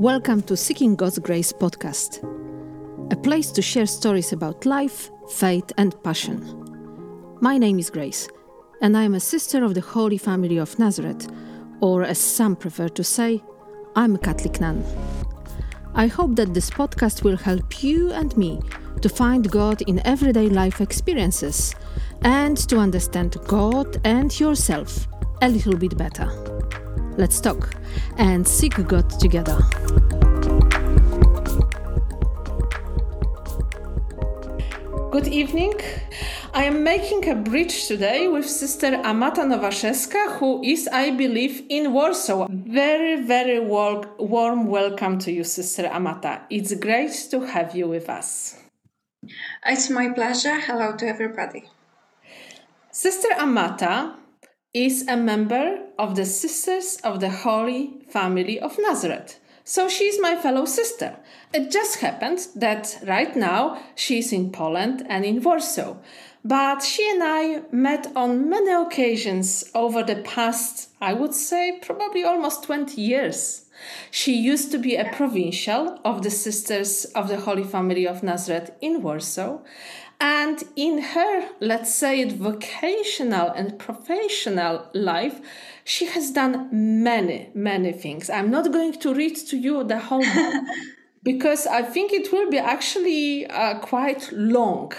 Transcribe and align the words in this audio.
Welcome 0.00 0.42
to 0.42 0.56
Seeking 0.56 0.94
God's 0.94 1.18
Grace 1.18 1.52
podcast, 1.52 2.22
a 3.12 3.16
place 3.16 3.50
to 3.50 3.60
share 3.60 3.84
stories 3.84 4.32
about 4.32 4.64
life, 4.64 5.10
faith, 5.28 5.72
and 5.76 6.00
passion. 6.04 7.36
My 7.40 7.58
name 7.58 7.80
is 7.80 7.90
Grace, 7.90 8.28
and 8.80 8.96
I 8.96 9.02
am 9.02 9.14
a 9.14 9.20
sister 9.20 9.64
of 9.64 9.74
the 9.74 9.80
Holy 9.80 10.16
Family 10.16 10.56
of 10.56 10.78
Nazareth, 10.78 11.28
or 11.80 12.04
as 12.04 12.18
some 12.18 12.54
prefer 12.54 12.88
to 12.90 13.02
say, 13.02 13.42
I'm 13.96 14.14
a 14.14 14.18
Catholic 14.18 14.60
nun. 14.60 14.84
I 15.94 16.06
hope 16.06 16.36
that 16.36 16.54
this 16.54 16.70
podcast 16.70 17.24
will 17.24 17.36
help 17.36 17.82
you 17.82 18.12
and 18.12 18.36
me 18.36 18.60
to 19.02 19.08
find 19.08 19.50
God 19.50 19.82
in 19.82 20.00
everyday 20.06 20.48
life 20.48 20.80
experiences 20.80 21.74
and 22.22 22.56
to 22.68 22.78
understand 22.78 23.36
God 23.48 24.00
and 24.04 24.38
yourself 24.38 25.08
a 25.42 25.48
little 25.48 25.76
bit 25.76 25.98
better. 25.98 26.57
Let's 27.18 27.40
talk 27.40 27.74
and 28.16 28.46
seek 28.46 28.76
God 28.86 29.10
together. 29.18 29.58
Good 35.10 35.26
evening. 35.26 35.74
I 36.54 36.62
am 36.62 36.84
making 36.84 37.28
a 37.28 37.34
bridge 37.34 37.88
today 37.88 38.28
with 38.28 38.48
Sister 38.48 39.02
Amata 39.02 39.40
Nowaszewska, 39.40 40.38
who 40.38 40.62
is, 40.62 40.88
I 40.92 41.10
believe, 41.10 41.64
in 41.68 41.92
Warsaw. 41.92 42.46
Very, 42.50 43.20
very 43.24 43.58
warm 43.58 44.68
welcome 44.68 45.18
to 45.18 45.32
you, 45.32 45.42
Sister 45.42 45.90
Amata. 45.92 46.42
It's 46.50 46.72
great 46.76 47.10
to 47.32 47.40
have 47.40 47.74
you 47.74 47.88
with 47.88 48.08
us. 48.08 48.62
It's 49.66 49.90
my 49.90 50.10
pleasure. 50.10 50.60
Hello 50.60 50.94
to 50.96 51.08
everybody. 51.08 51.64
Sister 52.92 53.28
Amata 53.40 54.14
is 54.74 55.06
a 55.08 55.16
member 55.16 55.78
of 55.98 56.14
the 56.14 56.26
Sisters 56.26 56.98
of 57.02 57.20
the 57.20 57.30
Holy 57.30 58.04
Family 58.10 58.60
of 58.60 58.78
Nazareth. 58.78 59.40
So 59.64 59.88
she's 59.88 60.20
my 60.20 60.36
fellow 60.36 60.66
sister. 60.66 61.16
It 61.54 61.70
just 61.70 62.00
happened 62.00 62.46
that 62.54 62.98
right 63.06 63.34
now 63.34 63.82
she's 63.94 64.32
in 64.32 64.50
Poland 64.52 65.06
and 65.08 65.24
in 65.24 65.42
Warsaw. 65.42 65.96
But 66.44 66.82
she 66.82 67.10
and 67.10 67.22
I 67.22 67.62
met 67.72 68.12
on 68.14 68.48
many 68.48 68.72
occasions 68.72 69.64
over 69.74 70.02
the 70.02 70.16
past, 70.16 70.90
I 71.00 71.12
would 71.12 71.34
say, 71.34 71.78
probably 71.82 72.24
almost 72.24 72.62
20 72.64 73.00
years. 73.00 73.66
She 74.10 74.34
used 74.34 74.70
to 74.72 74.78
be 74.78 74.96
a 74.96 75.10
provincial 75.12 75.98
of 76.04 76.22
the 76.22 76.30
Sisters 76.30 77.04
of 77.06 77.28
the 77.28 77.40
Holy 77.40 77.64
Family 77.64 78.06
of 78.06 78.22
Nazareth 78.22 78.70
in 78.80 79.02
Warsaw, 79.02 79.58
and 80.20 80.64
in 80.74 80.98
her, 80.98 81.48
let's 81.60 81.94
say 81.94 82.20
it, 82.20 82.32
vocational 82.32 83.50
and 83.50 83.78
professional 83.78 84.88
life, 84.92 85.40
she 85.84 86.06
has 86.06 86.32
done 86.32 86.68
many, 86.72 87.50
many 87.54 87.92
things. 87.92 88.28
I'm 88.28 88.50
not 88.50 88.72
going 88.72 88.94
to 88.94 89.14
read 89.14 89.36
to 89.36 89.56
you 89.56 89.84
the 89.84 89.98
whole 89.98 90.24
book 90.24 90.54
because 91.22 91.68
I 91.68 91.82
think 91.82 92.12
it 92.12 92.32
will 92.32 92.50
be 92.50 92.58
actually 92.58 93.46
uh, 93.46 93.78
quite 93.78 94.32
long. 94.32 94.92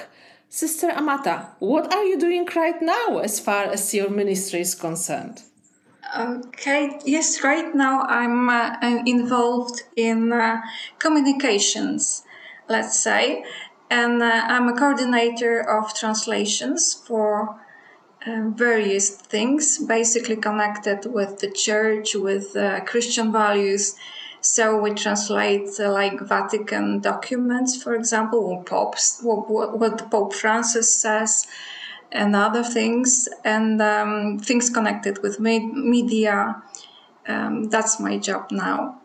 Sister 0.47 0.87
Amata, 0.87 1.49
what 1.59 1.93
are 1.93 2.05
you 2.05 2.17
doing 2.17 2.47
right 2.55 2.81
now 2.81 3.17
as 3.17 3.41
far 3.41 3.65
as 3.65 3.93
your 3.93 4.09
ministry 4.09 4.61
is 4.61 4.73
concerned? 4.73 5.43
Okay, 6.17 6.97
yes, 7.05 7.43
right 7.43 7.75
now 7.75 8.01
I'm 8.03 8.49
uh, 8.49 9.03
involved 9.05 9.83
in 9.95 10.31
uh, 10.33 10.61
communications, 10.97 12.23
let's 12.67 12.99
say 12.99 13.43
and 13.89 14.21
uh, 14.21 14.45
I'm 14.47 14.67
a 14.67 14.77
coordinator 14.77 15.59
of 15.59 15.93
translations 15.93 16.93
for 16.93 17.59
uh, 18.25 18.49
various 18.49 19.09
things, 19.09 19.79
basically 19.83 20.35
connected 20.35 21.11
with 21.11 21.39
the 21.39 21.49
church, 21.49 22.15
with 22.15 22.55
uh, 22.55 22.81
Christian 22.81 23.31
values. 23.31 23.95
So 24.41 24.79
we 24.79 24.93
translate 24.93 25.69
uh, 25.79 25.91
like 25.91 26.19
Vatican 26.21 26.99
documents, 26.99 27.81
for 27.81 27.95
example, 27.95 28.39
or 28.39 28.63
popes, 28.63 29.19
what, 29.23 29.77
what 29.77 30.11
Pope 30.11 30.33
Francis 30.33 30.93
says, 30.93 31.47
and 32.11 32.35
other 32.35 32.64
things, 32.64 33.27
and 33.43 33.81
um, 33.81 34.39
things 34.39 34.69
connected 34.69 35.21
with 35.23 35.39
media. 35.39 36.61
Um, 37.27 37.65
that's 37.65 37.99
my 37.99 38.17
job 38.17 38.52
now 38.52 38.98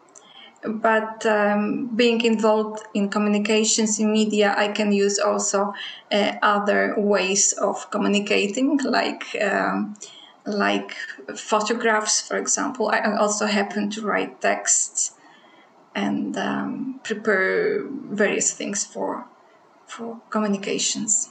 but 0.66 1.24
um, 1.26 1.88
being 1.94 2.20
involved 2.24 2.86
in 2.94 3.08
communications 3.08 3.98
in 3.98 4.12
media, 4.12 4.54
I 4.56 4.68
can 4.68 4.92
use 4.92 5.18
also 5.18 5.74
uh, 6.10 6.32
other 6.42 6.94
ways 6.96 7.52
of 7.52 7.90
communicating, 7.90 8.78
like 8.78 9.24
um, 9.40 9.96
like 10.46 10.94
photographs, 11.36 12.20
for 12.26 12.36
example. 12.36 12.88
I 12.88 13.16
also 13.16 13.46
happen 13.46 13.90
to 13.90 14.02
write 14.02 14.40
texts 14.40 15.12
and 15.94 16.36
um, 16.36 17.00
prepare 17.02 17.84
various 17.88 18.52
things 18.52 18.84
for 18.84 19.26
for 19.86 20.20
communications. 20.30 21.28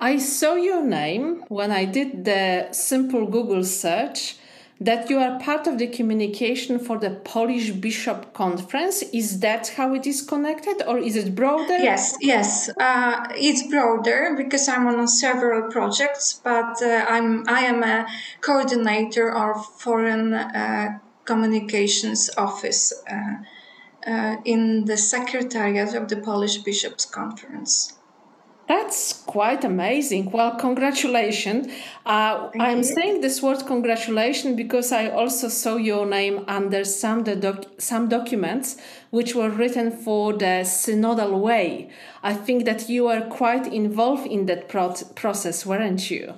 I 0.00 0.18
saw 0.18 0.54
your 0.54 0.82
name 0.82 1.44
when 1.48 1.72
I 1.72 1.84
did 1.84 2.24
the 2.24 2.68
simple 2.72 3.26
Google 3.26 3.64
search 3.64 4.36
that 4.80 5.10
you 5.10 5.18
are 5.18 5.38
part 5.40 5.66
of 5.66 5.78
the 5.78 5.88
communication 5.88 6.78
for 6.78 6.98
the 6.98 7.10
Polish 7.10 7.70
Bishop 7.72 8.32
Conference. 8.32 9.02
Is 9.12 9.40
that 9.40 9.68
how 9.68 9.94
it 9.94 10.06
is 10.06 10.22
connected, 10.22 10.82
or 10.86 10.98
is 10.98 11.16
it 11.16 11.34
broader? 11.34 11.78
Yes, 11.78 12.16
yes, 12.20 12.70
uh, 12.78 13.26
it's 13.36 13.66
broader 13.66 14.34
because 14.36 14.68
I'm 14.68 14.86
on 14.86 15.08
several 15.08 15.70
projects, 15.70 16.40
but 16.44 16.80
uh, 16.82 17.06
I'm 17.08 17.48
I 17.48 17.60
am 17.62 17.82
a 17.82 18.06
coordinator 18.40 19.32
of 19.34 19.66
foreign 19.66 20.34
uh, 20.34 20.98
communications 21.24 22.30
office 22.36 22.92
uh, 23.10 23.36
uh, 24.06 24.36
in 24.44 24.84
the 24.84 24.96
secretariat 24.96 25.94
of 25.94 26.08
the 26.08 26.16
Polish 26.16 26.58
Bishops 26.58 27.04
Conference. 27.04 27.97
That's 28.68 29.14
quite 29.14 29.64
amazing. 29.64 30.30
Well, 30.30 30.54
congratulations. 30.56 31.68
Uh, 32.04 32.50
I'm 32.60 32.78
you. 32.78 32.84
saying 32.84 33.22
this 33.22 33.42
word 33.42 33.64
congratulations 33.66 34.56
because 34.56 34.92
I 34.92 35.08
also 35.08 35.48
saw 35.48 35.76
your 35.76 36.04
name 36.04 36.44
under 36.46 36.84
some, 36.84 37.24
doc- 37.24 37.64
some 37.78 38.10
documents 38.10 38.76
which 39.08 39.34
were 39.34 39.48
written 39.48 39.90
for 39.90 40.34
the 40.34 40.64
synodal 40.64 41.40
way. 41.40 41.88
I 42.22 42.34
think 42.34 42.66
that 42.66 42.90
you 42.90 43.06
are 43.08 43.22
quite 43.22 43.66
involved 43.72 44.26
in 44.26 44.44
that 44.46 44.68
pro- 44.68 44.94
process, 45.14 45.64
weren't 45.64 46.10
you? 46.10 46.34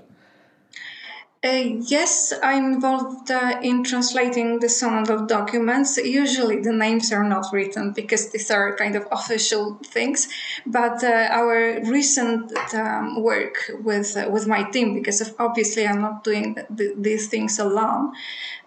Uh, 1.43 1.79
yes, 1.89 2.35
I'm 2.43 2.75
involved 2.75 3.31
uh, 3.31 3.61
in 3.63 3.83
translating 3.83 4.61
the 4.61 4.67
synodal 4.67 5.27
documents. 5.27 5.97
Usually 5.97 6.61
the 6.61 6.73
names 6.73 7.13
are 7.13 7.25
not 7.25 7.47
written 7.51 7.93
because 7.93 8.31
these 8.31 8.51
are 8.51 8.77
kind 8.77 8.95
of 8.95 9.09
official 9.11 9.79
things. 9.87 10.29
But 10.67 11.03
uh, 11.03 11.29
our 11.31 11.81
recent 11.91 12.53
um, 12.75 13.23
work 13.23 13.71
with 13.83 14.19
uh, 14.19 14.29
with 14.29 14.47
my 14.47 14.65
team, 14.65 14.93
because 14.93 15.35
obviously 15.39 15.87
I'm 15.87 16.03
not 16.03 16.25
doing 16.25 16.59
the, 16.69 16.93
these 16.95 17.29
things 17.29 17.59
alone, 17.59 18.13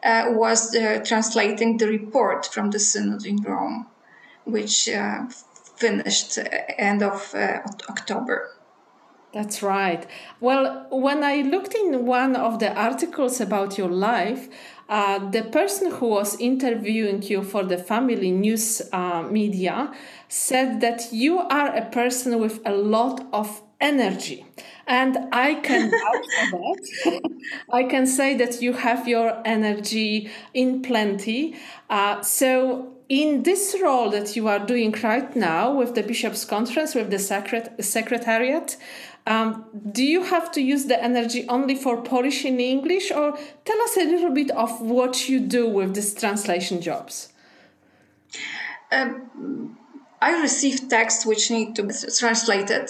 uh, 0.03 0.29
was 0.29 0.75
translating 1.05 1.77
the 1.77 1.87
report 1.87 2.47
from 2.47 2.71
the 2.71 2.79
synod 2.79 3.23
in 3.27 3.37
Rome, 3.43 3.85
which 4.45 4.89
finished 5.75 6.39
end 6.79 7.03
of 7.03 7.35
October. 7.87 8.52
That's 9.33 9.63
right. 9.63 10.05
Well, 10.39 10.85
when 10.91 11.23
I 11.23 11.41
looked 11.41 11.73
in 11.73 12.05
one 12.05 12.35
of 12.35 12.59
the 12.59 12.71
articles 12.71 13.41
about 13.41 13.79
your 13.79 13.89
life, 13.89 14.47
uh, 14.87 15.27
the 15.31 15.41
person 15.43 15.89
who 15.91 16.07
was 16.09 16.39
interviewing 16.39 17.23
you 17.23 17.41
for 17.43 17.63
the 17.63 17.77
family 17.77 18.29
news 18.29 18.81
uh, 18.91 19.23
media 19.23 19.91
said 20.27 20.81
that 20.81 21.11
you 21.11 21.39
are 21.39 21.75
a 21.75 21.85
person 21.89 22.39
with 22.39 22.59
a 22.63 22.73
lot 22.73 23.27
of 23.33 23.63
energy. 23.81 24.45
And 24.85 25.17
I 25.31 25.55
can 25.55 25.89
vouch 25.99 26.25
for 26.35 26.45
that. 26.51 27.31
I 27.73 27.83
can 27.85 28.05
say 28.05 28.35
that 28.37 28.61
you 28.61 28.73
have 28.73 29.07
your 29.07 29.41
energy 29.45 30.29
in 30.53 30.83
plenty. 30.83 31.55
Uh, 31.89 32.21
so 32.21 32.89
in 33.09 33.43
this 33.43 33.75
role 33.81 34.09
that 34.11 34.35
you 34.35 34.47
are 34.47 34.59
doing 34.59 34.91
right 35.03 35.35
now 35.35 35.73
with 35.73 35.93
the 35.95 36.03
bishops 36.03 36.45
conference 36.45 36.95
with 36.95 37.09
the 37.11 37.19
secret- 37.19 37.83
secretariat 37.83 38.77
um, 39.25 39.65
do 39.91 40.03
you 40.03 40.23
have 40.23 40.51
to 40.51 40.61
use 40.61 40.85
the 40.85 41.01
energy 41.01 41.45
only 41.47 41.75
for 41.75 42.01
polish 42.01 42.43
in 42.45 42.59
english? 42.59 43.11
Or 43.11 43.37
tell 43.65 43.81
us 43.81 43.97
a 43.97 44.03
little 44.03 44.31
bit 44.31 44.51
of 44.51 44.81
what 44.81 45.29
you 45.29 45.39
do 45.39 45.67
with 45.67 45.95
these 45.95 46.13
translation 46.13 46.81
jobs. 46.81 47.31
Um, 48.91 49.77
i 50.21 50.41
receive 50.41 50.87
texts 50.87 51.25
which 51.25 51.51
need 51.51 51.75
to 51.75 51.83
be 51.83 51.93
translated. 52.17 52.89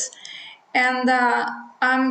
And 0.75 1.09
uh, 1.09 1.49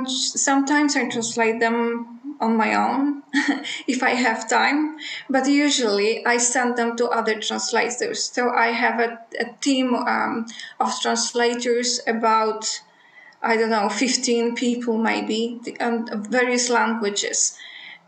sometimes 0.07 0.97
i 0.97 1.09
translate 1.09 1.61
them 1.61 2.21
on 2.43 2.57
my 2.57 2.75
own 2.75 3.23
if 3.87 4.03
I 4.03 4.11
have 4.11 4.51
time, 4.51 4.97
but 5.31 5.49
usually 5.49 6.27
I 6.27 6.39
send 6.39 6.77
them 6.77 6.97
to 6.97 7.09
other 7.09 7.41
translators. 7.41 8.25
So 8.25 8.51
I 8.51 8.69
have 8.73 8.99
a, 8.99 9.19
a 9.39 9.47
team 9.61 9.95
um, 9.95 10.47
of 10.81 10.91
translators 11.01 12.01
about, 12.07 12.83
I 13.43 13.57
don't 13.57 13.71
know, 13.71 13.89
15 13.89 14.55
people 14.55 14.99
maybe, 14.99 15.61
and 15.81 16.09
various 16.29 16.71
languages. 16.71 17.59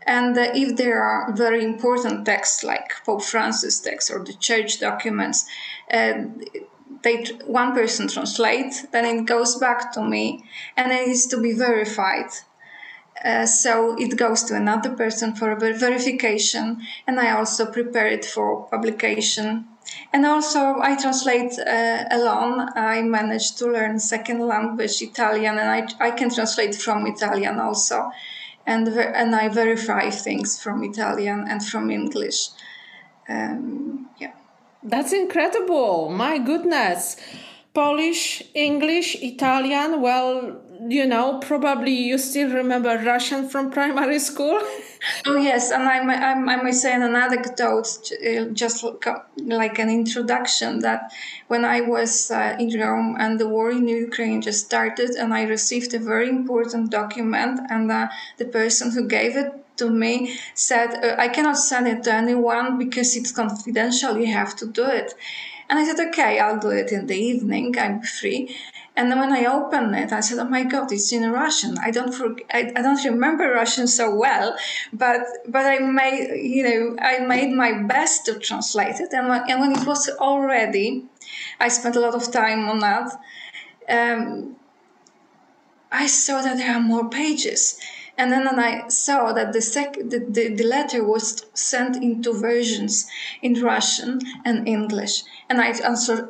And 0.05 0.37
uh, 0.37 0.51
if 0.53 0.77
there 0.77 1.01
are 1.01 1.33
very 1.33 1.63
important 1.63 2.25
texts 2.25 2.63
like 2.63 2.93
Pope 3.05 3.23
Francis 3.23 3.79
text 3.79 4.11
or 4.11 4.23
the 4.23 4.33
church 4.33 4.79
documents, 4.79 5.45
uh, 5.91 6.13
they 7.01 7.23
one 7.45 7.73
person 7.73 8.07
translates, 8.07 8.83
then 8.87 9.05
it 9.05 9.25
goes 9.25 9.55
back 9.55 9.91
to 9.93 10.01
me, 10.01 10.43
and 10.77 10.91
it 10.91 11.07
needs 11.07 11.27
to 11.27 11.41
be 11.41 11.53
verified. 11.53 12.31
Uh, 13.23 13.45
so 13.45 13.95
it 13.97 14.17
goes 14.17 14.43
to 14.43 14.55
another 14.55 14.91
person 14.91 15.35
for 15.35 15.51
a 15.51 15.59
verification, 15.59 16.81
and 17.07 17.19
I 17.19 17.31
also 17.31 17.71
prepare 17.71 18.07
it 18.07 18.25
for 18.25 18.67
publication. 18.67 19.67
And 20.13 20.25
also, 20.25 20.79
I 20.81 20.95
translate 20.95 21.57
uh, 21.59 22.05
alone. 22.11 22.69
I 22.75 23.01
managed 23.01 23.57
to 23.59 23.67
learn 23.67 23.99
second 23.99 24.39
language 24.47 25.01
Italian, 25.01 25.57
and 25.57 25.69
I, 25.69 26.07
I 26.07 26.11
can 26.11 26.29
translate 26.33 26.75
from 26.75 27.05
Italian 27.07 27.59
also 27.59 28.11
and 28.65 28.87
and 28.87 29.35
I 29.35 29.49
verify 29.49 30.09
things 30.09 30.61
from 30.61 30.83
Italian 30.83 31.45
and 31.47 31.63
from 31.63 31.89
English. 31.91 32.49
Um, 33.29 34.09
yeah, 34.19 34.33
that's 34.83 35.13
incredible! 35.13 36.09
My 36.09 36.37
goodness, 36.37 37.17
Polish, 37.73 38.43
English, 38.53 39.15
Italian. 39.21 40.01
Well, 40.01 40.61
you 40.89 41.05
know, 41.05 41.39
probably 41.39 41.91
you 41.91 42.17
still 42.17 42.51
remember 42.51 42.97
Russian 42.97 43.49
from 43.49 43.71
primary 43.71 44.19
school. 44.19 44.59
oh 45.25 45.35
yes, 45.37 45.71
and 45.71 45.83
I, 45.83 45.97
I, 45.99 46.31
I 46.33 46.63
may 46.63 46.71
say 46.71 46.93
an 46.93 47.03
anecdote, 47.03 48.11
uh, 48.11 48.45
just 48.53 48.85
like 49.37 49.79
an 49.79 49.89
introduction, 49.89 50.79
that 50.79 51.11
when 51.47 51.65
I 51.65 51.81
was 51.81 52.31
uh, 52.31 52.55
in 52.59 52.79
Rome 52.79 53.15
and 53.19 53.39
the 53.39 53.47
war 53.47 53.71
in 53.71 53.87
Ukraine 53.87 54.41
just 54.41 54.65
started, 54.65 55.11
and 55.11 55.33
I 55.33 55.43
received 55.43 55.93
a 55.93 55.99
very 55.99 56.29
important 56.29 56.91
document, 56.91 57.59
and 57.69 57.91
uh, 57.91 58.07
the 58.37 58.45
person 58.45 58.91
who 58.91 59.07
gave 59.07 59.35
it 59.35 59.53
to 59.77 59.89
me 59.89 60.37
said, 60.53 60.89
uh, 61.03 61.15
"I 61.17 61.27
cannot 61.29 61.57
send 61.57 61.87
it 61.87 62.03
to 62.03 62.13
anyone 62.13 62.77
because 62.77 63.15
it's 63.15 63.31
confidential. 63.31 64.17
You 64.17 64.33
have 64.33 64.55
to 64.57 64.65
do 64.65 64.85
it." 64.85 65.13
And 65.67 65.79
I 65.79 65.85
said, 65.85 66.07
okay, 66.09 66.39
I'll 66.39 66.59
do 66.59 66.69
it 66.69 66.91
in 66.91 67.07
the 67.07 67.15
evening. 67.15 67.75
I'm 67.79 68.01
free. 68.01 68.55
And 68.97 69.11
then 69.11 69.19
when 69.19 69.33
I 69.33 69.45
opened 69.45 69.93
it, 69.95 70.13
I 70.13 70.21
said, 70.21 70.39
"Oh 70.39 70.47
my 70.47 70.63
God, 70.63 70.91
it's 70.91 71.11
in 71.11 71.29
Russian. 71.29 71.77
I 71.79 71.91
don't 71.91 72.13
for, 72.13 72.35
I, 72.53 72.71
I, 72.77 72.81
don't 72.81 73.03
remember 73.03 73.51
Russian 73.51 73.87
so 73.87 74.15
well, 74.15 74.55
but 74.93 75.21
but 75.47 75.65
I 75.65 75.79
made 75.79 76.39
you 76.41 76.63
know 76.63 76.95
I 77.01 77.19
made 77.19 77.51
my 77.51 77.73
best 77.83 78.25
to 78.25 78.39
translate 78.39 79.01
it. 79.01 79.11
And 79.11 79.27
when, 79.27 79.41
and 79.49 79.59
when 79.59 79.71
it 79.73 79.85
was 79.85 80.09
all 80.17 80.41
ready, 80.41 81.03
I 81.59 81.67
spent 81.67 81.97
a 81.97 81.99
lot 81.99 82.15
of 82.15 82.31
time 82.31 82.69
on 82.69 82.79
that. 82.79 83.11
Um, 83.89 84.55
I 85.91 86.07
saw 86.07 86.41
that 86.41 86.57
there 86.57 86.75
are 86.75 86.81
more 86.81 87.09
pages, 87.09 87.79
and 88.17 88.31
then 88.31 88.47
I 88.47 88.87
saw 88.87 89.33
that 89.33 89.53
the, 89.53 89.61
sec- 89.61 89.95
the, 89.95 90.25
the, 90.29 90.55
the 90.55 90.63
letter 90.63 91.03
was 91.03 91.45
sent 91.53 91.97
in 91.97 92.21
two 92.21 92.39
versions, 92.39 93.07
in 93.41 93.61
Russian 93.61 94.19
and 94.45 94.67
English 94.67 95.23
and 95.49 95.61
I, 95.61 95.73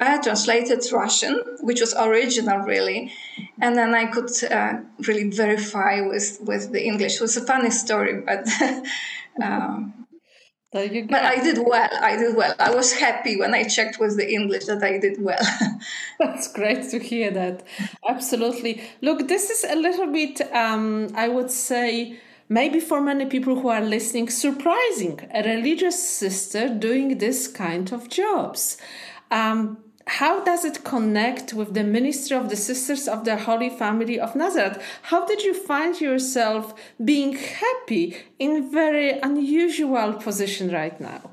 I 0.01 0.17
translated 0.21 0.83
Russian, 0.91 1.41
which 1.61 1.79
was 1.79 1.93
original 1.97 2.59
really, 2.59 3.13
and 3.61 3.75
then 3.75 3.95
I 3.95 4.07
could 4.07 4.29
uh, 4.43 4.79
really 5.07 5.29
verify 5.29 6.01
with 6.01 6.39
with 6.41 6.71
the 6.71 6.83
English. 6.85 7.15
It 7.15 7.21
was 7.21 7.37
a 7.37 7.45
funny 7.45 7.71
story, 7.71 8.21
but. 8.21 8.47
um, 9.41 10.04
but 10.75 11.23
I 11.23 11.41
did 11.41 11.59
well. 11.65 11.89
I 12.01 12.17
did 12.17 12.35
well. 12.35 12.53
I 12.59 12.75
was 12.75 12.91
happy 12.93 13.37
when 13.37 13.53
I 13.53 13.63
checked 13.63 13.99
with 13.99 14.17
the 14.17 14.29
English 14.29 14.65
that 14.65 14.83
I 14.83 14.97
did 14.97 15.21
well. 15.23 15.39
That's 16.19 16.51
great 16.51 16.89
to 16.89 16.99
hear 16.99 17.31
that. 17.31 17.63
Absolutely. 18.07 18.81
Look, 19.01 19.27
this 19.27 19.49
is 19.49 19.63
a 19.63 19.75
little 19.75 20.11
bit, 20.11 20.41
um, 20.53 21.07
I 21.15 21.29
would 21.29 21.49
say, 21.49 22.19
maybe 22.49 22.79
for 22.81 22.99
many 22.99 23.25
people 23.25 23.59
who 23.59 23.69
are 23.69 23.81
listening, 23.81 24.29
surprising. 24.29 25.29
A 25.33 25.43
religious 25.43 26.01
sister 26.07 26.67
doing 26.67 27.19
this 27.19 27.47
kind 27.47 27.91
of 27.93 28.09
jobs. 28.09 28.77
Um, 29.31 29.77
how 30.07 30.43
does 30.43 30.63
it 30.63 30.83
connect 30.83 31.53
with 31.53 31.73
the 31.73 31.83
ministry 31.83 32.37
of 32.37 32.49
the 32.49 32.55
Sisters 32.55 33.07
of 33.07 33.25
the 33.25 33.37
Holy 33.37 33.69
Family 33.69 34.19
of 34.19 34.35
Nazareth? 34.35 34.81
How 35.03 35.25
did 35.25 35.43
you 35.43 35.53
find 35.53 35.99
yourself 35.99 36.73
being 37.03 37.33
happy 37.33 38.17
in 38.37 38.55
a 38.55 38.61
very 38.61 39.19
unusual 39.19 40.13
position 40.13 40.71
right 40.71 40.99
now? 41.01 41.31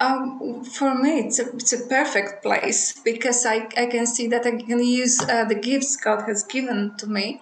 Um, 0.00 0.64
for 0.64 0.94
me, 0.94 1.20
it's 1.20 1.38
a, 1.38 1.50
it's 1.54 1.72
a 1.72 1.86
perfect 1.86 2.42
place 2.42 3.00
because 3.04 3.46
I, 3.46 3.68
I 3.76 3.86
can 3.86 4.06
see 4.06 4.26
that 4.28 4.44
I 4.44 4.60
can 4.60 4.82
use 4.82 5.20
uh, 5.20 5.44
the 5.44 5.54
gifts 5.54 5.96
God 5.96 6.22
has 6.26 6.44
given 6.44 6.94
to 6.98 7.06
me 7.06 7.40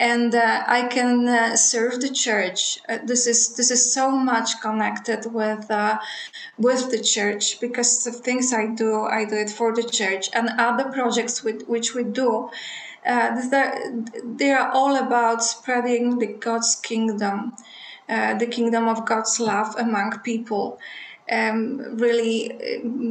and 0.00 0.34
uh, 0.34 0.64
I 0.66 0.88
can 0.88 1.28
uh, 1.28 1.56
serve 1.56 2.00
the 2.00 2.08
church. 2.08 2.78
Uh, 2.88 2.98
this 3.04 3.26
is 3.26 3.56
this 3.56 3.70
is 3.70 3.92
so 3.92 4.10
much 4.10 4.60
connected 4.60 5.32
with 5.32 5.70
uh, 5.70 5.98
with 6.58 6.90
the 6.90 7.00
church 7.00 7.60
because 7.60 8.04
the 8.04 8.12
things 8.12 8.52
I 8.52 8.66
do, 8.66 9.04
I 9.04 9.24
do 9.24 9.36
it 9.36 9.50
for 9.50 9.74
the 9.74 9.84
church, 9.84 10.30
and 10.34 10.48
other 10.58 10.90
projects 10.90 11.44
with, 11.44 11.62
which 11.68 11.94
we 11.94 12.04
do. 12.04 12.50
Uh, 13.06 13.38
they 14.24 14.50
are 14.50 14.70
all 14.70 14.96
about 14.96 15.44
spreading 15.44 16.18
the 16.18 16.26
God's 16.26 16.74
kingdom, 16.76 17.52
uh, 18.08 18.34
the 18.38 18.46
kingdom 18.46 18.88
of 18.88 19.04
God's 19.04 19.38
love 19.38 19.74
among 19.76 20.20
people 20.20 20.78
um, 21.30 21.96
really 21.96 22.48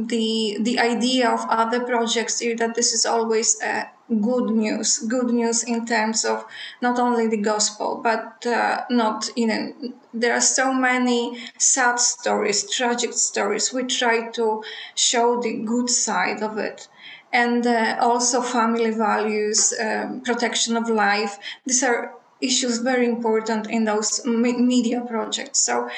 the 0.06 0.58
the 0.60 0.78
idea 0.78 1.30
of 1.30 1.40
other 1.48 1.80
projects 1.84 2.40
is 2.40 2.58
that 2.58 2.74
this 2.74 2.92
is 2.92 3.04
always 3.06 3.60
uh, 3.60 3.84
good 4.08 4.50
news. 4.50 4.98
Good 4.98 5.30
news 5.32 5.64
in 5.64 5.86
terms 5.86 6.24
of 6.24 6.44
not 6.80 6.98
only 6.98 7.26
the 7.26 7.38
gospel 7.38 8.00
but 8.02 8.46
uh, 8.46 8.82
not 8.90 9.28
you 9.36 9.46
know 9.46 9.72
there 10.12 10.32
are 10.32 10.40
so 10.40 10.72
many 10.72 11.38
sad 11.58 11.98
stories 11.98 12.70
tragic 12.70 13.12
stories. 13.14 13.72
We 13.72 13.84
try 13.84 14.28
to 14.30 14.62
show 14.94 15.40
the 15.40 15.64
good 15.64 15.90
side 15.90 16.42
of 16.42 16.58
it. 16.58 16.88
And 17.32 17.66
uh, 17.66 17.96
also 18.00 18.40
family 18.40 18.92
values 18.92 19.74
um, 19.80 20.20
protection 20.20 20.76
of 20.76 20.88
life. 20.88 21.36
These 21.66 21.82
are 21.82 22.14
issues 22.48 22.78
very 22.78 23.06
important 23.06 23.70
in 23.70 23.84
those 23.84 24.10
media 24.26 25.00
projects. 25.00 25.60
So 25.60 25.88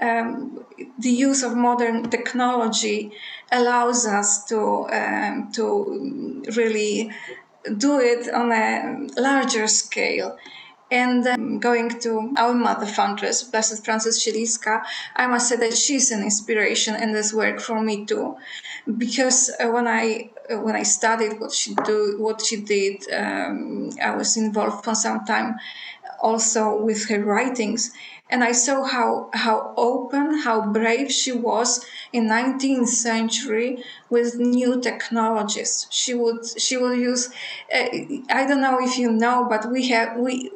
um, 0.00 0.64
the 0.98 1.10
use 1.10 1.42
of 1.42 1.56
modern 1.56 2.10
technology 2.10 3.12
allows 3.50 4.06
us 4.06 4.44
to 4.50 4.60
um, 5.00 5.50
to 5.52 6.42
really 6.56 7.10
do 7.78 8.00
it 8.00 8.32
on 8.32 8.52
a 8.52 9.06
larger 9.20 9.66
scale. 9.66 10.36
And 10.90 11.26
um, 11.26 11.58
going 11.58 11.88
to 12.00 12.34
our 12.36 12.54
mother 12.54 12.86
foundress, 12.86 13.42
Blessed 13.42 13.84
Frances 13.84 14.16
Siedliska, 14.20 14.82
I 15.16 15.26
must 15.26 15.48
say 15.48 15.56
that 15.56 15.74
she's 15.74 16.10
an 16.10 16.22
inspiration 16.22 16.94
in 16.94 17.12
this 17.12 17.32
work 17.32 17.58
for 17.60 17.80
me 17.80 18.04
too, 18.04 18.36
because 18.86 19.50
uh, 19.58 19.68
when 19.74 19.88
I 19.88 20.30
when 20.50 20.76
I 20.76 20.82
studied 20.82 21.40
what 21.40 21.52
she 21.52 21.74
do, 21.74 22.16
what 22.18 22.42
she 22.44 22.56
did, 22.60 23.10
um, 23.12 23.90
I 24.02 24.14
was 24.16 24.36
involved 24.36 24.84
for 24.84 24.94
some 24.94 25.24
time 25.24 25.56
also 26.20 26.76
with 26.82 27.08
her 27.08 27.22
writings. 27.22 27.92
And 28.30 28.42
i 28.42 28.52
saw 28.52 28.84
how 28.84 29.28
how 29.34 29.74
open 29.76 30.38
how 30.38 30.72
brave 30.72 31.12
she 31.12 31.30
was 31.30 31.84
in 32.12 32.26
19th 32.26 32.88
century 32.88 33.84
with 34.08 34.36
new 34.36 34.80
technologies. 34.80 35.86
She 35.90 36.14
would 36.14 36.40
she 36.58 36.76
would 36.78 36.98
use 36.98 37.28
uh, 37.72 37.86
i 38.30 38.46
don't 38.48 38.62
know 38.62 38.78
if 38.80 38.96
you 38.98 39.12
know 39.12 39.46
but 39.48 39.70
we 39.70 39.88
have 39.88 40.16
we 40.16 40.50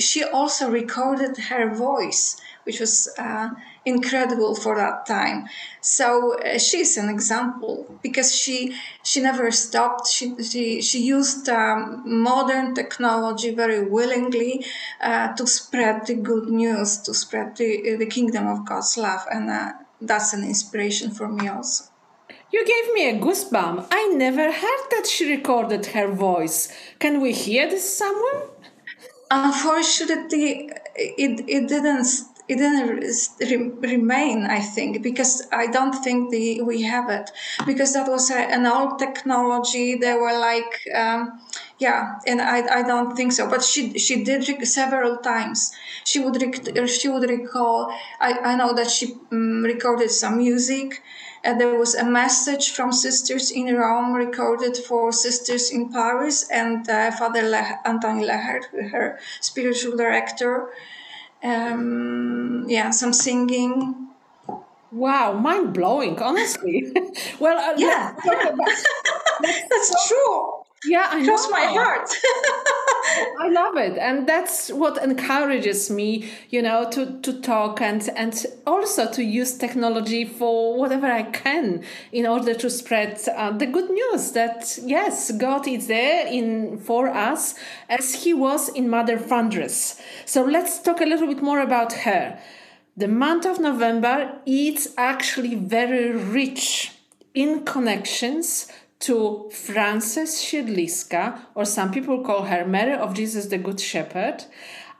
she 0.00 0.24
also 0.24 0.68
recorded 0.70 1.36
her 1.50 1.72
voice 1.74 2.40
which 2.64 2.80
was 2.80 3.08
uh, 3.18 3.50
incredible 3.84 4.54
for 4.54 4.76
that 4.76 5.06
time. 5.06 5.46
So 5.80 6.38
uh, 6.38 6.58
she's 6.58 6.96
an 6.96 7.08
example 7.08 7.98
because 8.02 8.34
she 8.34 8.74
she 9.02 9.20
never 9.20 9.50
stopped. 9.50 10.08
She 10.08 10.42
she, 10.42 10.82
she 10.82 11.02
used 11.02 11.48
um, 11.48 12.02
modern 12.04 12.74
technology 12.74 13.54
very 13.54 13.84
willingly 13.88 14.64
uh, 15.00 15.34
to 15.34 15.46
spread 15.46 16.06
the 16.06 16.14
good 16.14 16.48
news, 16.48 16.98
to 16.98 17.14
spread 17.14 17.56
the 17.56 17.96
the 17.96 18.06
kingdom 18.06 18.46
of 18.46 18.64
God's 18.64 18.96
love, 18.96 19.24
and 19.30 19.50
uh, 19.50 19.72
that's 20.00 20.32
an 20.32 20.44
inspiration 20.44 21.10
for 21.10 21.28
me 21.28 21.48
also. 21.48 21.84
You 22.50 22.64
gave 22.66 22.92
me 22.92 23.08
a 23.08 23.18
goosebump. 23.18 23.86
I 23.90 24.08
never 24.14 24.52
heard 24.52 24.84
that 24.90 25.06
she 25.06 25.34
recorded 25.36 25.86
her 25.86 26.12
voice. 26.12 26.70
Can 26.98 27.20
we 27.22 27.32
hear 27.32 27.68
this 27.68 27.96
somewhere? 27.96 28.42
Unfortunately, 29.30 30.70
it, 30.94 31.44
it 31.48 31.68
didn't 31.68 32.04
it 32.52 32.58
didn't 32.58 33.80
remain 33.80 34.38
i 34.58 34.60
think 34.60 35.02
because 35.02 35.32
i 35.52 35.66
don't 35.66 35.96
think 36.04 36.30
the 36.30 36.60
we 36.62 36.82
have 36.82 37.08
it. 37.10 37.30
Because 37.66 37.92
that 37.94 38.08
was 38.08 38.30
a, 38.30 38.40
an 38.56 38.66
old 38.66 38.98
technology 38.98 39.96
they 39.96 40.14
were 40.14 40.36
like 40.50 40.72
um, 41.02 41.20
yeah 41.78 42.18
and 42.26 42.40
I, 42.40 42.58
I 42.78 42.82
don't 42.82 43.16
think 43.16 43.32
so. 43.32 43.48
But 43.48 43.62
she 43.62 43.98
she 43.98 44.24
did 44.24 44.48
rec- 44.48 44.64
several 44.66 45.18
times. 45.18 45.72
She 46.04 46.18
would 46.20 46.36
rec- 46.42 46.88
she 46.88 47.08
would 47.08 47.28
recall 47.28 47.76
i, 48.20 48.30
I 48.50 48.52
know 48.56 48.72
that 48.78 48.90
she 48.90 49.06
um, 49.32 49.62
recorded 49.72 50.10
some 50.10 50.36
music 50.38 51.02
and 51.44 51.60
there 51.60 51.74
was 51.74 51.94
a 51.94 52.04
message 52.04 52.70
from 52.70 52.92
sisters 52.92 53.50
in 53.50 53.66
Rome 53.74 54.12
recorded 54.12 54.76
for 54.76 55.12
sisters 55.12 55.70
in 55.70 55.90
Paris 55.92 56.48
and 56.50 56.88
uh, 56.88 57.10
Father 57.10 57.42
Le- 57.42 57.80
Anthony 57.84 58.24
Lechert, 58.24 58.64
her 58.92 59.18
spiritual 59.40 59.96
director, 59.96 60.70
Um, 61.42 62.64
yeah, 62.68 62.90
some 62.90 63.12
singing. 63.12 64.08
Wow, 64.92 65.32
mind 65.32 65.72
blowing, 65.74 66.20
honestly. 66.20 66.92
well, 67.40 67.58
uh, 67.58 67.74
yeah, 67.78 68.14
yeah. 68.24 68.54
that's 69.70 70.08
true. 70.08 70.52
Yeah, 70.84 71.08
I 71.10 71.24
cross 71.24 71.50
my 71.50 71.64
heart. 71.64 72.10
I 73.40 73.48
love 73.48 73.76
it, 73.76 73.98
and 73.98 74.26
that's 74.26 74.70
what 74.70 75.02
encourages 75.02 75.90
me, 75.90 76.30
you 76.50 76.62
know, 76.62 76.88
to 76.90 77.20
to 77.20 77.40
talk 77.40 77.80
and 77.80 78.08
and 78.16 78.46
also 78.66 79.10
to 79.12 79.22
use 79.22 79.58
technology 79.58 80.24
for 80.24 80.78
whatever 80.78 81.06
I 81.06 81.24
can 81.24 81.82
in 82.12 82.26
order 82.26 82.54
to 82.54 82.70
spread 82.70 83.20
uh, 83.28 83.50
the 83.50 83.66
good 83.66 83.90
news 83.90 84.32
that 84.32 84.78
yes, 84.82 85.30
God 85.32 85.66
is 85.66 85.86
there 85.86 86.26
in 86.26 86.78
for 86.78 87.08
us 87.08 87.54
as 87.88 88.24
He 88.24 88.34
was 88.34 88.68
in 88.68 88.88
Mother 88.88 89.18
Foundress. 89.18 90.00
So 90.24 90.44
let's 90.44 90.80
talk 90.80 91.00
a 91.00 91.06
little 91.06 91.26
bit 91.26 91.42
more 91.42 91.60
about 91.60 91.92
her. 92.04 92.38
The 92.96 93.08
month 93.08 93.46
of 93.46 93.58
November 93.58 94.38
is 94.44 94.94
actually 94.98 95.54
very 95.54 96.12
rich 96.12 96.92
in 97.34 97.64
connections 97.64 98.68
to 99.02 99.50
Frances 99.50 100.30
Siedliska, 100.30 101.38
or 101.56 101.64
some 101.64 101.90
people 101.90 102.22
call 102.22 102.44
her 102.44 102.64
Mary 102.64 102.94
of 102.94 103.14
Jesus 103.14 103.46
the 103.46 103.58
Good 103.58 103.80
Shepherd, 103.80 104.44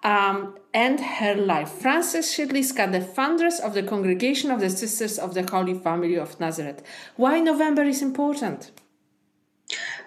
um, 0.03 0.57
and 0.75 0.99
her 0.99 1.37
life. 1.37 1.71
Frances 1.71 2.27
Siedliska, 2.27 2.91
the 2.91 3.01
founders 3.01 3.61
of 3.61 3.75
the 3.75 3.83
Congregation 3.83 4.51
of 4.51 4.59
the 4.59 4.71
Sisters 4.71 5.19
of 5.19 5.35
the 5.35 5.49
Holy 5.49 5.75
Family 5.75 6.17
of 6.17 6.39
Nazareth. 6.41 6.83
Why 7.17 7.39
November 7.39 7.85
is 7.85 8.03
important? 8.03 8.73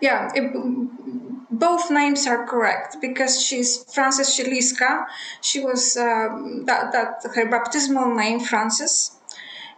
Yeah, 0.02 0.30
it, 0.36 0.52
both 1.50 1.90
names 1.90 2.28
are 2.28 2.46
correct 2.46 2.98
because 3.00 3.42
she's 3.42 3.86
Frances 3.94 4.28
Siedliska. 4.28 5.06
She 5.40 5.62
was 5.62 5.96
um, 5.96 6.66
that, 6.66 6.92
that 6.92 7.24
her 7.34 7.50
baptismal 7.50 8.14
name, 8.14 8.42
Frances. 8.42 9.18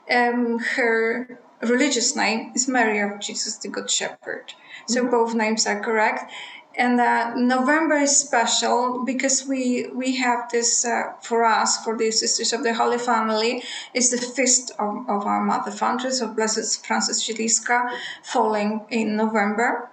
Um, 0.10 0.58
her 0.60 1.40
religious 1.62 2.16
name 2.16 2.52
is 2.56 2.68
Mary 2.68 3.00
of 3.00 3.20
Jesus 3.20 3.58
the 3.58 3.70
Good 3.70 3.90
Shepherd. 3.90 4.54
So 4.88 5.02
mm-hmm. 5.02 5.12
both 5.12 5.34
names 5.34 5.66
are 5.66 5.80
correct. 5.80 6.32
And 6.78 7.00
uh, 7.00 7.34
November 7.36 7.96
is 7.96 8.16
special 8.16 9.04
because 9.04 9.48
we 9.48 9.88
we 9.96 10.18
have 10.18 10.52
this 10.52 10.86
uh, 10.86 11.14
for 11.24 11.44
us 11.44 11.84
for 11.84 11.98
the 11.98 12.12
Sisters 12.12 12.54
of 12.54 12.62
the 12.62 12.74
Holy 12.76 13.00
Family 13.00 13.64
is 13.96 14.12
the 14.12 14.18
feast 14.18 14.72
of, 14.78 15.10
of 15.10 15.26
our 15.26 15.44
Mother 15.44 15.72
Foundress 15.72 16.22
of 16.22 16.36
Blessed 16.36 16.86
Frances 16.86 17.24
Siedliska 17.24 17.90
falling 18.22 18.86
in 18.90 19.18
November, 19.18 19.90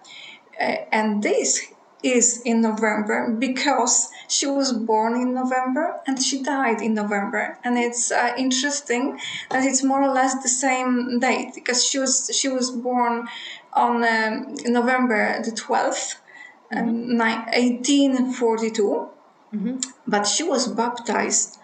uh, 0.61 0.76
and 0.92 1.23
this 1.23 1.73
is 2.04 2.42
in 2.44 2.61
November 2.61 3.34
because 3.38 4.11
she 4.28 4.46
was 4.46 4.73
born 4.73 5.14
in 5.14 5.32
November 5.32 6.00
and 6.06 6.23
she 6.23 6.42
died 6.42 6.82
in 6.82 6.92
November. 6.92 7.58
And 7.64 7.78
it's 7.78 8.12
uh, 8.12 8.34
interesting 8.37 9.18
that 9.50 9.64
it's 9.64 9.82
more 9.82 10.02
or 10.02 10.12
less 10.12 10.42
the 10.42 10.49
same 10.49 11.18
date 11.18 11.52
because 11.54 11.82
she 11.84 11.99
was 11.99 12.30
she 12.38 12.49
was 12.49 12.70
born 12.70 13.26
on 13.73 14.04
um, 14.04 14.54
November 14.66 15.42
the 15.42 15.50
12th, 15.50 16.16
um, 16.76 17.16
1842, 17.18 19.08
mm-hmm. 19.54 19.76
but 20.06 20.25
she 20.25 20.42
was 20.42 20.68
baptized 20.68 21.58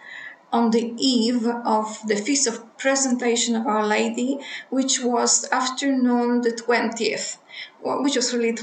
on 0.51 0.71
the 0.71 0.93
eve 0.97 1.47
of 1.47 1.99
the 2.07 2.15
feast 2.15 2.47
of 2.47 2.77
presentation 2.77 3.55
of 3.55 3.67
Our 3.67 3.85
Lady, 3.85 4.39
which 4.69 5.01
was 5.01 5.47
afternoon 5.51 6.41
the 6.41 6.51
20th, 6.51 7.37
which 7.81 8.15
was 8.15 8.33
really 8.33 8.53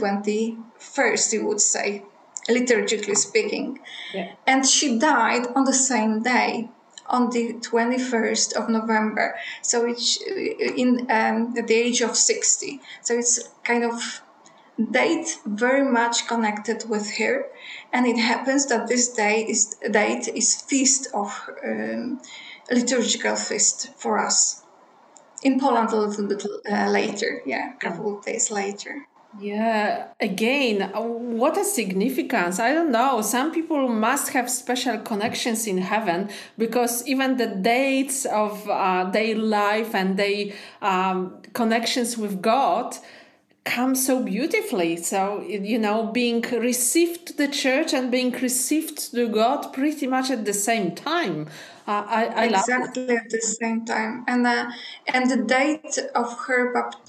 21st, 0.78 1.32
you 1.32 1.46
would 1.46 1.60
say, 1.60 2.02
liturgically 2.48 3.16
speaking. 3.16 3.80
Yeah. 4.14 4.32
And 4.46 4.66
she 4.66 4.98
died 4.98 5.46
on 5.54 5.64
the 5.64 5.72
same 5.72 6.22
day, 6.22 6.70
on 7.06 7.30
the 7.30 7.54
21st 7.54 8.54
of 8.54 8.68
November. 8.68 9.36
So 9.62 9.86
it's 9.86 10.18
in 10.22 11.06
um, 11.10 11.54
at 11.56 11.66
the 11.66 11.74
age 11.74 12.00
of 12.00 12.16
60. 12.16 12.80
So 13.02 13.14
it's 13.18 13.48
kind 13.64 13.84
of 13.84 14.22
date 14.90 15.40
very 15.44 15.84
much 15.84 16.28
connected 16.28 16.88
with 16.88 17.16
her 17.18 17.46
and 17.92 18.06
it 18.06 18.16
happens 18.16 18.66
that 18.66 18.86
this 18.86 19.08
day 19.08 19.44
is 19.44 19.76
date 19.90 20.28
is 20.28 20.62
feast 20.62 21.08
of 21.12 21.50
um, 21.64 22.20
liturgical 22.70 23.34
feast 23.34 23.92
for 23.96 24.24
us 24.24 24.62
in 25.42 25.58
poland 25.58 25.90
a 25.90 25.96
little 25.96 26.28
bit 26.28 26.46
uh, 26.70 26.88
later 26.88 27.42
yeah 27.44 27.72
a 27.74 27.76
couple 27.78 28.16
of 28.16 28.24
days 28.24 28.52
later 28.52 29.04
yeah, 29.38 30.06
again, 30.20 30.90
uh, 30.94 31.00
what 31.02 31.58
a 31.58 31.64
significance. 31.64 32.58
I 32.58 32.72
don't 32.72 32.90
know. 32.90 33.20
Some 33.20 33.52
people 33.52 33.88
must 33.88 34.30
have 34.30 34.50
special 34.50 34.98
connections 34.98 35.66
in 35.66 35.78
heaven 35.78 36.30
because 36.56 37.06
even 37.06 37.36
the 37.36 37.46
dates 37.46 38.24
of 38.24 38.68
uh, 38.68 39.04
their 39.10 39.36
life 39.36 39.94
and 39.94 40.16
their 40.16 40.52
um, 40.80 41.42
connections 41.52 42.16
with 42.16 42.40
God 42.40 42.96
come 43.68 43.94
so 43.94 44.22
beautifully. 44.22 44.96
So, 44.96 45.42
you 45.42 45.78
know, 45.78 46.06
being 46.06 46.40
received 46.40 47.26
to 47.26 47.32
the 47.36 47.48
church 47.48 47.92
and 47.92 48.10
being 48.10 48.32
received 48.32 49.12
to 49.12 49.28
God 49.28 49.72
pretty 49.72 50.06
much 50.06 50.30
at 50.30 50.44
the 50.44 50.54
same 50.54 50.94
time. 50.94 51.48
Uh, 51.86 52.04
I, 52.20 52.22
I 52.42 52.44
exactly 52.46 53.16
at 53.16 53.30
the 53.30 53.40
same 53.40 53.86
time, 53.86 54.24
and 54.28 54.46
uh, 54.46 54.70
and 55.14 55.30
the 55.30 55.42
date 55.58 55.96
of 56.14 56.28
her 56.46 56.62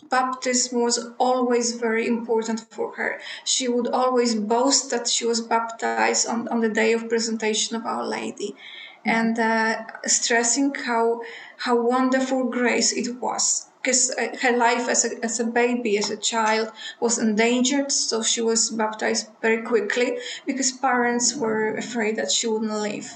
baptism 0.09 0.81
was 0.81 0.97
always 1.17 1.75
very 1.75 2.07
important 2.07 2.59
for 2.71 2.95
her. 2.95 3.19
She 3.43 3.67
would 3.67 3.89
always 3.89 4.35
boast 4.35 4.89
that 4.91 5.05
she 5.09 5.25
was 5.25 5.41
baptized 5.41 6.29
on, 6.29 6.47
on 6.47 6.61
the 6.61 6.69
day 6.69 6.93
of 6.93 7.09
presentation 7.09 7.75
of 7.75 7.85
Our 7.85 8.05
Lady, 8.07 8.55
and 9.03 9.37
uh, 9.37 9.83
stressing 10.05 10.73
how 10.87 11.23
how 11.57 11.75
wonderful 11.95 12.45
grace 12.45 12.93
it 12.93 13.19
was 13.19 13.68
because 13.81 14.11
uh, 14.11 14.35
her 14.41 14.57
life 14.57 14.87
as 14.89 15.05
a, 15.05 15.23
as 15.23 15.39
a 15.39 15.45
baby, 15.45 15.97
as 15.97 16.09
a 16.09 16.17
child, 16.17 16.71
was 16.99 17.17
endangered. 17.17 17.91
So 17.91 18.21
she 18.21 18.41
was 18.41 18.69
baptized 18.69 19.29
very 19.41 19.63
quickly 19.63 20.17
because 20.45 20.71
parents 20.71 21.35
were 21.35 21.75
afraid 21.75 22.15
that 22.17 22.31
she 22.31 22.47
wouldn't 22.47 22.71
live. 22.71 23.11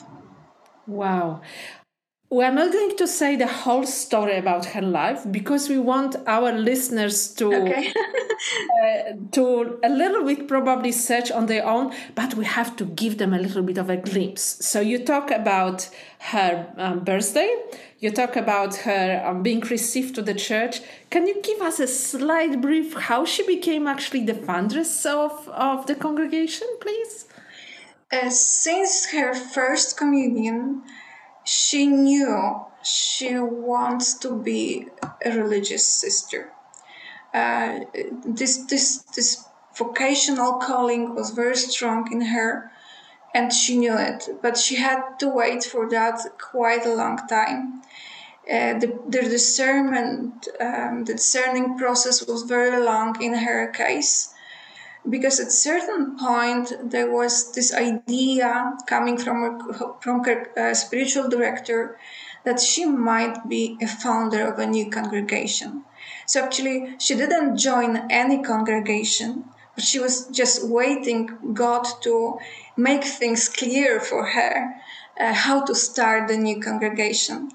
Wow. 0.88 1.42
We're 2.34 2.52
not 2.52 2.74
going 2.74 2.98
to 2.98 3.06
say 3.06 3.36
the 3.36 3.46
whole 3.46 3.86
story 3.86 4.38
about 4.38 4.66
her 4.74 4.82
life 4.82 5.22
because 5.30 5.70
we 5.70 5.78
want 5.78 6.16
our 6.26 6.52
listeners 6.52 7.28
to 7.36 7.54
okay. 7.54 7.94
uh, 8.84 9.14
to 9.34 9.80
a 9.84 9.90
little 9.90 10.26
bit 10.26 10.48
probably 10.48 10.92
search 10.92 11.30
on 11.30 11.46
their 11.46 11.64
own, 11.64 11.94
but 12.16 12.34
we 12.34 12.46
have 12.46 12.76
to 12.78 12.86
give 12.86 13.20
them 13.20 13.36
a 13.36 13.38
little 13.38 13.62
bit 13.62 13.78
of 13.78 13.92
a 13.92 13.98
glimpse. 13.98 14.42
So 14.66 14.82
you 14.82 15.06
talk 15.06 15.30
about 15.30 15.88
her 16.32 16.74
um, 16.78 17.04
birthday, 17.04 17.56
you 18.00 18.10
talk 18.10 18.36
about 18.36 18.78
her 18.78 19.24
um, 19.24 19.44
being 19.44 19.62
received 19.62 20.16
to 20.16 20.24
the 20.24 20.34
church. 20.34 20.82
Can 21.12 21.28
you 21.28 21.40
give 21.44 21.62
us 21.62 21.80
a 21.80 21.86
slight 21.86 22.62
brief 22.62 22.96
how 22.96 23.26
she 23.26 23.46
became 23.46 23.86
actually 23.86 24.26
the 24.26 24.34
foundress 24.34 25.06
of, 25.06 25.48
of 25.50 25.86
the 25.86 25.94
congregation, 25.94 26.68
please? 26.82 27.26
Uh, 28.12 28.32
since 28.32 29.12
her 29.12 29.36
first 29.36 29.98
communion, 29.98 30.82
she 31.44 31.86
knew 31.88 32.66
she 32.84 33.38
wants 33.38 34.16
to 34.16 34.36
be 34.36 34.88
a 35.26 35.32
religious 35.32 35.86
sister. 35.88 36.52
Uh, 37.34 37.80
this 38.26 38.58
this 38.66 39.04
this 39.16 39.46
vocational 39.76 40.54
calling 40.54 41.16
was 41.16 41.32
very 41.32 41.56
strong 41.56 42.12
in 42.12 42.22
her, 42.22 42.72
and 43.34 43.52
she 43.52 43.78
knew 43.78 43.98
it. 43.98 44.30
But 44.42 44.58
she 44.58 44.76
had 44.76 45.18
to 45.20 45.30
wait 45.30 45.64
for 45.64 45.90
that 45.90 46.20
quite 46.40 46.86
a 46.86 46.94
long 46.94 47.18
time. 47.28 47.82
Uh, 48.46 48.78
the, 48.78 49.00
the 49.08 49.22
discernment, 49.22 50.50
um, 50.60 51.06
the 51.06 51.14
discerning 51.14 51.78
process 51.78 52.28
was 52.28 52.44
very 52.44 52.84
long 52.84 53.22
in 53.22 53.34
her 53.34 53.68
case 53.68 54.33
because 55.10 55.40
at 55.40 55.52
certain 55.52 56.18
point 56.18 56.72
there 56.84 57.12
was 57.12 57.52
this 57.54 57.74
idea 57.74 58.74
coming 58.88 59.18
from 59.18 59.60
her, 59.74 59.94
from 60.00 60.24
her 60.24 60.74
spiritual 60.74 61.30
director 61.30 61.98
that 62.46 62.60
she 62.60 62.86
might 62.86 63.48
be 63.48 63.78
a 63.82 63.88
founder 63.88 64.46
of 64.46 64.60
a 64.60 64.66
new 64.66 64.90
congregation. 64.90 65.84
So 66.26 66.44
actually, 66.44 66.96
she 67.00 67.16
didn't 67.16 67.58
join 67.58 68.12
any 68.12 68.42
congregation, 68.42 69.46
but 69.76 69.84
she 69.84 70.00
was 70.00 70.28
just 70.28 70.68
waiting 70.68 71.30
God 71.54 71.86
to 72.02 72.38
make 72.78 73.04
things 73.04 73.50
clear 73.50 74.00
for 74.00 74.26
her 74.26 74.74
uh, 75.20 75.34
how 75.34 75.64
to 75.66 75.76
start 75.76 76.28
the 76.28 76.38
new 76.38 76.60
congregation. 76.60 77.50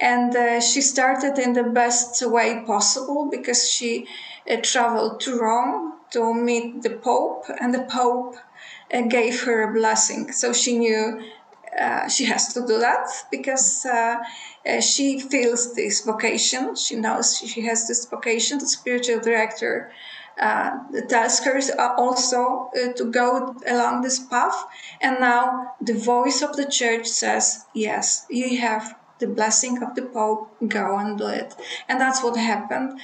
And 0.00 0.34
uh, 0.34 0.60
she 0.60 0.80
started 0.80 1.38
in 1.38 1.52
the 1.52 1.64
best 1.64 2.24
way 2.26 2.62
possible 2.66 3.28
because 3.30 3.68
she 3.68 4.06
uh, 4.50 4.56
traveled 4.62 5.20
to 5.20 5.38
Rome 5.38 5.99
to 6.10 6.34
meet 6.34 6.82
the 6.82 6.90
Pope, 6.90 7.44
and 7.60 7.72
the 7.74 7.84
Pope 7.84 8.36
uh, 8.92 9.02
gave 9.02 9.42
her 9.44 9.70
a 9.70 9.72
blessing. 9.72 10.32
So 10.32 10.52
she 10.52 10.78
knew 10.78 11.22
uh, 11.78 12.08
she 12.08 12.24
has 12.24 12.52
to 12.54 12.66
do 12.66 12.78
that 12.78 13.06
because 13.30 13.86
uh, 13.86 14.16
uh, 14.66 14.80
she 14.80 15.20
feels 15.20 15.74
this 15.74 16.04
vocation. 16.04 16.74
She 16.74 16.96
knows 16.96 17.38
she 17.38 17.62
has 17.62 17.86
this 17.86 18.06
vocation. 18.06 18.58
The 18.58 18.66
spiritual 18.66 19.20
director 19.20 19.92
uh, 20.40 20.70
tells 21.08 21.40
her 21.40 21.60
also 21.96 22.70
uh, 22.74 22.92
to 22.94 23.04
go 23.10 23.54
along 23.66 24.02
this 24.02 24.18
path. 24.18 24.64
And 25.00 25.20
now 25.20 25.74
the 25.80 25.94
voice 25.94 26.42
of 26.42 26.56
the 26.56 26.66
church 26.66 27.06
says, 27.06 27.66
yes, 27.74 28.26
you 28.30 28.58
have 28.58 28.96
the 29.18 29.26
blessing 29.26 29.82
of 29.82 29.94
the 29.94 30.02
Pope, 30.02 30.50
go 30.66 30.96
and 30.96 31.18
do 31.18 31.26
it. 31.26 31.54
And 31.88 32.00
that's 32.00 32.22
what 32.22 32.36
happened. 32.36 32.98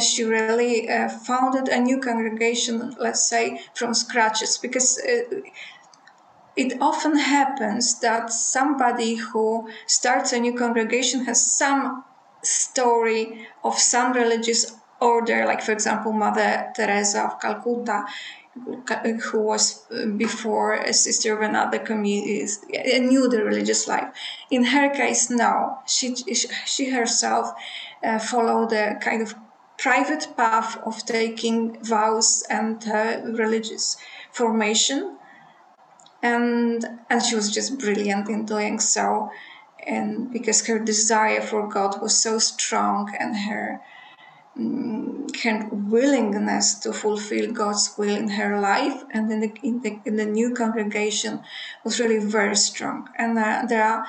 She 0.00 0.24
really 0.24 0.88
uh, 0.88 1.08
founded 1.08 1.68
a 1.68 1.78
new 1.78 2.00
congregation, 2.00 2.96
let's 2.98 3.28
say, 3.28 3.60
from 3.74 3.92
scratches, 3.94 4.58
because 4.58 4.98
uh, 4.98 5.40
it 6.56 6.80
often 6.80 7.18
happens 7.18 8.00
that 8.00 8.30
somebody 8.30 9.16
who 9.16 9.68
starts 9.86 10.32
a 10.32 10.40
new 10.40 10.54
congregation 10.54 11.24
has 11.26 11.52
some 11.52 12.04
story 12.42 13.48
of 13.62 13.78
some 13.78 14.12
religious 14.12 14.76
order, 15.00 15.44
like, 15.44 15.60
for 15.60 15.72
example, 15.72 16.12
Mother 16.12 16.72
Teresa 16.74 17.24
of 17.24 17.40
Calcutta 17.40 18.04
who 19.32 19.42
was 19.42 19.84
uh, 19.90 20.06
before 20.06 20.74
a 20.74 20.92
sister 20.92 21.36
of 21.36 21.42
another 21.42 21.78
community, 21.78 22.46
knew 23.00 23.28
the 23.28 23.42
religious 23.42 23.88
life. 23.88 24.14
In 24.50 24.64
her 24.64 24.90
case, 24.90 25.28
no. 25.28 25.78
She, 25.86 26.14
she 26.14 26.90
herself 26.90 27.50
uh, 28.02 28.18
followed 28.18 28.72
a 28.72 28.96
kind 29.00 29.22
of 29.22 29.34
private 29.78 30.28
path 30.36 30.78
of 30.84 31.04
taking 31.04 31.82
vows 31.82 32.44
and 32.48 32.86
uh, 32.88 33.20
religious 33.24 33.96
formation. 34.32 35.16
And, 36.22 36.84
and 37.10 37.22
she 37.22 37.34
was 37.34 37.52
just 37.52 37.78
brilliant 37.78 38.28
in 38.28 38.46
doing 38.46 38.80
so. 38.80 39.30
And 39.86 40.32
because 40.32 40.66
her 40.66 40.78
desire 40.78 41.42
for 41.42 41.68
God 41.68 42.00
was 42.00 42.16
so 42.16 42.38
strong 42.38 43.14
and 43.18 43.36
her 43.36 43.82
her 44.56 45.68
willingness 45.72 46.74
to 46.76 46.92
fulfill 46.92 47.52
God's 47.52 47.94
will 47.98 48.16
in 48.16 48.28
her 48.28 48.60
life 48.60 49.02
and 49.10 49.30
in 49.30 49.40
the, 49.40 49.52
in 49.62 49.80
the, 49.80 50.00
in 50.04 50.16
the 50.16 50.26
new 50.26 50.54
congregation 50.54 51.40
was 51.82 51.98
really 51.98 52.18
very 52.18 52.54
strong. 52.54 53.08
And 53.18 53.36
uh, 53.36 53.64
there 53.68 53.82
are, 53.82 54.06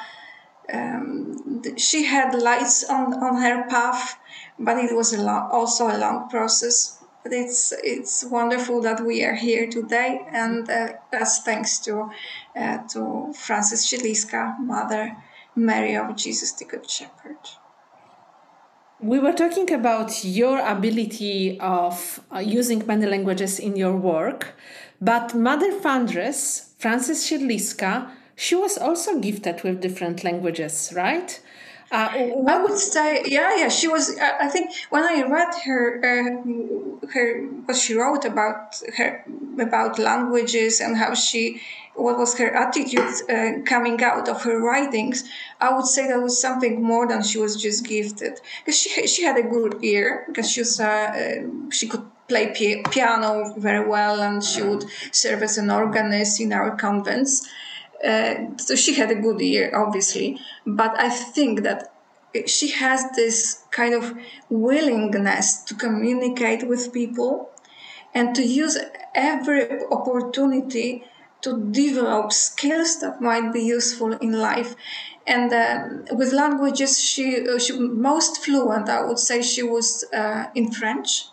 um, 0.72 1.64
she 1.78 2.06
had 2.06 2.36
lights 2.36 2.84
on, 2.84 3.14
on 3.16 3.42
her 3.42 3.68
path, 3.68 4.18
but 4.60 4.78
it 4.78 4.96
was 4.96 5.14
a 5.14 5.48
also 5.52 5.88
a 5.88 5.98
long 5.98 6.30
process. 6.30 7.04
But 7.24 7.34
it's 7.34 7.74
it's 7.84 8.24
wonderful 8.24 8.82
that 8.82 9.02
we 9.02 9.24
are 9.24 9.34
here 9.34 9.68
today, 9.68 10.22
and 10.32 10.70
uh, 10.70 10.94
that's 11.12 11.42
thanks 11.42 11.80
to 11.80 12.12
uh, 12.56 12.78
to 12.94 13.34
Frances 13.34 13.86
Siedliska, 13.86 14.60
Mother 14.60 15.16
Mary 15.56 15.96
of 15.96 16.16
Jesus 16.16 16.52
the 16.54 16.66
Good 16.66 16.90
Shepherd. 16.90 17.38
We 19.00 19.20
were 19.20 19.34
talking 19.34 19.72
about 19.72 20.24
your 20.24 20.60
ability 20.60 21.60
of 21.60 22.22
uh, 22.34 22.40
using 22.40 22.86
many 22.88 23.06
languages 23.06 23.60
in 23.60 23.76
your 23.76 23.96
work, 23.96 24.56
but 25.02 25.36
Mother 25.36 25.72
Foundress, 25.82 26.74
Frances 26.80 27.24
Siedliska, 27.24 28.10
she 28.36 28.56
was 28.56 28.78
also 28.78 29.20
gifted 29.20 29.64
with 29.64 29.82
different 29.82 30.24
languages, 30.24 30.94
right? 30.96 31.40
Uh, 31.92 32.10
I 32.48 32.62
would 32.64 32.78
say, 32.78 33.24
yeah, 33.28 33.58
yeah. 33.58 33.70
She 33.70 33.88
was. 33.88 34.18
Uh, 34.18 34.38
I 34.42 34.48
think 34.48 34.72
when 34.90 35.04
I 35.04 35.22
read 35.24 35.54
her, 35.66 36.00
uh, 36.04 37.08
her 37.14 37.44
what 37.66 37.78
she 37.78 37.94
wrote 37.94 38.26
about 38.26 38.82
her 38.98 39.24
about 39.60 40.00
languages 40.00 40.82
and 40.82 40.98
how 40.98 41.14
she 41.14 41.62
what 41.96 42.18
was 42.18 42.38
her 42.38 42.54
attitude 42.54 43.30
uh, 43.30 43.62
coming 43.66 44.04
out 44.04 44.28
of 44.28 44.44
her 44.44 44.60
writings, 44.60 45.24
I 45.62 45.74
would 45.74 45.86
say 45.86 46.08
that 46.08 46.22
was 46.22 46.40
something 46.42 46.82
more 46.82 47.08
than 47.08 47.24
she 47.24 47.38
was 47.38 47.56
just 47.62 47.86
gifted. 47.86 48.42
Because 48.64 48.80
she 48.80 49.08
she 49.08 49.24
had 49.24 49.38
a 49.38 49.44
good 49.44 49.84
ear, 49.84 50.26
because 50.28 50.50
she 50.50 50.62
was 50.62 50.80
uh, 50.80 50.86
uh, 50.88 51.70
she 51.72 51.88
could 51.88 52.06
play 52.28 52.52
piano 52.92 53.54
very 53.58 53.88
well, 53.88 54.22
and 54.22 54.44
she 54.44 54.64
would 54.64 54.86
serve 55.12 55.44
as 55.44 55.58
an 55.58 55.70
organist 55.70 56.42
in 56.42 56.52
our 56.52 56.76
convents. 56.76 57.48
Uh, 58.04 58.58
so 58.58 58.76
she 58.76 58.94
had 58.96 59.12
a 59.12 59.16
good 59.16 59.40
year, 59.40 59.72
obviously. 59.76 60.40
But 60.66 61.00
I 61.00 61.10
think 61.10 61.64
that 61.64 61.92
she 62.46 62.72
has 62.72 63.06
this 63.16 63.64
kind 63.72 63.94
of 63.94 64.14
willingness 64.50 65.64
to 65.64 65.76
communicate 65.76 66.68
with 66.68 66.94
people 66.94 67.52
and 68.14 68.36
to 68.36 68.44
use 68.44 68.78
every 69.14 69.84
opportunity 69.92 71.04
to 71.42 71.70
develop 71.72 72.32
skills 72.32 73.00
that 73.02 73.22
might 73.22 73.54
be 73.54 73.62
useful 73.62 74.14
in 74.14 74.34
life. 74.34 74.76
And 75.28 75.52
uh, 75.54 76.16
with 76.16 76.34
languages, 76.34 77.00
she, 77.00 77.48
uh, 77.48 77.60
she 77.60 77.78
most 77.78 78.44
fluent. 78.44 78.90
I 78.90 79.06
would 79.06 79.20
say 79.20 79.42
she 79.42 79.64
was 79.64 80.06
uh, 80.14 80.46
in 80.56 80.72
French. 80.72 81.26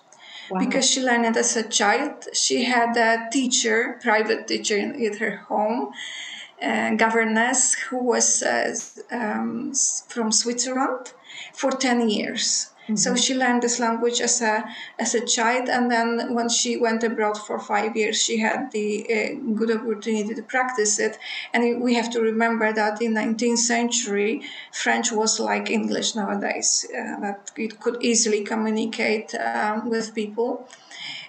Wow. 0.51 0.59
Because 0.59 0.89
she 0.89 1.03
learned 1.03 1.25
it 1.25 1.37
as 1.37 1.57
a 1.57 1.63
child, 1.63 2.27
she 2.35 2.65
had 2.65 2.97
a 2.97 3.31
teacher, 3.31 3.99
private 4.03 4.47
teacher 4.49 4.77
in 4.77 5.17
her 5.17 5.37
home, 5.49 5.93
uh, 6.63 6.95
governess 6.95 7.75
who 7.75 7.99
was 7.99 8.43
uh, 8.43 8.75
um, 9.11 9.73
from 10.09 10.31
Switzerland 10.31 11.13
for 11.53 11.71
10 11.71 12.09
years. 12.09 12.73
Mm-hmm. 12.85 12.97
So 12.97 13.15
she 13.15 13.35
learned 13.35 13.63
this 13.63 13.79
language 13.79 14.21
as 14.21 14.43
a 14.43 14.65
as 14.99 15.15
a 15.15 15.25
child, 15.25 15.69
and 15.69 15.89
then 15.89 16.35
when 16.35 16.49
she 16.49 16.77
went 16.77 17.05
abroad 17.05 17.39
for 17.39 17.61
five 17.61 17.97
years, 17.97 18.21
she 18.21 18.39
had 18.39 18.73
the 18.73 19.07
uh, 19.09 19.55
good 19.55 19.71
opportunity 19.71 20.35
to 20.35 20.43
practice 20.43 20.99
it. 20.99 21.17
And 21.55 21.81
we 21.81 21.95
have 21.95 22.11
to 22.11 22.21
remember 22.21 22.73
that 22.73 23.01
in 23.01 23.15
19th 23.15 23.59
century, 23.59 24.43
French 24.73 25.13
was 25.13 25.39
like 25.39 25.71
English 25.71 26.17
nowadays; 26.17 26.85
uh, 26.91 27.21
that 27.21 27.53
it 27.57 27.79
could 27.79 28.03
easily 28.03 28.43
communicate 28.43 29.33
um, 29.37 29.89
with 29.89 30.13
people. 30.13 30.67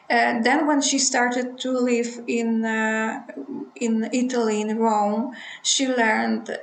Uh, 0.10 0.42
then, 0.42 0.68
when 0.68 0.82
she 0.82 1.00
started 1.00 1.58
to 1.60 1.72
live 1.72 2.20
in 2.28 2.66
uh, 2.66 3.24
in 3.76 4.10
Italy, 4.12 4.62
in 4.62 4.78
Rome, 4.78 5.34
she 5.62 5.88
learned 5.88 6.58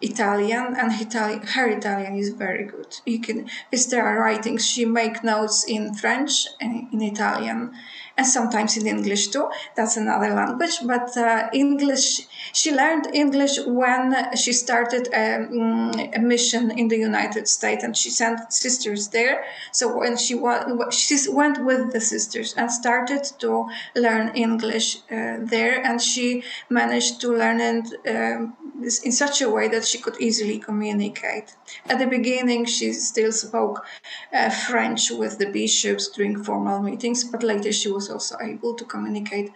Italian, 0.00 0.74
and 0.78 0.92
her 0.92 1.68
Italian 1.68 2.16
is 2.16 2.30
very 2.30 2.64
good. 2.64 3.00
You 3.04 3.20
can, 3.20 3.48
if 3.72 3.88
there 3.88 4.06
are 4.06 4.20
writings, 4.20 4.66
she 4.66 4.84
make 4.84 5.24
notes 5.24 5.64
in 5.64 5.94
French 5.94 6.46
and 6.60 6.92
in 6.92 7.02
Italian, 7.02 7.72
and 8.16 8.26
sometimes 8.26 8.76
in 8.76 8.86
English 8.86 9.28
too. 9.28 9.50
That's 9.74 9.96
another 9.96 10.30
language, 10.30 10.78
but 10.84 11.16
uh, 11.16 11.48
English. 11.52 12.26
She 12.52 12.72
learned 12.72 13.08
English 13.12 13.58
when 13.66 14.36
she 14.36 14.52
started 14.52 15.08
a, 15.12 15.36
um, 15.36 15.92
a, 16.14 16.20
mission 16.20 16.70
in 16.78 16.88
the 16.88 16.98
United 16.98 17.48
States, 17.48 17.82
and 17.82 17.96
she 17.96 18.10
sent 18.10 18.52
sisters 18.52 19.08
there. 19.08 19.44
So 19.72 19.98
when 19.98 20.16
she 20.16 20.34
went, 20.34 20.92
she 20.92 21.16
went 21.28 21.64
with 21.64 21.92
the 21.92 22.00
sisters 22.00 22.54
and 22.56 22.70
started 22.70 23.24
to 23.40 23.68
learn 23.96 24.28
English 24.34 24.98
uh, 25.10 25.38
there, 25.40 25.84
and 25.84 26.00
she 26.00 26.44
managed 26.70 27.20
to 27.22 27.28
learn 27.32 27.60
it. 27.60 27.86
Um, 28.08 28.63
in 28.82 29.12
such 29.12 29.40
a 29.40 29.50
way 29.50 29.68
that 29.68 29.84
she 29.86 29.98
could 29.98 30.20
easily 30.20 30.58
communicate. 30.58 31.56
At 31.88 31.98
the 31.98 32.06
beginning, 32.06 32.64
she 32.64 32.92
still 32.92 33.32
spoke 33.32 33.84
uh, 34.32 34.50
French 34.50 35.10
with 35.10 35.38
the 35.38 35.46
bishops 35.46 36.08
during 36.08 36.42
formal 36.42 36.80
meetings, 36.82 37.24
but 37.24 37.42
later 37.42 37.72
she 37.72 37.90
was 37.90 38.10
also 38.10 38.36
able 38.42 38.74
to 38.74 38.84
communicate 38.84 39.52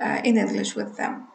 uh, 0.00 0.20
in 0.24 0.36
English 0.36 0.74
with 0.74 0.96
them. 0.96 1.28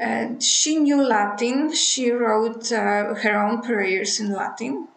Uh, 0.00 0.38
she 0.38 0.76
knew 0.76 1.02
Latin. 1.02 1.74
She 1.74 2.10
wrote 2.10 2.72
uh, 2.72 3.14
her 3.14 3.36
own 3.36 3.60
prayers 3.60 4.18
in 4.18 4.32
Latin. 4.32 4.88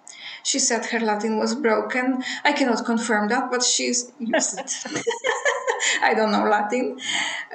She 0.44 0.60
said 0.60 0.86
her 0.88 1.00
Latin 1.00 1.38
was 1.38 1.56
broken. 1.56 2.24
I 2.44 2.54
cannot 2.54 2.86
confirm 2.86 3.30
that, 3.30 3.50
but 3.52 3.64
she's 3.64 4.12
used 4.20 4.60
it. 4.60 4.74
I 6.02 6.14
don't 6.14 6.32
know 6.32 6.44
Latin. 6.44 6.98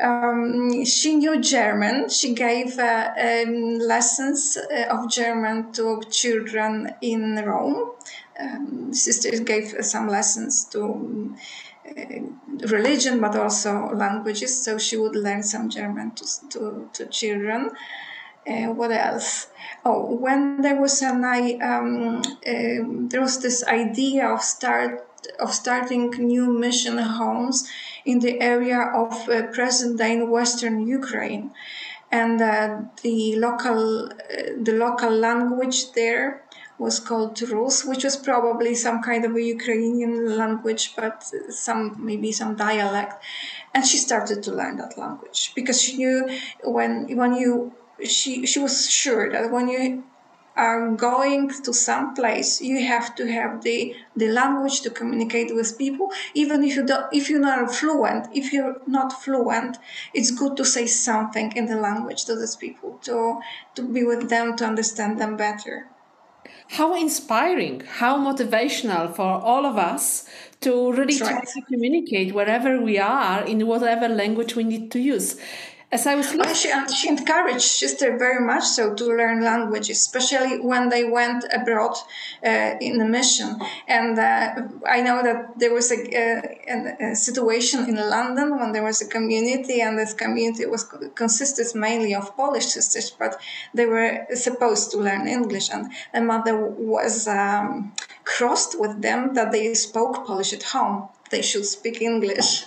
Um, 0.01 0.85
she 0.85 1.17
knew 1.17 1.41
German. 1.41 2.09
She 2.09 2.35
gave 2.35 2.79
uh, 2.79 3.11
um, 3.19 3.79
lessons 3.79 4.57
uh, 4.57 4.85
of 4.91 5.11
German 5.11 5.73
to 5.73 6.03
children 6.11 6.95
in 7.01 7.37
Rome. 7.37 7.93
Um, 8.39 8.93
sisters 8.93 9.41
gave 9.41 9.85
some 9.85 10.09
lessons 10.09 10.65
to 10.67 11.35
uh, 11.89 12.67
religion, 12.69 13.21
but 13.21 13.37
also 13.37 13.91
languages. 13.95 14.63
So 14.65 14.79
she 14.79 14.97
would 14.97 15.17
learn 15.17 15.43
some 15.43 15.69
German 15.69 16.13
to, 16.13 16.25
to, 16.51 16.91
to 16.93 17.07
children. 17.07 17.71
Uh, 18.47 18.73
what 18.73 18.91
else? 18.91 19.49
Oh, 19.85 20.15
when 20.15 20.63
there 20.63 20.81
was 20.81 21.03
an 21.03 21.25
I, 21.25 21.59
um, 21.59 22.19
uh, 22.19 23.09
there 23.11 23.21
was 23.21 23.41
this 23.41 23.63
idea 23.65 24.27
of 24.29 24.41
start 24.41 25.08
of 25.39 25.53
starting 25.53 26.11
new 26.11 26.53
mission 26.53 26.99
homes 26.99 27.69
in 28.05 28.21
the 28.21 28.41
area 28.41 28.81
of 28.95 29.29
uh, 29.29 29.43
present 29.49 29.99
day 29.99 30.21
Western 30.23 30.87
Ukraine, 30.87 31.53
and 32.11 32.41
uh, 32.41 32.81
the 33.03 33.37
local 33.37 34.07
uh, 34.07 34.13
the 34.63 34.73
local 34.73 35.11
language 35.11 35.93
there 35.93 36.43
was 36.79 37.01
called 37.01 37.41
Rus, 37.43 37.85
which 37.85 38.05
was 38.05 38.17
probably 38.17 38.75
some 38.75 39.03
kind 39.03 39.25
of 39.25 39.35
a 39.35 39.43
Ukrainian 39.43 40.37
language, 40.37 40.95
but 40.97 41.25
some 41.51 41.97
maybe 41.99 42.31
some 42.31 42.55
dialect. 42.55 43.23
And 43.75 43.85
she 43.85 43.99
started 43.99 44.43
to 44.45 44.53
learn 44.53 44.77
that 44.77 44.97
language 44.97 45.53
because 45.55 45.83
she 45.83 45.97
knew 45.97 46.29
when 46.63 47.17
when 47.17 47.35
you 47.35 47.73
she 48.05 48.47
she 48.47 48.59
was 48.61 48.89
sure 48.89 49.31
that 49.33 49.51
when 49.51 49.69
you 49.69 50.05
are 50.59 50.91
going 50.91 51.49
to 51.63 51.73
some 51.73 52.15
place, 52.15 52.61
you 52.61 52.85
have 52.85 53.15
to 53.15 53.31
have 53.31 53.63
the, 53.63 53.95
the 54.17 54.29
language 54.29 54.81
to 54.83 54.91
communicate 54.91 55.55
with 55.55 55.79
people. 55.79 56.11
Even 56.35 56.65
if 56.65 56.75
you 56.75 56.85
don't, 56.85 57.07
if 57.13 57.31
you're 57.31 57.41
not 57.41 57.73
fluent, 57.73 58.27
if 58.35 58.53
you're 58.53 58.77
not 58.87 59.13
fluent, 59.23 59.79
it's 60.13 60.33
good 60.33 60.57
to 60.57 60.65
say 60.65 60.87
something 60.87 61.53
in 61.57 61.67
the 61.67 61.77
language 61.77 62.25
to 62.25 62.35
those 62.35 62.57
people 62.57 62.99
to 63.03 63.41
to 63.77 63.83
be 63.83 64.03
with 64.03 64.29
them 64.29 64.57
to 64.57 64.65
understand 64.65 65.21
them 65.21 65.37
better. 65.37 65.87
How 66.71 66.95
inspiring, 66.95 67.81
how 68.01 68.19
motivational 68.19 69.15
for 69.15 69.23
all 69.23 69.65
of 69.65 69.77
us 69.79 70.29
to 70.61 70.93
really 70.93 71.17
try 71.17 71.41
to 71.41 71.63
communicate 71.63 72.35
wherever 72.35 72.81
we 72.81 72.99
are 72.99 73.43
in 73.45 73.67
whatever 73.67 74.09
language 74.09 74.55
we 74.55 74.65
need 74.65 74.91
to 74.93 74.99
use. 74.99 75.37
As 75.91 76.07
I 76.07 76.17
was 76.17 76.35
listening, 76.35 76.87
she, 76.89 76.95
she 76.95 77.09
encouraged 77.09 77.63
sister 77.63 78.19
very 78.19 78.45
much 78.45 78.65
so 78.65 78.95
to 78.95 79.05
learn 79.07 79.43
languages, 79.43 79.97
especially 79.97 80.61
when 80.61 80.91
they 80.91 81.05
went 81.05 81.47
abroad 81.51 81.97
uh, 82.45 82.75
in 82.79 83.01
a 83.01 83.07
mission. 83.07 83.57
And 83.87 84.19
uh, 84.19 84.69
I 84.87 85.01
know 85.01 85.23
that 85.23 85.59
there 85.59 85.73
was 85.73 85.91
a, 85.91 85.97
a, 85.97 87.13
a 87.13 87.17
situation 87.17 87.89
in 87.89 87.97
London 87.97 88.59
when 88.59 88.73
there 88.73 88.85
was 88.85 89.01
a 89.01 89.09
community, 89.09 89.81
and 89.81 89.99
this 89.99 90.13
community 90.13 90.67
was 90.67 90.85
consisted 91.15 91.67
mainly 91.75 92.15
of 92.15 92.37
Polish 92.37 92.67
sisters, 92.67 93.11
but 93.11 93.41
they 93.73 93.87
were 93.87 94.27
supposed 94.35 94.91
to 94.91 94.99
learn 94.99 95.27
English. 95.27 95.71
And 95.71 95.91
the 96.13 96.21
mother 96.21 96.55
was 96.55 97.27
um, 97.27 97.95
crossed 98.25 98.79
with 98.79 99.01
them 99.01 99.33
that 99.33 99.53
they 99.53 99.73
spoke 99.73 100.27
Polish 100.27 100.53
at 100.53 100.65
home. 100.65 101.09
They 101.31 101.41
should 101.41 101.65
speak 101.65 102.03
English. 102.03 102.65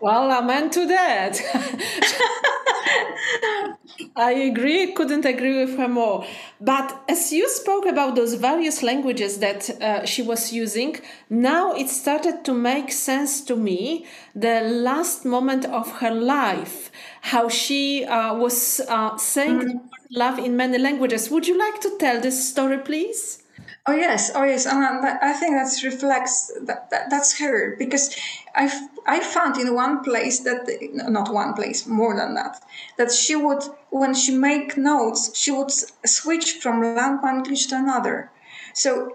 Well, 0.00 0.30
amen 0.32 0.70
to 0.70 0.86
that. 0.86 1.40
I 4.16 4.32
agree, 4.32 4.92
couldn't 4.92 5.24
agree 5.24 5.64
with 5.64 5.76
her 5.76 5.88
more. 5.88 6.24
But 6.60 7.02
as 7.08 7.32
you 7.32 7.48
spoke 7.48 7.86
about 7.86 8.16
those 8.16 8.34
various 8.34 8.82
languages 8.82 9.38
that 9.38 9.70
uh, 9.82 10.04
she 10.06 10.22
was 10.22 10.52
using, 10.52 10.96
now 11.28 11.72
it 11.74 11.88
started 11.88 12.44
to 12.44 12.52
make 12.54 12.92
sense 12.92 13.40
to 13.42 13.56
me 13.56 14.06
the 14.34 14.60
last 14.62 15.24
moment 15.24 15.64
of 15.66 15.90
her 16.00 16.10
life, 16.12 16.90
how 17.22 17.48
she 17.48 18.04
uh, 18.04 18.34
was 18.34 18.80
uh, 18.88 19.16
saying 19.16 19.80
love 20.10 20.38
in 20.38 20.56
many 20.56 20.78
languages. 20.78 21.30
Would 21.30 21.46
you 21.46 21.58
like 21.58 21.80
to 21.82 21.96
tell 21.98 22.20
this 22.20 22.48
story, 22.50 22.78
please? 22.78 23.39
Oh 23.86 23.94
yes, 23.94 24.30
oh 24.34 24.44
yes, 24.44 24.66
and 24.66 24.84
I 24.84 25.32
think 25.32 25.52
that 25.54 25.82
reflects 25.82 26.52
that, 26.66 26.90
that 26.90 27.08
that's 27.08 27.38
her 27.38 27.76
because 27.76 28.14
I 28.54 28.70
I 29.06 29.20
found 29.20 29.56
in 29.56 29.74
one 29.74 30.04
place 30.04 30.40
that 30.40 30.68
not 30.92 31.32
one 31.32 31.54
place 31.54 31.86
more 31.86 32.14
than 32.14 32.34
that 32.34 32.62
that 32.98 33.10
she 33.10 33.36
would 33.36 33.62
when 33.88 34.12
she 34.14 34.36
make 34.36 34.76
notes 34.76 35.34
she 35.34 35.50
would 35.50 35.72
switch 36.04 36.58
from 36.62 36.94
one 36.94 37.20
language 37.22 37.68
to 37.68 37.76
another. 37.76 38.30
So 38.74 39.12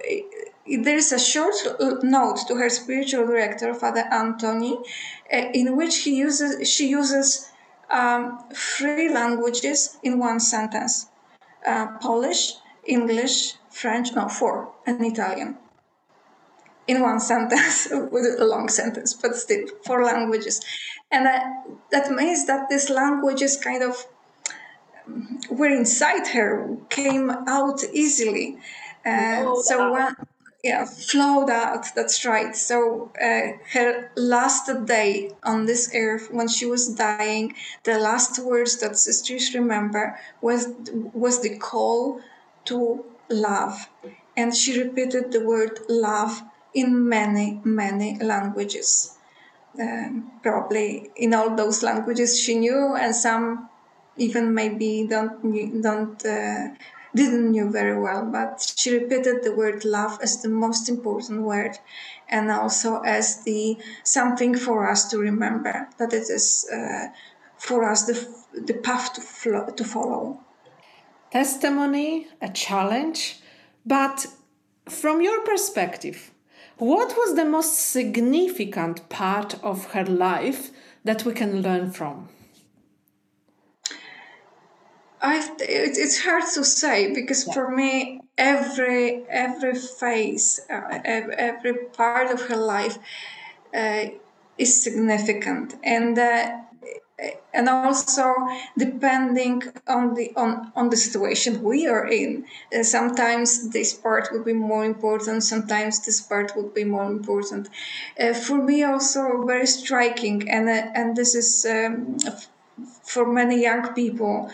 there 0.66 0.98
is 0.98 1.12
a 1.12 1.20
short 1.20 1.56
note 2.04 2.48
to 2.48 2.56
her 2.56 2.70
spiritual 2.70 3.28
director, 3.28 3.74
Father 3.74 4.06
Anthony, 4.12 4.80
in 5.30 5.76
which 5.78 5.98
he 5.98 6.16
uses 6.16 6.68
she 6.68 6.88
uses 6.88 7.52
um, 7.92 8.44
three 8.52 9.14
languages 9.14 9.98
in 10.02 10.18
one 10.18 10.40
sentence: 10.40 11.08
uh, 11.68 11.86
Polish, 12.00 12.54
English, 12.86 13.54
French, 13.76 14.14
no, 14.16 14.30
four, 14.30 14.72
and 14.86 15.06
Italian. 15.06 15.58
In 16.88 17.02
one 17.02 17.20
sentence, 17.20 17.90
with 17.92 18.40
a 18.40 18.46
long 18.46 18.70
sentence, 18.70 19.14
but 19.14 19.36
still 19.36 19.68
four 19.86 20.06
languages. 20.06 20.62
And 21.12 21.26
that, 21.26 21.44
that 21.92 22.10
means 22.10 22.48
that 22.48 22.70
these 22.70 22.90
languages 22.90 23.58
kind 23.58 23.84
of 23.84 24.08
were 25.50 25.68
inside 25.68 26.28
her, 26.28 26.78
came 26.90 27.30
out 27.30 27.84
easily. 27.92 28.58
Uh, 29.06 29.56
so 29.62 29.92
when, 29.92 30.16
yeah, 30.64 30.86
flowed 30.86 31.50
out. 31.50 31.88
That's 31.96 32.24
right. 32.24 32.56
So 32.56 33.12
uh, 33.22 33.58
her 33.74 34.10
last 34.16 34.72
day 34.86 35.32
on 35.44 35.66
this 35.66 35.92
earth, 35.94 36.30
when 36.32 36.48
she 36.48 36.66
was 36.66 36.96
dying, 36.96 37.54
the 37.84 38.00
last 38.00 38.40
words 38.40 38.78
that 38.78 38.98
sisters 38.98 39.54
remember 39.54 40.18
was 40.40 40.70
was 41.14 41.42
the 41.42 41.58
call 41.58 42.22
to 42.66 43.04
love, 43.30 43.90
and 44.38 44.56
she 44.56 44.82
repeated 44.82 45.32
the 45.32 45.44
word 45.44 45.80
love 45.90 46.42
in 46.74 47.08
many 47.08 47.62
many 47.64 48.18
languages. 48.20 49.18
Um, 49.80 50.32
probably 50.42 51.12
in 51.16 51.34
all 51.34 51.56
those 51.56 51.84
languages 51.84 52.40
she 52.40 52.56
knew, 52.56 52.96
and 52.96 53.16
some 53.16 53.70
even 54.18 54.54
maybe 54.54 55.08
don't 55.10 55.82
don't. 55.82 56.26
Uh, 56.26 56.70
didn't 57.16 57.52
knew 57.52 57.72
very 57.72 57.98
well, 58.00 58.26
but 58.26 58.74
she 58.76 58.92
repeated 58.92 59.42
the 59.42 59.56
word 59.56 59.86
love 59.86 60.20
as 60.22 60.42
the 60.42 60.50
most 60.50 60.90
important 60.90 61.42
word, 61.44 61.80
and 62.28 62.52
also 62.52 63.00
as 63.02 63.44
the 63.44 63.78
something 64.04 64.56
for 64.58 64.90
us 64.90 65.10
to 65.10 65.18
remember 65.18 65.88
that 65.98 66.12
it 66.12 66.30
is 66.30 66.70
uh, 66.72 67.08
for 67.58 67.90
us 67.90 68.06
the 68.06 68.62
the 68.62 68.74
path 68.74 69.14
to 69.14 69.72
to 69.72 69.84
follow. 69.84 70.45
Testimony, 71.36 72.28
a 72.42 72.48
challenge, 72.48 73.40
but 73.86 74.26
from 74.88 75.22
your 75.22 75.42
perspective, 75.42 76.32
what 76.78 77.10
was 77.18 77.36
the 77.36 77.44
most 77.44 77.78
significant 77.78 79.10
part 79.10 79.62
of 79.62 79.92
her 79.92 80.06
life 80.06 80.72
that 81.04 81.26
we 81.26 81.34
can 81.34 81.62
learn 81.62 81.92
from? 81.92 82.30
I, 85.22 85.40
it, 85.60 85.98
it's 85.98 86.24
hard 86.24 86.46
to 86.54 86.64
say 86.64 87.14
because 87.14 87.46
yeah. 87.46 87.54
for 87.54 87.70
me 87.70 88.22
every 88.38 89.26
every 89.28 89.76
phase 89.76 90.62
uh, 90.70 91.00
every 91.04 91.74
part 91.98 92.32
of 92.32 92.44
her 92.44 92.56
life 92.56 92.98
uh, 93.76 94.06
is 94.58 94.82
significant 94.82 95.76
and 95.84 96.18
uh, 96.18 96.62
and 97.54 97.70
also 97.70 98.34
depending 98.78 99.64
on 99.88 100.14
the 100.16 100.34
on, 100.36 100.72
on 100.76 100.90
the 100.90 100.98
situation 100.98 101.64
we 101.64 101.88
are 101.88 102.08
in 102.08 102.46
uh, 102.78 102.84
sometimes 102.84 103.70
this 103.70 103.94
part 103.94 104.28
will 104.34 104.44
be 104.44 104.54
more 104.54 104.84
important 104.84 105.42
sometimes 105.42 106.06
this 106.06 106.20
part 106.20 106.52
will 106.58 106.70
be 106.70 106.84
more 106.84 107.06
important 107.06 107.70
uh, 108.20 108.34
for 108.34 108.58
me 108.62 108.84
also 108.84 109.44
very 109.46 109.66
striking 109.66 110.50
and 110.50 110.68
uh, 110.68 110.92
and 110.94 111.16
this 111.16 111.36
is 111.36 111.66
um, 111.66 112.18
for 113.04 113.26
many 113.26 113.62
young 113.62 113.94
people 113.94 114.52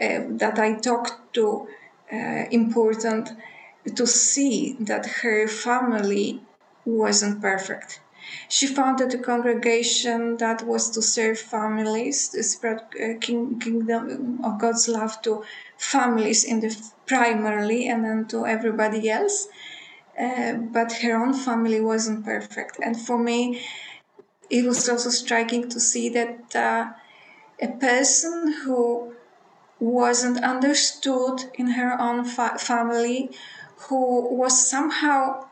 uh, 0.00 0.20
that 0.28 0.58
I 0.58 0.74
talked 0.74 1.34
to 1.34 1.66
uh, 2.12 2.44
important 2.50 3.30
to 3.96 4.06
see 4.06 4.76
that 4.80 5.06
her 5.06 5.48
family 5.48 6.42
wasn't 6.84 7.40
perfect. 7.40 8.00
She 8.48 8.66
founded 8.66 9.14
a 9.14 9.18
congregation 9.18 10.36
that 10.38 10.66
was 10.66 10.90
to 10.90 11.02
serve 11.02 11.38
families, 11.38 12.28
to 12.28 12.42
spread 12.42 12.80
uh, 12.80 13.18
king, 13.20 13.58
kingdom 13.58 14.40
of 14.44 14.58
God's 14.58 14.88
love 14.88 15.20
to 15.22 15.44
families 15.76 16.44
in 16.44 16.60
the 16.60 16.76
primarily, 17.06 17.88
and 17.88 18.04
then 18.04 18.26
to 18.28 18.46
everybody 18.46 19.10
else. 19.10 19.48
Uh, 20.18 20.54
but 20.54 20.92
her 21.02 21.16
own 21.16 21.34
family 21.34 21.80
wasn't 21.80 22.24
perfect, 22.24 22.78
and 22.82 23.00
for 23.00 23.18
me, 23.18 23.60
it 24.48 24.64
was 24.64 24.88
also 24.88 25.10
striking 25.10 25.68
to 25.68 25.80
see 25.80 26.08
that 26.10 26.54
uh, 26.54 26.92
a 27.60 27.68
person 27.68 28.52
who 28.64 29.14
wasn't 29.80 30.42
understood 30.42 31.44
in 31.54 31.66
her 31.72 32.00
own 32.00 32.24
fa- 32.24 32.58
family, 32.58 33.30
who 33.88 34.34
was 34.34 34.68
somehow 34.70 35.46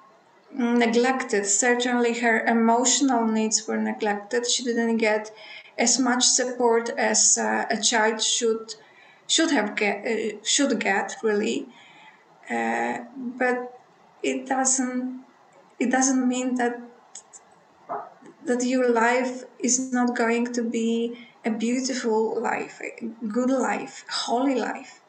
neglected. 0.54 1.46
Certainly, 1.46 2.20
her 2.20 2.44
emotional 2.46 3.26
needs 3.26 3.66
were 3.66 3.78
neglected. 3.78 4.46
She 4.46 4.64
didn't 4.64 4.98
get 4.98 5.30
as 5.78 5.98
much 5.98 6.24
support 6.24 6.90
as 6.90 7.38
uh, 7.38 7.64
a 7.70 7.80
child 7.80 8.22
should 8.22 8.74
should 9.26 9.50
have 9.50 9.76
get 9.76 10.06
uh, 10.06 10.36
should 10.42 10.78
get 10.80 11.16
really. 11.22 11.68
Uh, 12.50 12.98
but 13.16 13.80
it 14.22 14.46
doesn't 14.46 15.24
it 15.78 15.90
doesn't 15.90 16.28
mean 16.28 16.56
that 16.56 16.80
that 18.44 18.64
your 18.64 18.88
life 18.90 19.44
is 19.58 19.92
not 19.92 20.16
going 20.16 20.52
to 20.52 20.62
be 20.62 21.16
a 21.44 21.50
beautiful 21.50 22.40
life, 22.40 22.80
a 22.80 23.06
good 23.26 23.50
life, 23.50 24.04
holy 24.08 24.56
life. 24.56 25.00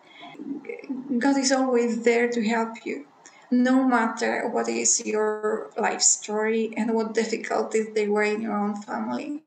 God 1.19 1.37
is 1.37 1.51
always 1.51 2.03
there 2.03 2.27
to 2.29 2.47
help 2.47 2.85
you, 2.85 3.05
no 3.53 3.87
matter 3.87 4.49
what 4.49 4.67
is 4.67 5.05
your 5.05 5.71
life 5.77 6.01
story 6.01 6.73
and 6.75 6.93
what 6.93 7.13
difficulties 7.13 7.87
there 7.93 8.11
were 8.11 8.23
in 8.23 8.41
your 8.41 8.57
own 8.57 8.75
family. 8.81 9.43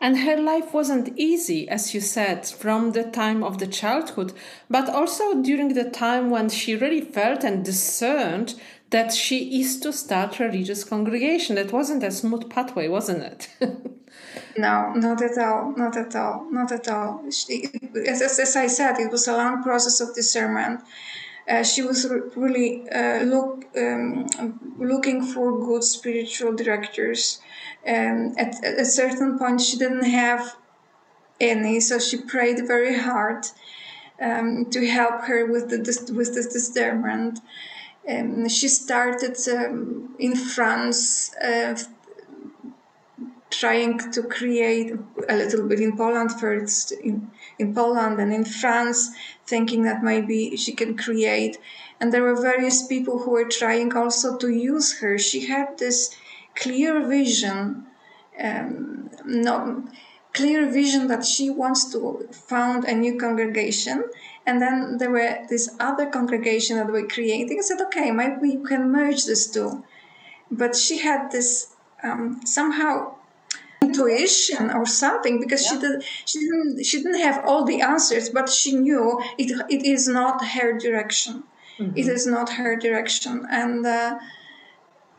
And 0.00 0.20
her 0.20 0.36
life 0.36 0.72
wasn't 0.72 1.18
easy, 1.18 1.68
as 1.68 1.92
you 1.92 2.00
said, 2.00 2.46
from 2.46 2.92
the 2.92 3.02
time 3.02 3.42
of 3.42 3.58
the 3.58 3.66
childhood, 3.66 4.32
but 4.70 4.88
also 4.88 5.42
during 5.42 5.74
the 5.74 5.90
time 5.90 6.30
when 6.30 6.48
she 6.48 6.76
really 6.76 7.00
felt 7.00 7.42
and 7.42 7.64
discerned 7.64 8.54
that 8.90 9.12
she 9.12 9.60
is 9.60 9.80
to 9.80 9.92
start 9.92 10.38
religious 10.38 10.84
congregation. 10.84 11.56
That 11.56 11.72
wasn't 11.72 12.04
a 12.04 12.12
smooth 12.12 12.48
pathway, 12.48 12.86
wasn't 12.86 13.24
it? 13.24 13.48
no, 14.56 14.92
not 14.94 15.20
at 15.20 15.36
all, 15.36 15.74
not 15.76 15.96
at 15.96 16.14
all, 16.14 16.46
not 16.50 16.70
at 16.70 16.88
all. 16.88 17.28
She, 17.30 17.68
as, 18.06 18.22
as, 18.22 18.56
I 18.56 18.68
said, 18.68 18.98
it 19.00 19.10
was 19.10 19.26
a 19.26 19.36
long 19.36 19.62
process 19.64 20.00
of 20.00 20.14
discernment. 20.14 20.80
Uh, 21.48 21.62
she 21.62 21.82
was 21.82 22.06
really 22.36 22.88
uh, 22.90 23.22
look 23.22 23.64
um, 23.76 24.26
looking 24.78 25.22
for 25.24 25.58
good 25.58 25.82
spiritual 25.82 26.54
directors. 26.54 27.40
Um, 27.86 28.34
at, 28.36 28.62
at 28.64 28.78
a 28.78 28.84
certain 28.84 29.38
point, 29.38 29.60
she 29.60 29.78
didn't 29.78 30.04
have 30.04 30.56
any, 31.40 31.80
so 31.80 31.98
she 31.98 32.18
prayed 32.20 32.66
very 32.66 32.98
hard 32.98 33.46
um, 34.20 34.66
to 34.66 34.86
help 34.86 35.22
her 35.22 35.46
with 35.46 35.70
the 35.70 35.78
with 36.14 36.34
this 36.34 36.52
discernment. 36.52 37.40
Um, 38.08 38.48
she 38.48 38.68
started 38.68 39.36
um, 39.48 40.14
in 40.18 40.34
France, 40.34 41.34
uh, 41.36 41.78
trying 43.50 43.98
to 44.12 44.22
create 44.22 44.92
a 45.28 45.36
little 45.36 45.66
bit 45.68 45.80
in 45.80 45.96
Poland 45.96 46.32
first, 46.32 46.92
in, 46.92 47.30
in 47.58 47.74
Poland 47.74 48.20
and 48.20 48.32
in 48.32 48.44
France, 48.44 49.10
thinking 49.46 49.82
that 49.82 50.02
maybe 50.02 50.56
she 50.56 50.72
can 50.72 50.96
create. 50.96 51.58
And 52.00 52.12
there 52.12 52.22
were 52.22 52.40
various 52.40 52.86
people 52.86 53.20
who 53.20 53.32
were 53.32 53.48
trying 53.48 53.94
also 53.94 54.36
to 54.38 54.48
use 54.48 54.98
her. 55.00 55.18
She 55.18 55.46
had 55.46 55.78
this 55.78 56.16
clear 56.54 57.06
vision, 57.06 57.86
um, 58.42 59.10
not 59.24 59.82
clear 60.32 60.70
vision 60.70 61.08
that 61.08 61.24
she 61.24 61.50
wants 61.50 61.90
to 61.92 62.28
found 62.30 62.84
a 62.84 62.94
new 62.94 63.18
congregation. 63.18 64.04
And 64.46 64.62
then 64.62 64.98
there 64.98 65.10
were 65.10 65.38
this 65.48 65.74
other 65.80 66.06
congregation 66.06 66.76
that 66.76 66.86
were 66.86 67.06
creating. 67.06 67.58
I 67.58 67.62
said, 67.62 67.80
okay, 67.82 68.10
maybe 68.10 68.50
you 68.50 68.62
can 68.62 68.92
merge 68.92 69.26
these 69.26 69.46
two. 69.48 69.84
But 70.50 70.76
she 70.76 70.98
had 70.98 71.30
this 71.30 71.74
um, 72.02 72.40
somehow 72.44 73.17
intuition 73.88 74.70
or 74.70 74.86
something 74.86 75.40
because 75.40 75.62
yeah. 75.64 75.70
she 75.70 75.78
did 75.80 76.04
she 76.24 76.38
didn't 76.40 76.84
she 76.84 76.96
didn't 77.02 77.20
have 77.20 77.44
all 77.44 77.64
the 77.64 77.80
answers 77.80 78.28
but 78.28 78.48
she 78.48 78.72
knew 78.72 79.20
it 79.38 79.50
it 79.68 79.82
is 79.84 80.08
not 80.08 80.44
her 80.54 80.78
direction 80.78 81.42
mm-hmm. 81.78 81.96
it 81.96 82.06
is 82.06 82.26
not 82.26 82.48
her 82.50 82.76
direction 82.76 83.46
and 83.50 83.86
uh, 83.86 84.18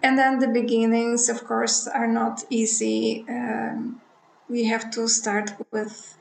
and 0.02 0.18
then 0.18 0.40
the 0.40 0.48
beginnings 0.48 1.30
of 1.30 1.44
course 1.46 1.88
are 1.88 2.08
not 2.08 2.44
easy 2.50 3.26
um, 3.30 4.02
we 4.50 4.66
have 4.66 4.90
to 4.92 5.08
start 5.08 5.48
with 5.72 6.18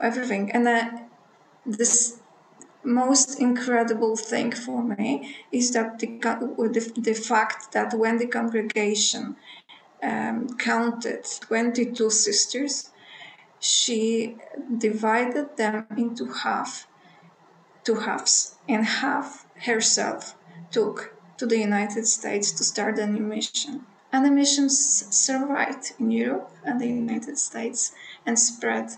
everything 0.00 0.50
and 0.52 0.68
uh, 0.68 0.90
this 1.66 2.20
most 2.84 3.40
incredible 3.40 4.16
thing 4.16 4.52
for 4.52 4.82
me 4.82 5.36
is 5.52 5.72
that 5.72 5.98
the, 5.98 6.06
the, 6.76 6.92
the 6.96 7.14
fact 7.14 7.72
that 7.72 7.92
when 7.92 8.18
the 8.18 8.26
congregation 8.26 9.36
um, 10.02 10.56
counted 10.58 11.26
22 11.40 12.10
sisters, 12.10 12.90
she 13.58 14.36
divided 14.76 15.56
them 15.56 15.86
into 15.96 16.26
half, 16.26 16.86
two 17.84 17.96
halves, 17.96 18.56
and 18.68 18.84
half 18.84 19.46
herself 19.66 20.36
took 20.70 21.14
to 21.36 21.46
the 21.46 21.58
United 21.58 22.06
States 22.06 22.52
to 22.52 22.64
start 22.64 22.98
a 22.98 23.06
new 23.06 23.22
mission. 23.22 23.86
And 24.12 24.24
the 24.24 24.30
missions 24.30 24.78
survived 25.14 25.92
in 25.98 26.10
Europe 26.10 26.50
and 26.64 26.80
the 26.80 26.86
United 26.86 27.38
States 27.38 27.92
and 28.24 28.38
spread 28.38 28.90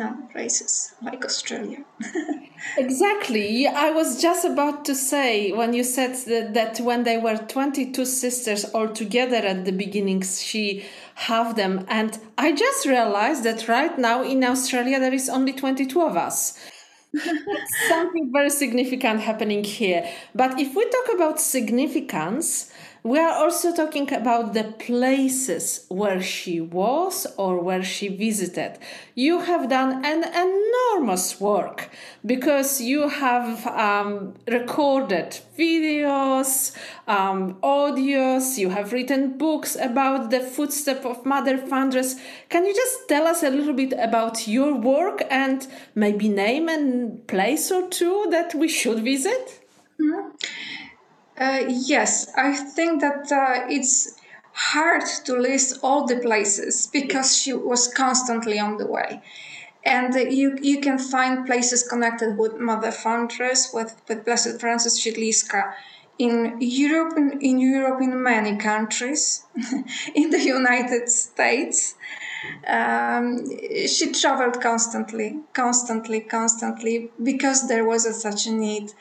other 0.00 0.22
places 0.32 0.94
like 1.02 1.24
Australia. 1.24 1.84
exactly. 2.78 3.66
I 3.66 3.90
was 3.90 4.20
just 4.20 4.44
about 4.44 4.84
to 4.86 4.94
say 4.94 5.52
when 5.52 5.74
you 5.74 5.84
said 5.84 6.14
that, 6.26 6.54
that 6.54 6.80
when 6.80 7.04
they 7.04 7.18
were 7.18 7.36
22 7.36 8.04
sisters 8.04 8.64
all 8.66 8.88
together 8.88 9.36
at 9.36 9.64
the 9.64 9.72
beginning, 9.72 10.22
she 10.22 10.84
have 11.14 11.56
them. 11.56 11.84
And 11.88 12.18
I 12.38 12.52
just 12.52 12.86
realized 12.86 13.44
that 13.44 13.68
right 13.68 13.96
now 13.98 14.22
in 14.22 14.42
Australia 14.44 14.98
there 14.98 15.14
is 15.14 15.28
only 15.28 15.52
22 15.52 16.00
of 16.00 16.16
us. 16.16 16.58
something 17.88 18.30
very 18.32 18.50
significant 18.50 19.20
happening 19.20 19.62
here. 19.62 20.08
But 20.34 20.58
if 20.58 20.74
we 20.74 20.84
talk 20.84 21.14
about 21.14 21.40
significance, 21.40 22.72
we 23.04 23.18
are 23.18 23.34
also 23.34 23.74
talking 23.74 24.10
about 24.14 24.54
the 24.54 24.64
places 24.64 25.84
where 25.90 26.22
she 26.22 26.58
was 26.58 27.26
or 27.36 27.60
where 27.60 27.82
she 27.82 28.08
visited. 28.08 28.78
You 29.14 29.40
have 29.40 29.68
done 29.68 30.02
an 30.02 30.24
enormous 30.24 31.38
work 31.38 31.90
because 32.24 32.80
you 32.80 33.10
have 33.10 33.66
um, 33.66 34.32
recorded 34.48 35.38
videos, 35.58 36.74
um, 37.06 37.56
audios, 37.62 38.56
you 38.56 38.70
have 38.70 38.94
written 38.94 39.36
books 39.36 39.76
about 39.76 40.30
the 40.30 40.40
footstep 40.40 41.04
of 41.04 41.26
Mother 41.26 41.58
Foundress. 41.58 42.16
Can 42.48 42.64
you 42.64 42.74
just 42.74 43.06
tell 43.06 43.26
us 43.26 43.42
a 43.42 43.50
little 43.50 43.74
bit 43.74 43.92
about 43.98 44.48
your 44.48 44.74
work 44.74 45.22
and 45.30 45.66
maybe 45.94 46.30
name 46.30 46.70
a 46.70 47.10
place 47.26 47.70
or 47.70 47.86
two 47.86 48.28
that 48.30 48.54
we 48.54 48.66
should 48.66 49.04
visit? 49.04 49.60
Mm-hmm. 50.00 50.83
Uh, 51.36 51.64
yes, 51.68 52.32
I 52.36 52.52
think 52.54 53.00
that 53.00 53.30
uh, 53.32 53.66
it's 53.68 54.16
hard 54.52 55.04
to 55.24 55.36
list 55.36 55.80
all 55.82 56.06
the 56.06 56.16
places 56.16 56.86
because 56.86 57.36
she 57.36 57.52
was 57.52 57.88
constantly 57.88 58.58
on 58.58 58.76
the 58.76 58.86
way. 58.86 59.20
And 59.84 60.14
you, 60.14 60.56
you 60.62 60.80
can 60.80 60.98
find 60.98 61.44
places 61.44 61.82
connected 61.82 62.38
with 62.38 62.58
Mother 62.58 62.92
Foundress, 62.92 63.74
with, 63.74 64.00
with 64.08 64.24
Blessed 64.24 64.60
Frances 64.60 64.98
Siedliska 64.98 65.74
in 66.18 66.56
Europe, 66.60 67.14
in, 67.16 67.40
in 67.40 67.58
Europe, 67.58 68.00
in 68.00 68.22
many 68.22 68.56
countries, 68.56 69.44
in 70.14 70.30
the 70.30 70.40
United 70.40 71.08
States. 71.10 71.96
Um, 72.66 73.44
she 73.86 74.12
traveled 74.12 74.60
constantly, 74.60 75.40
constantly, 75.52 76.20
constantly 76.20 77.10
because 77.22 77.68
there 77.68 77.84
was 77.84 78.06
a, 78.06 78.14
such 78.14 78.46
a 78.46 78.52
need 78.52 78.92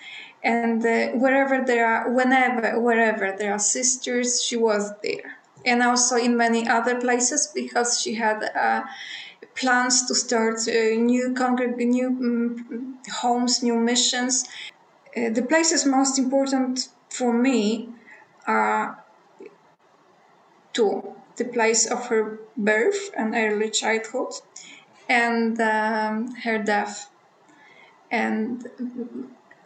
and 0.43 0.85
uh, 0.85 1.07
wherever 1.17 1.63
there 1.65 1.85
are 1.87 2.11
whenever 2.11 2.79
wherever 2.79 3.35
there 3.37 3.53
are 3.53 3.59
sisters 3.59 4.43
she 4.43 4.55
was 4.57 4.91
there. 5.03 5.37
And 5.65 5.81
also 5.81 6.17
in 6.17 6.35
many 6.37 6.67
other 6.67 6.99
places 6.99 7.51
because 7.55 8.01
she 8.01 8.15
had 8.15 8.43
uh, 8.55 8.83
plans 9.55 10.05
to 10.07 10.15
start 10.15 10.59
uh, 10.67 10.71
new 11.11 11.33
congreg- 11.33 11.77
new 11.77 12.07
um, 12.07 12.99
homes 13.21 13.63
new 13.63 13.79
missions. 13.79 14.45
Uh, 15.15 15.29
the 15.29 15.43
places 15.43 15.85
most 15.85 16.19
important 16.19 16.89
for 17.09 17.33
me 17.33 17.89
are 18.47 19.03
two. 20.73 21.15
The 21.37 21.45
place 21.45 21.89
of 21.89 22.07
her 22.07 22.39
birth 22.57 23.09
and 23.17 23.33
early 23.35 23.69
childhood 23.69 24.33
and 25.09 25.59
um, 25.61 26.35
her 26.43 26.59
death. 26.59 27.09
And 28.11 28.67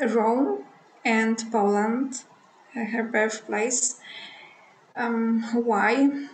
Rome 0.02 0.64
and 1.08 1.42
Poland, 1.54 2.24
her 2.74 3.04
birthplace. 3.04 4.00
Um, 4.94 5.42
why? 5.54 6.28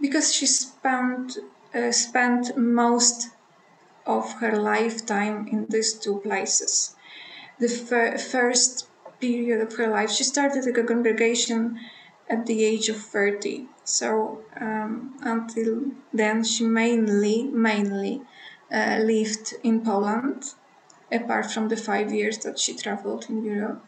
Because 0.00 0.34
she 0.34 0.46
spent 0.46 1.38
uh, 1.72 1.92
spent 1.92 2.56
most 2.56 3.30
of 4.06 4.32
her 4.40 4.56
lifetime 4.56 5.46
in 5.48 5.66
these 5.68 5.94
two 5.94 6.18
places. 6.20 6.96
The 7.60 7.68
fir- 7.68 8.18
first 8.18 8.88
period 9.20 9.60
of 9.60 9.76
her 9.76 9.86
life, 9.86 10.10
she 10.10 10.24
started 10.24 10.66
a 10.66 10.82
congregation 10.82 11.78
at 12.28 12.46
the 12.46 12.64
age 12.64 12.88
of 12.88 12.96
30. 12.96 13.68
So 13.84 14.42
um, 14.60 15.16
until 15.22 15.92
then, 16.12 16.42
she 16.42 16.64
mainly 16.64 17.44
mainly 17.44 18.22
uh, 18.72 18.98
lived 19.00 19.54
in 19.62 19.84
Poland 19.84 20.54
apart 21.10 21.50
from 21.50 21.68
the 21.68 21.76
five 21.76 22.12
years 22.12 22.38
that 22.38 22.58
she 22.58 22.74
traveled 22.74 23.26
in 23.28 23.44
Europe. 23.44 23.84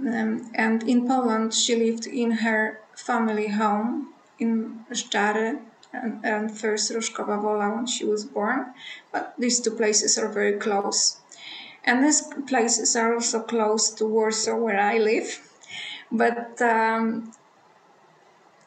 Um, 0.00 0.50
and 0.54 0.82
in 0.82 1.06
Poland, 1.06 1.54
she 1.54 1.76
lived 1.76 2.06
in 2.06 2.30
her 2.30 2.80
family 2.96 3.48
home 3.48 4.14
in 4.38 4.84
Żdżary 4.90 5.60
and, 5.92 6.24
and 6.24 6.58
first 6.58 6.92
Roszkowa 6.92 7.40
Wola 7.40 7.74
when 7.74 7.86
she 7.86 8.04
was 8.04 8.24
born. 8.24 8.74
But 9.12 9.34
these 9.38 9.60
two 9.60 9.70
places 9.70 10.18
are 10.18 10.28
very 10.28 10.58
close. 10.58 11.18
And 11.84 12.04
these 12.04 12.22
places 12.46 12.96
are 12.96 13.14
also 13.14 13.40
close 13.40 13.90
to 13.90 14.06
Warsaw, 14.06 14.56
where 14.56 14.80
I 14.80 14.98
live. 14.98 15.40
But 16.10 16.60
um, 16.62 17.32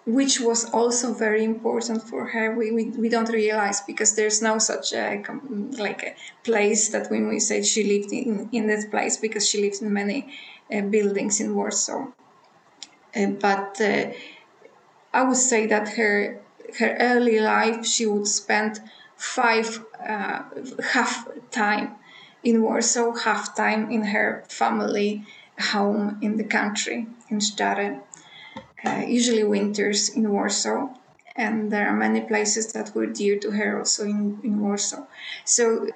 which 0.07 0.39
was 0.39 0.63
also 0.73 1.13
very 1.13 1.43
important 1.43 2.01
for 2.01 2.27
her. 2.27 2.55
We, 2.55 2.71
we, 2.71 2.85
we 2.91 3.09
don't 3.09 3.29
realize 3.29 3.81
because 3.81 4.15
there's 4.15 4.41
no 4.41 4.57
such 4.57 4.93
a 4.93 5.21
like 5.77 6.01
a 6.01 6.15
place 6.43 6.89
that 6.89 7.11
when 7.11 7.27
we 7.27 7.41
say 7.41 7.61
she 7.61 7.83
lived 7.83 8.13
in, 8.13 8.47
in 8.53 8.67
this 8.67 8.85
place 8.85 9.17
because 9.17 9.47
she 9.47 9.61
lived 9.61 9.81
in 9.81 9.91
many 9.91 10.33
uh, 10.73 10.81
buildings 10.81 11.41
in 11.41 11.53
Warsaw. 11.53 12.07
Uh, 13.13 13.27
but 13.41 13.81
uh, 13.81 14.11
I 15.13 15.23
would 15.23 15.37
say 15.37 15.67
that 15.67 15.89
her 15.97 16.39
her 16.79 16.95
early 16.99 17.39
life 17.41 17.85
she 17.85 18.05
would 18.05 18.27
spend 18.27 18.79
five 19.17 19.83
uh, 20.07 20.43
half 20.93 21.27
time 21.51 21.95
in 22.43 22.61
Warsaw, 22.61 23.13
half 23.13 23.55
time 23.55 23.91
in 23.91 24.03
her 24.03 24.45
family 24.47 25.25
home 25.73 26.17
in 26.21 26.37
the 26.37 26.45
country 26.45 27.07
in 27.29 27.39
Żdżary 27.39 27.99
uh, 28.85 29.03
usually 29.07 29.43
winters 29.43 30.09
in 30.09 30.29
Warsaw. 30.31 30.89
And 31.35 31.71
there 31.71 31.87
are 31.87 31.95
many 31.95 32.21
places 32.21 32.73
that 32.73 32.95
were 32.95 33.05
dear 33.05 33.37
to 33.39 33.51
her 33.51 33.77
also 33.79 34.05
in, 34.05 34.39
in 34.43 34.59
Warsaw. 34.59 35.05
So 35.45 35.87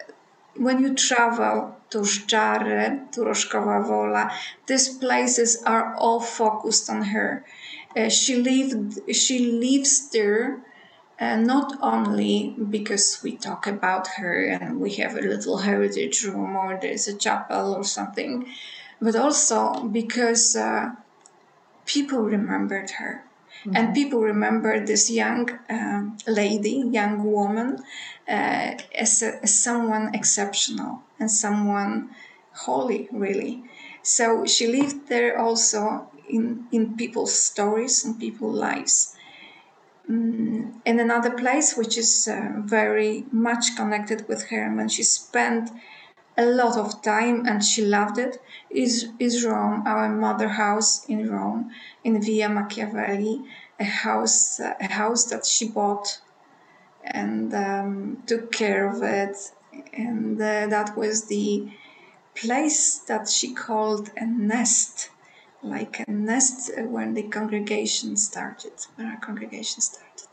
when 0.55 0.83
you 0.83 0.93
travel 0.93 1.75
to 1.89 1.99
Żdżary, 1.99 3.11
to 3.11 3.21
Roszkowa 3.21 3.87
Wola, 3.87 4.31
these 4.67 4.89
places 4.89 5.63
are 5.65 5.95
all 5.95 6.19
focused 6.19 6.89
on 6.89 7.03
her. 7.03 7.43
Uh, 7.95 8.09
she 8.09 8.35
lived, 8.35 8.99
she 9.13 9.51
lives 9.51 10.09
there 10.11 10.61
uh, 11.21 11.35
not 11.35 11.77
only 11.81 12.55
because 12.69 13.21
we 13.23 13.37
talk 13.37 13.67
about 13.67 14.07
her 14.07 14.43
and 14.45 14.79
we 14.79 14.95
have 14.95 15.15
a 15.15 15.21
little 15.21 15.57
heritage 15.57 16.23
room 16.23 16.55
or 16.55 16.79
there's 16.81 17.07
a 17.07 17.15
chapel 17.15 17.75
or 17.75 17.83
something, 17.83 18.47
but 18.99 19.15
also 19.15 19.83
because 19.83 20.55
uh, 20.55 20.89
people 21.93 22.19
remembered 22.19 22.91
her. 22.91 23.23
Mm-hmm. 23.65 23.75
And 23.75 23.93
people 23.93 24.21
remember 24.21 24.83
this 24.85 25.11
young 25.11 25.49
uh, 25.69 26.01
lady, 26.25 26.83
young 26.91 27.23
woman, 27.23 27.83
uh, 28.27 28.77
as, 28.95 29.21
a, 29.21 29.43
as 29.43 29.63
someone 29.63 30.15
exceptional 30.15 31.03
and 31.19 31.29
someone 31.29 32.09
holy, 32.53 33.07
really. 33.11 33.63
So 34.03 34.45
she 34.45 34.67
lived 34.67 35.09
there 35.09 35.37
also 35.37 36.09
in, 36.29 36.65
in 36.71 36.95
people's 36.95 37.37
stories 37.37 38.05
and 38.05 38.19
people's 38.19 38.57
lives. 38.57 39.15
Mm, 40.09 40.81
in 40.85 40.99
another 40.99 41.31
place, 41.31 41.77
which 41.77 41.97
is 41.97 42.27
uh, 42.27 42.53
very 42.57 43.25
much 43.31 43.75
connected 43.75 44.27
with 44.27 44.49
her, 44.49 44.63
and 44.65 44.77
when 44.77 44.89
she 44.89 45.03
spent 45.03 45.69
a 46.37 46.45
lot 46.45 46.77
of 46.77 47.01
time 47.01 47.45
and 47.45 47.63
she 47.63 47.83
loved 47.83 48.17
it, 48.17 48.41
is, 48.69 49.09
is 49.19 49.45
Rome, 49.45 49.83
our 49.85 50.09
mother 50.09 50.47
house 50.47 51.05
in 51.05 51.29
Rome, 51.29 51.71
in 52.03 52.21
Via 52.21 52.49
Machiavelli, 52.49 53.43
a 53.79 53.83
house, 53.83 54.59
a 54.59 54.87
house 54.91 55.25
that 55.25 55.45
she 55.45 55.67
bought 55.67 56.21
and 57.03 57.53
um, 57.53 58.23
took 58.25 58.51
care 58.51 58.89
of 58.89 59.01
it. 59.03 59.37
And 59.93 60.39
uh, 60.39 60.67
that 60.67 60.97
was 60.97 61.25
the 61.25 61.71
place 62.35 62.99
that 62.99 63.27
she 63.29 63.53
called 63.53 64.11
a 64.17 64.25
nest, 64.25 65.09
like 65.61 65.99
a 65.99 66.11
nest 66.11 66.71
when 66.77 67.13
the 67.13 67.23
congregation 67.23 68.15
started, 68.17 68.73
when 68.95 69.07
our 69.07 69.19
congregation 69.19 69.81
started. 69.81 70.30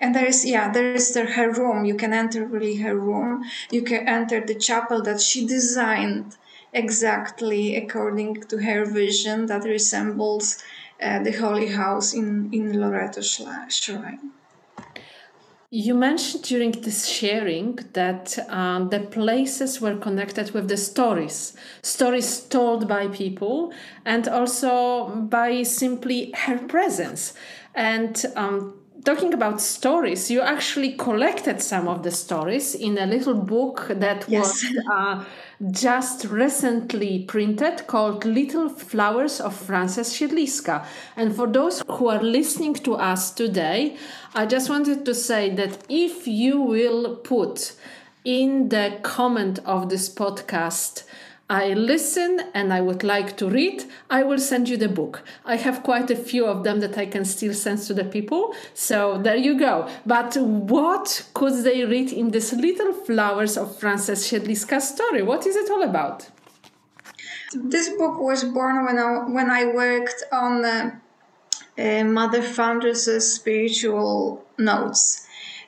And 0.00 0.14
there 0.14 0.26
is, 0.26 0.44
yeah, 0.44 0.70
there 0.70 0.92
is 0.92 1.12
the, 1.12 1.24
her 1.24 1.50
room. 1.50 1.84
You 1.84 1.96
can 1.96 2.12
enter 2.12 2.44
really 2.44 2.76
her 2.76 2.96
room. 2.96 3.44
You 3.70 3.82
can 3.82 4.06
enter 4.08 4.44
the 4.44 4.54
chapel 4.54 5.02
that 5.02 5.20
she 5.20 5.46
designed 5.46 6.36
exactly 6.72 7.76
according 7.76 8.42
to 8.42 8.58
her 8.58 8.84
vision 8.84 9.46
that 9.46 9.64
resembles 9.64 10.62
uh, 11.00 11.22
the 11.22 11.32
Holy 11.32 11.68
House 11.68 12.12
in, 12.14 12.50
in 12.52 12.78
Loreto 12.80 13.22
Shrine. 13.22 14.32
You 15.70 15.94
mentioned 15.94 16.44
during 16.44 16.70
this 16.70 17.06
sharing 17.06 17.76
that 17.92 18.38
um, 18.48 18.88
the 18.90 19.00
places 19.00 19.80
were 19.80 19.96
connected 19.96 20.52
with 20.52 20.68
the 20.68 20.76
stories, 20.76 21.56
stories 21.82 22.40
told 22.40 22.86
by 22.86 23.08
people, 23.08 23.72
and 24.04 24.28
also 24.28 25.08
by 25.08 25.64
simply 25.64 26.32
her 26.32 26.58
presence. 26.58 27.34
And 27.74 28.24
um, 28.36 28.74
talking 29.06 29.32
about 29.32 29.60
stories, 29.60 30.30
you 30.30 30.40
actually 30.40 30.92
collected 30.92 31.62
some 31.62 31.86
of 31.86 32.02
the 32.02 32.10
stories 32.10 32.74
in 32.74 32.98
a 32.98 33.06
little 33.06 33.34
book 33.34 33.86
that 33.88 34.24
yes. 34.28 34.64
was 34.64 34.78
uh, 34.92 35.24
just 35.70 36.24
recently 36.24 37.22
printed 37.24 37.86
called 37.86 38.24
Little 38.24 38.68
Flowers 38.68 39.40
of 39.40 39.54
Frances 39.54 40.08
Siedliska. 40.12 40.84
And 41.16 41.34
for 41.34 41.46
those 41.46 41.82
who 41.88 42.08
are 42.08 42.22
listening 42.22 42.74
to 42.74 42.96
us 42.96 43.30
today, 43.30 43.96
I 44.34 44.44
just 44.44 44.68
wanted 44.68 45.04
to 45.04 45.14
say 45.14 45.54
that 45.54 45.84
if 45.88 46.26
you 46.26 46.60
will 46.60 47.16
put 47.16 47.74
in 48.24 48.70
the 48.70 48.98
comment 49.02 49.60
of 49.64 49.88
this 49.88 50.12
podcast, 50.12 51.04
I 51.48 51.74
listen 51.74 52.40
and 52.54 52.72
I 52.72 52.80
would 52.80 53.04
like 53.04 53.36
to 53.36 53.48
read, 53.48 53.84
I 54.10 54.24
will 54.24 54.38
send 54.38 54.68
you 54.68 54.76
the 54.76 54.88
book. 54.88 55.22
I 55.44 55.54
have 55.56 55.84
quite 55.84 56.10
a 56.10 56.16
few 56.16 56.44
of 56.44 56.64
them 56.64 56.80
that 56.80 56.98
I 56.98 57.06
can 57.06 57.24
still 57.24 57.54
send 57.54 57.78
to 57.82 57.94
the 57.94 58.04
people. 58.04 58.54
So 58.74 59.18
there 59.18 59.36
you 59.36 59.56
go. 59.56 59.88
But 60.04 60.36
what 60.36 61.28
could 61.34 61.62
they 61.62 61.84
read 61.84 62.12
in 62.12 62.32
this 62.32 62.52
Little 62.52 62.92
Flowers 62.92 63.56
of 63.56 63.78
Frances 63.78 64.28
Siedliska 64.28 64.80
story? 64.80 65.22
What 65.22 65.46
is 65.46 65.54
it 65.54 65.70
all 65.70 65.84
about? 65.84 66.28
This 67.54 67.90
book 67.90 68.18
was 68.20 68.42
born 68.42 68.84
when 68.84 68.98
I, 68.98 69.18
when 69.28 69.48
I 69.48 69.66
worked 69.66 70.24
on 70.32 70.64
uh, 70.64 70.96
uh, 71.78 72.04
Mother 72.04 72.42
Foundress's 72.42 73.34
spiritual 73.34 74.44
notes 74.58 75.25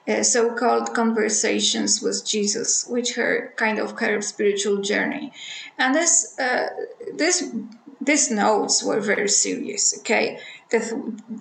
uh, 0.08 0.22
so-called 0.22 0.94
conversations 0.94 2.00
with 2.00 2.24
Jesus, 2.24 2.86
which 2.88 3.14
her 3.14 3.52
kind 3.56 3.78
of 3.78 3.98
her 4.00 4.20
spiritual 4.22 4.78
journey, 4.78 5.32
and 5.78 5.94
this 5.94 6.38
uh, 6.38 6.68
this 7.14 7.52
these 8.00 8.30
notes 8.30 8.82
were 8.82 9.00
very 9.00 9.28
serious. 9.28 9.98
Okay, 9.98 10.38
that 10.70 10.84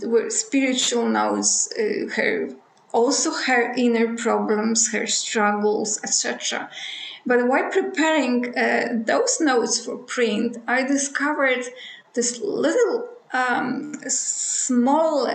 were 0.03 0.29
spiritual 0.29 1.07
notes. 1.07 1.69
Uh, 1.79 2.09
her 2.15 2.49
also 2.91 3.31
her 3.31 3.73
inner 3.77 4.15
problems, 4.15 4.91
her 4.91 5.07
struggles, 5.07 5.99
etc. 6.03 6.69
But 7.25 7.47
while 7.47 7.69
preparing 7.69 8.57
uh, 8.57 9.03
those 9.05 9.39
notes 9.41 9.83
for 9.83 9.97
print, 9.97 10.57
I 10.67 10.83
discovered 10.83 11.65
this 12.13 12.39
little 12.41 13.09
um, 13.33 13.93
small 14.07 15.27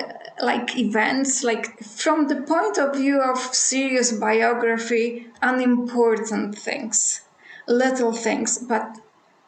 like 0.42 0.76
events 0.76 1.44
like 1.44 1.78
from 1.80 2.26
the 2.26 2.36
point 2.42 2.76
of 2.76 2.96
view 2.96 3.20
of 3.22 3.38
serious 3.38 4.12
biography 4.12 5.28
unimportant 5.40 6.58
things 6.58 7.22
little 7.68 8.12
things 8.12 8.58
but 8.58 8.98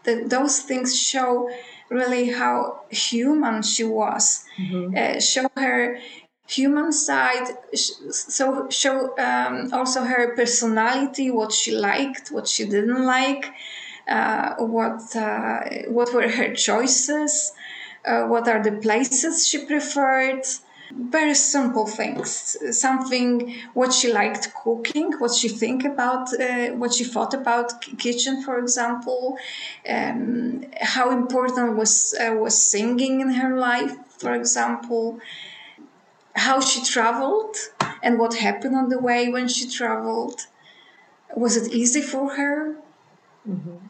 the, 0.04 0.24
those 0.26 0.60
things 0.60 0.96
show 0.98 1.50
really 1.90 2.30
how 2.30 2.80
human 2.90 3.60
she 3.62 3.84
was 3.84 4.44
mm-hmm. 4.56 4.96
uh, 4.96 5.20
show 5.20 5.50
her 5.56 5.98
human 6.46 6.92
side 6.92 7.48
so 7.74 8.68
show 8.70 9.16
um, 9.18 9.70
also 9.72 10.02
her 10.02 10.34
personality 10.36 11.30
what 11.30 11.52
she 11.52 11.72
liked 11.72 12.30
what 12.30 12.46
she 12.46 12.64
didn't 12.64 13.04
like 13.04 13.50
uh, 14.06 14.54
what 14.56 15.16
uh, 15.16 15.60
what 15.88 16.12
were 16.14 16.28
her 16.28 16.54
choices 16.54 17.52
uh, 18.04 18.24
what 18.24 18.46
are 18.46 18.62
the 18.62 18.72
places 18.72 19.48
she 19.48 19.64
preferred 19.64 20.44
very 20.90 21.34
simple 21.34 21.86
things. 21.86 22.56
Something 22.70 23.54
what 23.74 23.92
she 23.92 24.12
liked 24.12 24.54
cooking 24.54 25.12
what 25.18 25.34
she 25.34 25.48
think 25.48 25.84
about 25.84 26.28
uh, 26.40 26.68
what 26.72 26.92
she 26.92 27.04
thought 27.04 27.34
about 27.34 27.80
kitchen 27.98 28.42
for 28.42 28.58
example. 28.58 29.38
Um, 29.88 30.64
how 30.80 31.10
important 31.10 31.76
was 31.76 32.14
uh, 32.14 32.34
was 32.34 32.62
singing 32.62 33.20
in 33.20 33.30
her 33.30 33.56
life 33.56 33.96
for 34.18 34.34
example. 34.34 35.20
How 36.36 36.60
she 36.60 36.84
traveled 36.84 37.56
and 38.02 38.18
what 38.18 38.34
happened 38.34 38.74
on 38.74 38.88
the 38.88 38.98
way 38.98 39.28
when 39.28 39.48
she 39.48 39.68
traveled. 39.68 40.46
Was 41.36 41.56
it 41.56 41.72
easy 41.72 42.02
for 42.02 42.34
her? 42.34 42.76
Mm-hmm. 43.48 43.86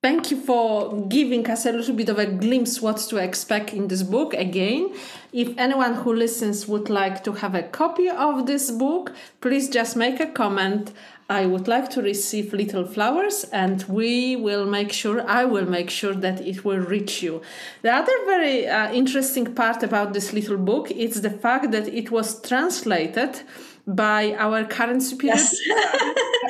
Thank 0.00 0.30
you 0.30 0.40
for 0.40 1.08
giving 1.08 1.50
us 1.50 1.66
a 1.66 1.72
little 1.72 1.96
bit 1.96 2.08
of 2.08 2.20
a 2.20 2.26
glimpse 2.26 2.80
what 2.80 2.98
to 2.98 3.16
expect 3.16 3.74
in 3.74 3.88
this 3.88 4.04
book. 4.04 4.32
Again, 4.32 4.94
if 5.32 5.58
anyone 5.58 5.94
who 5.94 6.12
listens 6.14 6.68
would 6.68 6.88
like 6.88 7.24
to 7.24 7.32
have 7.32 7.56
a 7.56 7.64
copy 7.64 8.08
of 8.08 8.46
this 8.46 8.70
book, 8.70 9.12
please 9.40 9.68
just 9.68 9.96
make 9.96 10.20
a 10.20 10.28
comment. 10.28 10.92
I 11.28 11.46
would 11.46 11.66
like 11.66 11.90
to 11.90 12.00
receive 12.00 12.52
little 12.52 12.86
flowers, 12.86 13.42
and 13.52 13.82
we 13.88 14.36
will 14.36 14.66
make 14.66 14.92
sure, 14.92 15.28
I 15.28 15.44
will 15.44 15.66
make 15.66 15.90
sure 15.90 16.14
that 16.14 16.40
it 16.42 16.64
will 16.64 16.78
reach 16.78 17.20
you. 17.20 17.42
The 17.82 17.92
other 17.92 18.12
very 18.24 18.68
uh, 18.68 18.92
interesting 18.92 19.52
part 19.52 19.82
about 19.82 20.12
this 20.12 20.32
little 20.32 20.58
book 20.58 20.92
is 20.92 21.22
the 21.22 21.30
fact 21.30 21.72
that 21.72 21.88
it 21.88 22.12
was 22.12 22.40
translated 22.40 23.40
by 23.84 24.36
our 24.38 24.64
current 24.64 25.02
superior, 25.02 25.34
yes. 25.34 25.58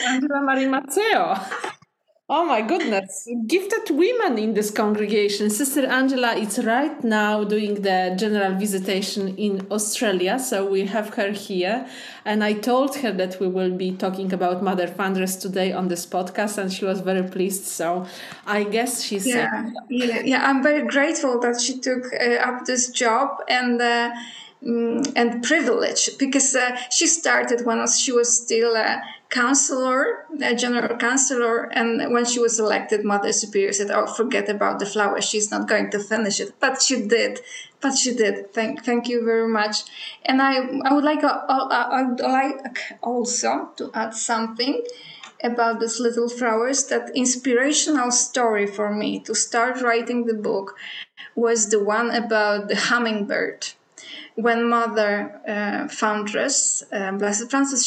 Angela 0.07 0.43
Marie 0.43 0.67
Mazzeo. 0.67 1.75
Oh 2.31 2.45
my 2.45 2.61
goodness. 2.61 3.27
Gifted 3.47 3.89
women 3.97 4.37
in 4.37 4.53
this 4.53 4.71
congregation. 4.71 5.49
Sister 5.49 5.87
Angela 5.87 6.35
is 6.35 6.63
right 6.63 7.03
now 7.03 7.43
doing 7.43 7.77
the 7.77 8.15
general 8.19 8.55
visitation 8.55 9.35
in 9.39 9.67
Australia. 9.71 10.39
So 10.39 10.69
we 10.69 10.85
have 10.85 11.15
her 11.15 11.31
here. 11.31 11.89
And 12.29 12.45
I 12.45 12.53
told 12.53 12.97
her 12.97 13.11
that 13.13 13.41
we 13.41 13.49
will 13.49 13.75
be 13.75 13.91
talking 13.91 14.35
about 14.35 14.63
Mother 14.63 14.87
Foundress 14.87 15.35
today 15.37 15.73
on 15.73 15.89
this 15.89 16.05
podcast. 16.05 16.59
And 16.59 16.71
she 16.71 16.85
was 16.85 17.01
very 17.01 17.23
pleased. 17.23 17.65
So 17.65 18.07
I 18.47 18.65
guess 18.65 19.03
she's. 19.03 19.27
Yeah, 19.27 19.71
yeah, 19.89 20.21
yeah. 20.21 20.47
I'm 20.47 20.63
very 20.63 20.87
grateful 20.87 21.41
that 21.41 21.59
she 21.59 21.79
took 21.79 22.05
uh, 22.13 22.49
up 22.49 22.67
this 22.67 22.91
job. 22.91 23.29
And. 23.49 23.81
Uh, 23.81 24.11
mm, 24.63 25.11
and 25.17 25.43
privilege 25.43 26.11
because 26.19 26.55
uh, 26.55 26.77
she 26.91 27.07
started 27.07 27.65
when 27.65 27.87
she 27.87 28.13
was 28.13 28.29
still 28.43 28.75
a 28.77 29.01
counselor, 29.31 30.27
a 30.43 30.55
general 30.55 30.97
counselor, 30.97 31.65
and 31.73 32.13
when 32.13 32.25
she 32.25 32.41
was 32.41 32.59
elected, 32.59 33.05
Mother 33.05 33.33
Superior 33.33 33.73
said, 33.73 33.91
"Oh, 33.91 34.07
forget 34.07 34.49
about 34.49 34.81
the 34.81 34.87
flower. 34.87 35.21
She's 35.21 35.51
not 35.51 35.69
going 35.69 35.91
to 35.91 35.99
finish 35.99 36.41
it." 36.41 36.51
But 36.61 36.83
she 36.83 37.07
did. 37.07 37.41
But 37.81 37.97
she 37.97 38.15
did. 38.15 38.53
Thank, 38.53 38.85
thank 38.85 39.09
you 39.09 39.25
very 39.25 39.49
much. 39.49 39.85
And 40.25 40.43
I, 40.43 40.57
I 40.85 40.93
would 40.93 41.05
like, 41.05 41.23
uh, 41.23 41.41
uh, 41.49 41.89
I 41.91 42.03
would 42.03 42.21
like 42.21 42.79
also 43.03 43.71
to 43.77 43.91
add 43.95 44.15
something. 44.15 44.83
about 45.45 45.79
these 45.79 46.01
little 46.01 46.29
flowers 46.29 46.89
that 46.89 47.13
inspirational 47.15 48.11
story 48.11 48.67
for 48.67 48.93
me 48.93 49.21
to 49.21 49.35
start 49.35 49.81
writing 49.81 50.27
the 50.27 50.35
book 50.35 50.77
was 51.37 51.69
the 51.69 51.79
one 51.79 52.11
about 52.11 52.67
the 52.69 52.75
hummingbird 52.75 53.69
when 54.35 54.69
Mother 54.69 55.41
uh, 55.49 55.89
Foundress, 55.89 56.85
uh, 56.93 57.11
Blessed 57.13 57.51
Frances 57.51 57.83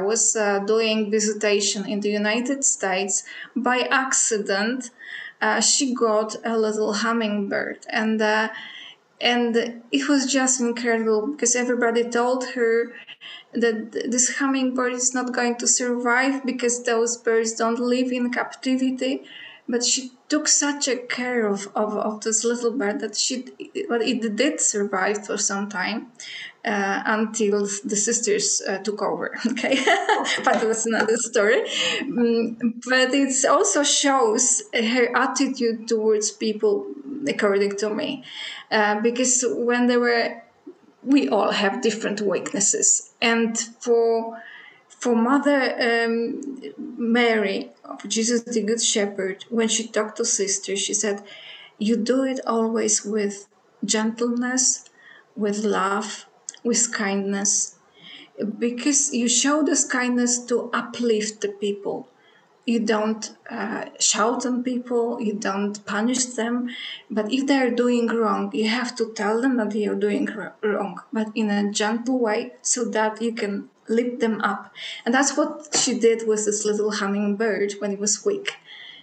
was 0.00 0.34
uh, 0.34 0.60
doing 0.60 1.10
visitation 1.10 1.86
in 1.86 2.00
the 2.00 2.08
United 2.08 2.64
States, 2.64 3.24
by 3.54 3.80
accident, 3.90 4.90
uh, 5.42 5.60
she 5.60 5.92
got 5.92 6.34
a 6.46 6.56
little 6.56 6.94
hummingbird, 6.94 7.80
and 7.90 8.22
and 9.22 9.56
it 9.92 10.08
was 10.08 10.30
just 10.30 10.60
incredible 10.60 11.28
because 11.28 11.54
everybody 11.54 12.02
told 12.02 12.44
her 12.56 12.92
that 13.54 13.92
this 13.92 14.36
hummingbird 14.38 14.94
is 14.94 15.14
not 15.14 15.32
going 15.32 15.56
to 15.56 15.66
survive 15.66 16.44
because 16.44 16.82
those 16.82 17.16
birds 17.16 17.52
don't 17.52 17.78
live 17.78 18.10
in 18.10 18.32
captivity. 18.32 19.22
But 19.68 19.84
she 19.84 20.10
took 20.28 20.48
such 20.48 20.88
a 20.88 20.96
care 20.96 21.46
of, 21.46 21.68
of, 21.76 21.96
of 21.96 22.22
this 22.22 22.42
little 22.44 22.72
bird 22.72 22.98
that 22.98 23.16
she 23.16 23.44
well, 23.88 24.02
it 24.02 24.36
did 24.36 24.60
survive 24.60 25.24
for 25.24 25.38
some 25.38 25.68
time 25.68 26.08
uh, 26.64 27.02
until 27.06 27.60
the 27.84 27.96
sisters 27.96 28.60
uh, 28.68 28.78
took 28.78 29.00
over 29.02 29.38
okay? 29.46 29.76
But 30.44 30.60
that's 30.60 30.86
another 30.86 31.16
story. 31.16 31.62
Um, 32.02 32.80
but 32.88 33.14
it 33.14 33.44
also 33.46 33.84
shows 33.84 34.62
her 34.74 35.16
attitude 35.16 35.86
towards 35.86 36.32
people 36.32 36.86
according 37.28 37.76
to 37.76 37.90
me 37.90 38.24
uh, 38.70 39.00
because 39.00 39.44
when 39.48 39.86
they 39.86 39.96
were 39.96 40.42
we 41.02 41.28
all 41.28 41.50
have 41.50 41.82
different 41.82 42.20
weaknesses. 42.20 43.12
And 43.20 43.58
for 43.58 44.40
for 44.88 45.16
Mother 45.16 45.74
um, 45.80 46.62
Mary 46.78 47.70
of 47.84 48.08
Jesus 48.08 48.42
the 48.42 48.62
Good 48.62 48.80
Shepherd, 48.80 49.44
when 49.48 49.68
she 49.68 49.88
talked 49.88 50.16
to 50.18 50.24
sister, 50.24 50.76
she 50.76 50.94
said, 50.94 51.22
You 51.78 51.96
do 51.96 52.22
it 52.22 52.40
always 52.46 53.04
with 53.04 53.48
gentleness, 53.84 54.88
with 55.34 55.64
love, 55.64 56.26
with 56.62 56.92
kindness, 56.92 57.76
because 58.58 59.12
you 59.12 59.28
show 59.28 59.64
this 59.64 59.84
kindness 59.84 60.38
to 60.46 60.70
uplift 60.72 61.40
the 61.40 61.48
people. 61.48 62.08
You 62.64 62.78
don't 62.78 63.36
uh, 63.50 63.86
shout 63.98 64.46
on 64.46 64.62
people, 64.62 65.20
you 65.20 65.34
don't 65.34 65.84
punish 65.84 66.26
them, 66.26 66.70
but 67.10 67.32
if 67.32 67.46
they're 67.48 67.72
doing 67.72 68.06
wrong, 68.06 68.50
you 68.54 68.68
have 68.68 68.94
to 68.96 69.12
tell 69.14 69.40
them 69.40 69.56
that 69.56 69.72
they 69.72 69.86
are 69.86 69.96
doing 69.96 70.28
wrong, 70.62 71.00
but 71.12 71.28
in 71.34 71.50
a 71.50 71.72
gentle 71.72 72.20
way 72.20 72.52
so 72.62 72.84
that 72.84 73.20
you 73.20 73.32
can 73.34 73.68
lift 73.88 74.20
them 74.20 74.40
up. 74.42 74.72
And 75.04 75.12
that's 75.12 75.36
what 75.36 75.76
she 75.76 75.98
did 75.98 76.28
with 76.28 76.44
this 76.44 76.64
little 76.64 76.92
hummingbird 76.92 77.72
when 77.80 77.90
it 77.90 77.98
was 77.98 78.24
weak. 78.24 78.54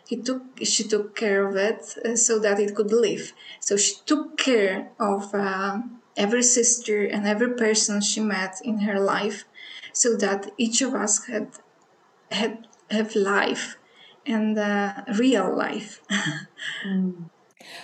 He 0.07 0.16
took, 0.16 0.41
she 0.64 0.84
took 0.86 1.16
care 1.16 1.45
of 1.45 1.57
it 1.57 1.97
uh, 2.05 2.16
so 2.16 2.39
that 2.39 2.60
it 2.60 2.76
could 2.76 2.93
live. 2.93 3.34
So 3.60 3.76
she 3.76 3.95
took 4.05 4.38
care 4.38 4.89
of 4.99 5.36
uh, 5.36 5.82
every 6.16 6.43
sister 6.43 7.03
and 7.03 7.28
every 7.28 7.51
person 7.55 7.99
she 7.99 8.22
met 8.22 8.55
in 8.64 8.80
her 8.80 8.99
life, 8.99 9.43
so 9.91 10.16
that 10.16 10.51
each 10.57 10.82
of 10.82 10.93
us 10.93 11.26
had 11.26 11.49
had 12.32 12.69
have 12.92 13.16
life 13.16 13.78
and 14.26 14.58
uh, 14.58 14.94
real 15.18 15.56
life. 15.56 16.02
mm. 16.86 17.30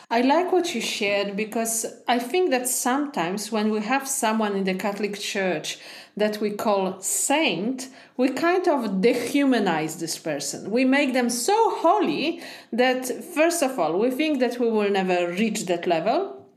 I 0.09 0.21
like 0.21 0.51
what 0.51 0.73
you 0.73 0.81
shared 0.81 1.35
because 1.35 1.85
I 2.07 2.17
think 2.19 2.49
that 2.51 2.67
sometimes 2.67 3.51
when 3.51 3.69
we 3.71 3.81
have 3.81 4.07
someone 4.07 4.55
in 4.55 4.63
the 4.63 4.73
Catholic 4.73 5.19
Church 5.19 5.77
that 6.17 6.39
we 6.39 6.51
call 6.51 7.01
saint, 7.01 7.89
we 8.17 8.29
kind 8.29 8.67
of 8.67 9.01
dehumanize 9.01 9.99
this 9.99 10.17
person. 10.17 10.71
We 10.71 10.85
make 10.85 11.13
them 11.13 11.29
so 11.29 11.77
holy 11.77 12.41
that, 12.71 13.05
first 13.35 13.61
of 13.61 13.77
all, 13.77 13.99
we 13.99 14.11
think 14.11 14.39
that 14.39 14.59
we 14.59 14.69
will 14.69 14.89
never 14.89 15.29
reach 15.31 15.65
that 15.65 15.85
level. 15.85 16.47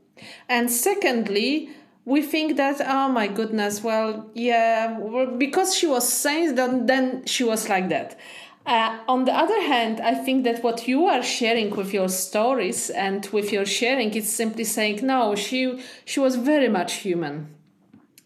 And 0.47 0.71
secondly, 0.71 1.69
we 2.09 2.23
think 2.23 2.57
that, 2.57 2.81
oh 2.83 3.07
my 3.07 3.27
goodness, 3.27 3.83
well, 3.83 4.31
yeah, 4.33 4.99
because 5.37 5.75
she 5.75 5.85
was 5.85 6.11
saint, 6.11 6.55
then, 6.55 6.87
then 6.87 7.23
she 7.25 7.43
was 7.43 7.69
like 7.69 7.89
that. 7.89 8.17
Uh, 8.65 8.97
on 9.07 9.25
the 9.25 9.31
other 9.31 9.61
hand, 9.61 10.01
I 10.01 10.15
think 10.15 10.43
that 10.43 10.63
what 10.63 10.87
you 10.87 11.05
are 11.05 11.21
sharing 11.21 11.69
with 11.75 11.93
your 11.93 12.09
stories 12.09 12.89
and 12.89 13.27
with 13.27 13.53
your 13.53 13.65
sharing 13.65 14.11
is 14.15 14.31
simply 14.31 14.63
saying, 14.63 15.05
no, 15.05 15.35
she 15.35 15.79
she 16.03 16.19
was 16.19 16.35
very 16.35 16.67
much 16.67 16.93
human. 16.95 17.55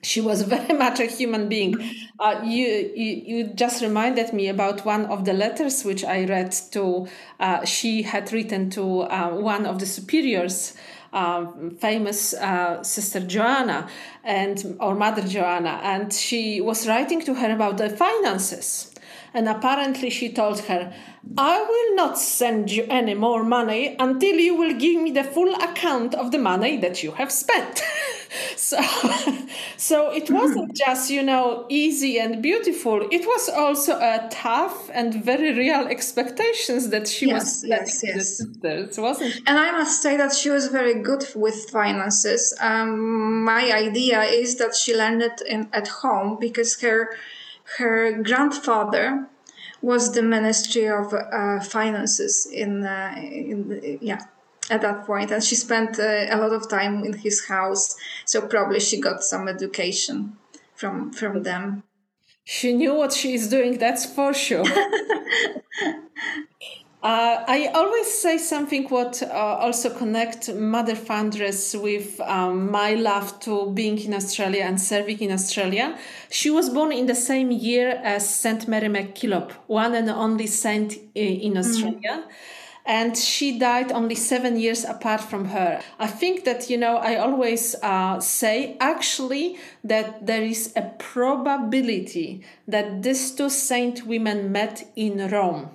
She 0.01 0.21
was 0.21 0.41
very 0.55 0.77
much 0.77 1.01
a 1.01 1.05
human 1.05 1.49
being. 1.49 1.75
Uh, 2.19 2.39
you, 2.43 2.91
you 2.95 3.11
you 3.25 3.43
just 3.53 3.81
reminded 3.81 4.31
me 4.31 4.47
about 4.47 4.85
one 4.85 5.05
of 5.05 5.25
the 5.25 5.33
letters 5.33 5.83
which 5.83 6.03
I 6.05 6.25
read 6.25 6.51
to. 6.71 7.07
Uh, 7.39 7.65
she 7.65 8.03
had 8.03 8.31
written 8.31 8.69
to 8.71 9.01
uh, 9.01 9.29
one 9.29 9.65
of 9.65 9.79
the 9.79 9.85
superiors. 9.85 10.73
Um, 11.13 11.77
famous 11.79 12.33
uh, 12.33 12.81
sister 12.81 13.19
Joanna 13.19 13.87
and 14.23 14.75
or 14.79 14.95
mother 14.95 15.21
Joanna, 15.21 15.79
and 15.83 16.11
she 16.11 16.59
was 16.59 16.87
writing 16.87 17.21
to 17.25 17.35
her 17.35 17.51
about 17.53 17.77
the 17.77 17.89
finances 17.89 18.93
and 19.33 19.49
apparently 19.49 20.09
she 20.09 20.31
told 20.31 20.59
her, 20.61 20.93
I 21.37 21.63
will 21.63 21.95
not 21.95 22.19
send 22.19 22.71
you 22.71 22.85
any 22.89 23.15
more 23.15 23.43
money 23.43 23.95
until 23.99 24.35
you 24.35 24.55
will 24.55 24.73
give 24.73 25.01
me 25.01 25.11
the 25.11 25.23
full 25.23 25.55
account 25.55 26.13
of 26.13 26.31
the 26.31 26.37
money 26.37 26.77
that 26.77 27.01
you 27.01 27.11
have 27.11 27.31
spent. 27.31 27.81
so, 28.55 28.79
so 29.77 30.11
it 30.11 30.29
wasn't 30.29 30.75
just, 30.85 31.09
you 31.09 31.23
know, 31.23 31.65
easy 31.69 32.19
and 32.19 32.41
beautiful. 32.41 33.01
It 33.11 33.25
was 33.25 33.49
also 33.49 33.93
a 33.93 34.27
tough 34.31 34.89
and 34.93 35.13
very 35.23 35.53
real 35.53 35.87
expectations 35.87 36.89
that 36.89 37.07
she 37.07 37.27
yes, 37.27 37.43
was 37.43 37.65
yes, 37.65 38.03
yes. 38.03 38.37
sisters, 38.37 38.97
wasn't 38.97 39.35
And 39.45 39.57
I 39.57 39.71
must 39.71 40.01
say 40.01 40.17
that 40.17 40.33
she 40.33 40.49
was 40.49 40.67
very 40.67 41.01
good 41.01 41.25
with 41.35 41.69
finances. 41.69 42.55
Um, 42.59 43.43
my 43.43 43.71
idea 43.71 44.21
is 44.23 44.57
that 44.57 44.75
she 44.75 44.95
learned 44.95 45.21
it 45.21 45.41
in, 45.47 45.69
at 45.73 45.87
home 45.87 46.37
because 46.39 46.81
her 46.81 47.09
her 47.77 48.21
grandfather 48.21 49.27
was 49.81 50.13
the 50.13 50.21
Ministry 50.21 50.87
of 50.87 51.13
uh, 51.13 51.59
Finances 51.61 52.45
in, 52.45 52.83
uh, 52.83 53.15
in 53.17 53.97
yeah 54.01 54.21
at 54.69 54.81
that 54.81 55.05
point, 55.05 55.31
and 55.31 55.43
she 55.43 55.55
spent 55.55 55.99
uh, 55.99 56.25
a 56.29 56.37
lot 56.37 56.53
of 56.53 56.69
time 56.69 57.03
in 57.03 57.13
his 57.13 57.45
house. 57.45 57.95
So 58.25 58.41
probably 58.47 58.79
she 58.79 58.99
got 58.99 59.23
some 59.23 59.47
education 59.47 60.37
from 60.75 61.11
from 61.11 61.43
them. 61.43 61.83
She 62.45 62.73
knew 62.73 62.93
what 62.93 63.13
she 63.13 63.33
is 63.33 63.47
doing. 63.49 63.77
That's 63.77 64.05
for 64.05 64.33
sure. 64.33 64.65
Uh, 67.03 67.43
I 67.49 67.67
always 67.73 68.09
say 68.09 68.37
something 68.37 68.87
what 68.87 69.21
uh, 69.21 69.27
also 69.33 69.89
connect 69.89 70.53
Mother 70.53 70.95
Foundress 70.95 71.75
with 71.75 72.17
um, 72.21 72.71
my 72.71 72.93
love 72.93 73.41
to 73.41 73.71
being 73.71 73.99
in 73.99 74.13
Australia 74.13 74.63
and 74.63 74.79
serving 74.79 75.19
in 75.19 75.29
Australia. 75.29 75.99
She 76.29 76.49
was 76.49 76.69
born 76.69 76.93
in 76.93 77.07
the 77.07 77.15
same 77.15 77.51
year 77.51 77.99
as 78.05 78.33
Saint 78.33 78.69
Mary 78.69 78.87
MacKillop, 78.87 79.51
one 79.67 79.95
and 79.95 80.09
only 80.09 80.47
saint 80.47 80.97
in 81.13 81.57
Australia. 81.57 82.23
Mm. 82.23 82.31
And 82.85 83.17
she 83.17 83.57
died 83.57 83.91
only 83.91 84.15
seven 84.15 84.59
years 84.59 84.83
apart 84.83 85.21
from 85.21 85.45
her. 85.45 85.81
I 85.99 86.07
think 86.07 86.43
that, 86.43 86.69
you 86.69 86.77
know, 86.77 86.97
I 86.97 87.15
always 87.15 87.75
uh, 87.81 88.19
say 88.19 88.75
actually 88.79 89.57
that 89.83 90.25
there 90.25 90.43
is 90.43 90.73
a 90.75 90.93
probability 90.97 92.43
that 92.67 93.03
these 93.03 93.31
two 93.31 93.49
saint 93.49 94.05
women 94.05 94.51
met 94.51 94.91
in 94.95 95.29
Rome 95.29 95.69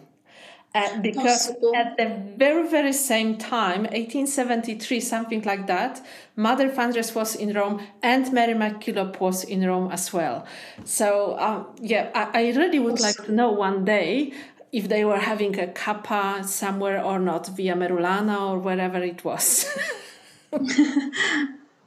uh, 0.75 1.01
because 1.01 1.47
Possible. 1.47 1.75
at 1.75 1.97
the 1.97 2.21
very, 2.37 2.69
very 2.69 2.93
same 2.93 3.37
time, 3.39 3.83
1873, 3.85 5.01
something 5.01 5.43
like 5.43 5.67
that, 5.67 6.05
Mother 6.37 6.69
Foundress 6.69 7.15
was 7.15 7.35
in 7.35 7.55
Rome 7.55 7.81
and 8.03 8.31
Mary 8.33 8.55
MacKillop 8.55 9.19
was 9.19 9.45
in 9.45 9.67
Rome 9.67 9.91
as 9.91 10.13
well. 10.13 10.45
So, 10.85 11.33
uh, 11.33 11.65
yeah, 11.81 12.11
I, 12.15 12.41
I, 12.41 12.53
really 12.53 12.79
would 12.79 13.01
like 13.01 13.17
to 13.25 13.33
know 13.33 13.51
one 13.51 13.85
day 13.85 14.33
if 14.73 14.89
they 14.89 15.05
were 15.05 15.19
having 15.19 15.59
a 15.59 15.69
kappa 15.69 16.43
somewhere 16.45 17.03
or 17.03 17.19
not, 17.19 17.49
via 17.49 17.75
Merulana 17.75 18.41
or 18.51 18.59
wherever 18.59 18.99
it 18.99 19.25
was. 19.25 19.67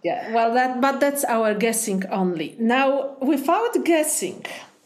yeah, 0.04 0.34
well, 0.34 0.54
that, 0.54 0.82
but 0.82 1.00
that's 1.00 1.24
our 1.26 1.54
guessing 1.54 2.04
only. 2.10 2.56
Now, 2.60 3.18
without 3.22 3.84
guessing, 3.86 4.46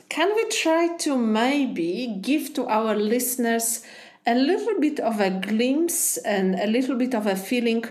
can 0.09 0.33
we 0.35 0.45
try 0.49 0.95
to 0.97 1.17
maybe 1.17 2.19
give 2.21 2.53
to 2.53 2.67
our 2.67 2.95
listeners 2.95 3.83
a 4.25 4.35
little 4.35 4.79
bit 4.79 4.99
of 4.99 5.19
a 5.19 5.29
glimpse 5.29 6.17
and 6.17 6.55
a 6.55 6.67
little 6.67 6.95
bit 6.95 7.13
of 7.13 7.27
a 7.27 7.35
feeling 7.35 7.83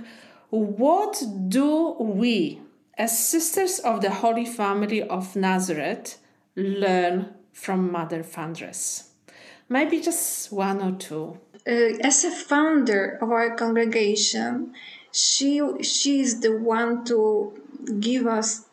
what 0.50 1.22
do 1.48 1.96
we 1.98 2.61
as 2.96 3.26
sisters 3.26 3.78
of 3.80 4.00
the 4.00 4.11
holy 4.11 4.44
family 4.44 5.02
of 5.02 5.36
nazareth 5.36 6.18
learn 6.57 7.32
from 7.52 7.90
mother 7.90 8.22
foundress 8.22 9.14
maybe 9.69 10.01
just 10.01 10.53
one 10.53 10.81
or 10.83 10.93
two 10.93 11.39
uh, 11.67 11.97
as 12.03 12.25
a 12.25 12.31
founder 12.31 13.19
of 13.23 13.31
our 13.31 13.55
congregation 13.57 14.73
she 15.12 15.62
she 15.83 16.21
is 16.21 16.41
the 16.41 16.57
one 16.57 17.05
to 17.05 17.53
give 18.01 18.27
us 18.27 18.67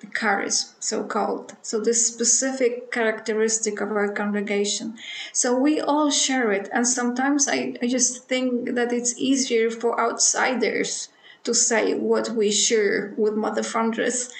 the 0.00 0.06
charism, 0.06 0.74
so 0.78 1.04
called. 1.04 1.56
So, 1.62 1.80
this 1.80 2.06
specific 2.06 2.92
characteristic 2.92 3.80
of 3.80 3.90
our 3.92 4.12
congregation. 4.12 4.96
So, 5.32 5.58
we 5.58 5.80
all 5.80 6.10
share 6.10 6.52
it. 6.52 6.68
And 6.72 6.86
sometimes 6.86 7.48
I, 7.48 7.76
I 7.82 7.86
just 7.86 8.28
think 8.28 8.74
that 8.74 8.92
it's 8.92 9.18
easier 9.18 9.70
for 9.70 9.98
outsiders 9.98 11.08
to 11.44 11.54
say 11.54 11.94
what 11.94 12.30
we 12.30 12.50
share 12.50 13.14
with 13.16 13.34
Mother 13.34 13.62
Foundress, 13.62 14.32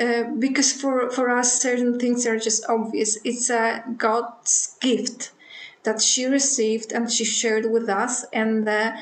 uh, 0.00 0.24
because 0.38 0.72
for, 0.72 1.10
for 1.10 1.30
us, 1.30 1.60
certain 1.60 1.98
things 1.98 2.26
are 2.26 2.38
just 2.38 2.64
obvious. 2.68 3.18
It's 3.22 3.50
a 3.50 3.84
God's 3.96 4.76
gift 4.80 5.30
that 5.84 6.02
she 6.02 6.26
received 6.26 6.92
and 6.92 7.10
she 7.10 7.24
shared 7.24 7.70
with 7.70 7.88
us. 7.88 8.24
And 8.32 8.68
uh, 8.68 8.92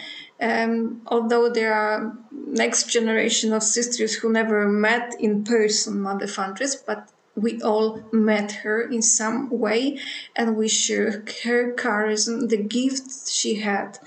um, 0.40 1.02
although 1.06 1.48
there 1.48 1.72
are 1.72 2.16
next 2.30 2.90
generation 2.90 3.52
of 3.52 3.62
sisters 3.62 4.14
who 4.16 4.32
never 4.32 4.68
met 4.68 5.14
in 5.18 5.44
person 5.44 6.00
Mother 6.00 6.26
Foundress, 6.26 6.76
but 6.76 7.10
we 7.34 7.60
all 7.62 8.02
met 8.12 8.52
her 8.52 8.82
in 8.82 9.00
some 9.00 9.48
way 9.48 9.98
and 10.36 10.56
we 10.56 10.68
share 10.68 11.24
her 11.44 11.74
charism, 11.74 12.48
the 12.48 12.62
gifts 12.62 13.32
she 13.32 13.60
had. 13.60 13.98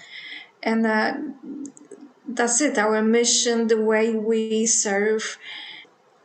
And 0.62 0.86
uh, 0.86 1.14
that's 2.28 2.62
it, 2.62 2.78
our 2.78 3.02
mission, 3.02 3.68
the 3.68 3.82
way 3.82 4.14
we 4.14 4.66
serve. 4.66 5.38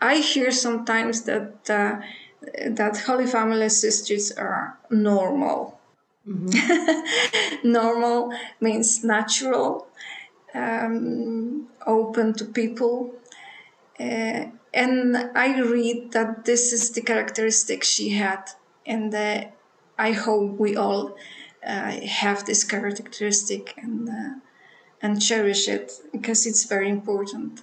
I 0.01 0.17
hear 0.17 0.51
sometimes 0.51 1.23
that 1.23 1.69
uh, 1.69 2.01
that 2.71 2.99
Holy 3.07 3.27
Family 3.27 3.69
sisters 3.69 4.33
are 4.33 4.79
normal. 4.91 5.80
Mm-hmm. 6.31 7.69
normal 7.73 8.33
means 8.61 9.03
natural, 9.03 9.89
um, 10.55 11.69
open 11.87 12.35
to 12.35 12.45
people. 12.45 13.15
Uh, 13.99 14.47
and 14.73 15.17
I 15.35 15.61
read 15.61 16.13
that 16.13 16.45
this 16.45 16.73
is 16.73 16.93
the 16.93 17.01
characteristic 17.01 17.83
she 17.83 18.11
had, 18.11 18.51
and 18.87 19.13
uh, 19.15 19.47
I 19.99 20.13
hope 20.13 20.59
we 20.59 20.77
all 20.77 21.17
uh, 21.67 21.91
have 22.07 22.47
this 22.47 22.63
characteristic 22.65 23.75
and 23.77 24.09
uh, 24.09 24.35
and 25.03 25.21
cherish 25.21 25.67
it 25.67 25.93
because 26.13 26.47
it's 26.47 26.65
very 26.65 26.89
important. 26.89 27.63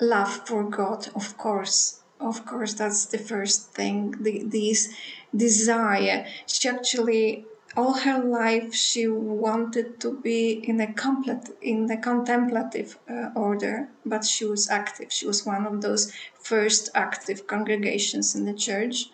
Love 0.00 0.46
for 0.46 0.64
God, 0.64 1.08
of 1.14 1.36
course, 1.36 2.00
of 2.20 2.46
course, 2.46 2.74
that's 2.74 3.06
the 3.06 3.18
first 3.18 3.72
thing. 3.72 4.14
The, 4.20 4.42
this 4.44 4.94
desire. 5.36 6.26
She 6.46 6.68
actually 6.68 7.46
all 7.76 7.92
her 7.92 8.18
life 8.24 8.74
she 8.74 9.06
wanted 9.06 10.00
to 10.00 10.18
be 10.20 10.52
in 10.66 10.80
a 10.80 10.92
complete 10.94 11.50
in 11.60 11.86
the 11.86 11.96
contemplative 11.96 12.98
uh, 13.10 13.28
order 13.34 13.88
but 14.04 14.24
she 14.24 14.44
was 14.44 14.70
active. 14.70 15.12
She 15.12 15.26
was 15.26 15.44
one 15.44 15.66
of 15.66 15.82
those 15.82 16.12
first 16.38 16.88
active 16.94 17.46
congregations 17.46 18.34
in 18.34 18.46
the 18.46 18.54
church. 18.54 19.10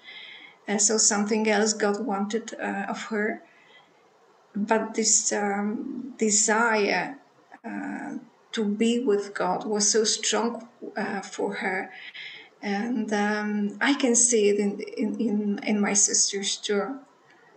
Uh, 0.68 0.78
so 0.78 0.96
something 0.96 1.48
else 1.48 1.72
god 1.72 2.06
wanted 2.06 2.54
uh, 2.54 2.86
of 2.88 3.02
her. 3.06 3.42
But 4.54 4.94
this 4.94 5.32
um, 5.32 6.14
desire 6.18 7.18
uh, 7.64 8.18
to 8.52 8.64
be 8.64 9.00
with 9.00 9.34
god 9.34 9.64
was 9.64 9.90
so 9.90 10.04
strong 10.04 10.68
uh, 10.96 11.22
for 11.22 11.54
her 11.54 11.90
and 12.62 13.12
um, 13.12 13.76
i 13.80 13.94
can 13.94 14.14
see 14.14 14.48
it 14.48 14.58
in, 14.58 14.80
in, 14.96 15.20
in, 15.20 15.60
in 15.64 15.80
my 15.80 15.92
sisters 15.92 16.56
too 16.56 16.98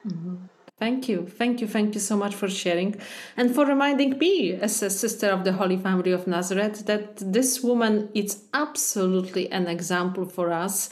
mm-hmm. 0.07 0.35
Thank 0.77 1.07
you. 1.07 1.25
Thank 1.25 1.61
you. 1.61 1.67
Thank 1.67 1.93
you 1.93 2.01
so 2.01 2.17
much 2.17 2.35
for 2.35 2.49
sharing 2.49 2.99
and 3.37 3.55
for 3.55 3.65
reminding 3.65 4.17
me, 4.17 4.53
as 4.53 4.83
a 4.83 4.89
sister 4.89 5.29
of 5.29 5.45
the 5.45 5.53
Holy 5.53 5.77
Family 5.77 6.11
of 6.11 6.27
Nazareth, 6.27 6.85
that 6.85 7.15
this 7.15 7.63
woman 7.63 8.09
is 8.13 8.43
absolutely 8.53 9.49
an 9.51 9.67
example 9.67 10.25
for 10.25 10.51
us 10.51 10.89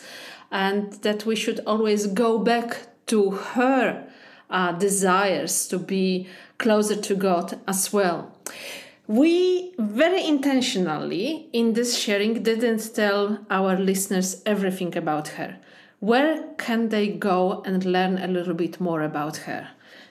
and 0.51 0.93
that 1.01 1.25
we 1.25 1.35
should 1.35 1.59
always 1.65 2.07
go 2.07 2.39
back 2.39 2.87
to 3.07 3.31
her 3.31 4.07
uh, 4.49 4.71
desires 4.71 5.67
to 5.67 5.77
be 5.77 6.27
closer 6.59 6.95
to 6.95 7.15
God 7.15 7.59
as 7.67 7.91
well. 7.91 8.31
We 9.07 9.73
very 9.77 10.25
intentionally 10.25 11.49
in 11.51 11.73
this 11.73 11.97
sharing 11.97 12.41
didn't 12.43 12.95
tell 12.95 13.45
our 13.49 13.77
listeners 13.77 14.41
everything 14.45 14.95
about 14.95 15.29
her 15.29 15.57
where 16.03 16.43
can 16.57 16.89
they 16.89 17.07
go 17.07 17.61
and 17.65 17.85
learn 17.85 18.17
a 18.17 18.27
little 18.27 18.53
bit 18.53 18.77
more 18.81 19.01
about 19.03 19.37
her? 19.47 19.69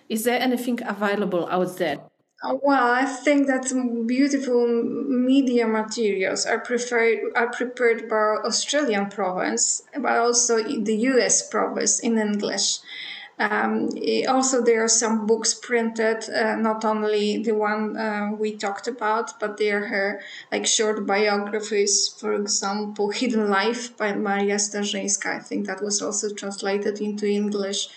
Is 0.08 0.24
there 0.24 0.40
anything 0.40 0.78
available 0.86 1.46
out 1.50 1.76
there? 1.76 1.98
Uh, 2.42 2.54
well, 2.62 2.90
I 2.90 3.04
think 3.04 3.46
that 3.48 3.70
beautiful 4.06 4.66
media 4.66 5.68
materials 5.68 6.46
are 6.46 6.60
preferred 6.60 7.18
are 7.36 7.50
prepared 7.50 8.08
by 8.08 8.40
Australian 8.48 9.10
province, 9.10 9.82
but 10.00 10.16
also 10.16 10.62
the 10.62 10.96
U.S. 11.12 11.46
province 11.50 12.00
in 12.00 12.16
English. 12.16 12.78
Um, 13.42 13.88
also, 14.28 14.62
there 14.62 14.84
are 14.84 14.88
some 14.88 15.26
books 15.26 15.52
printed, 15.52 16.30
uh, 16.30 16.54
not 16.54 16.84
only 16.84 17.42
the 17.42 17.54
one 17.54 17.96
uh, 17.96 18.30
we 18.38 18.56
talked 18.56 18.86
about, 18.86 19.40
but 19.40 19.58
there 19.58 19.84
are 19.84 20.20
like 20.52 20.64
short 20.64 21.04
biographies, 21.06 22.14
for 22.20 22.34
example, 22.34 23.10
Hidden 23.18 23.50
Life 23.50 23.96
by 23.96 24.14
Maria 24.14 24.56
Starzyńska. 24.56 25.26
I 25.26 25.40
think 25.40 25.66
that 25.66 25.82
was 25.82 26.00
also 26.00 26.32
translated 26.32 27.00
into 27.00 27.26
English 27.26 27.88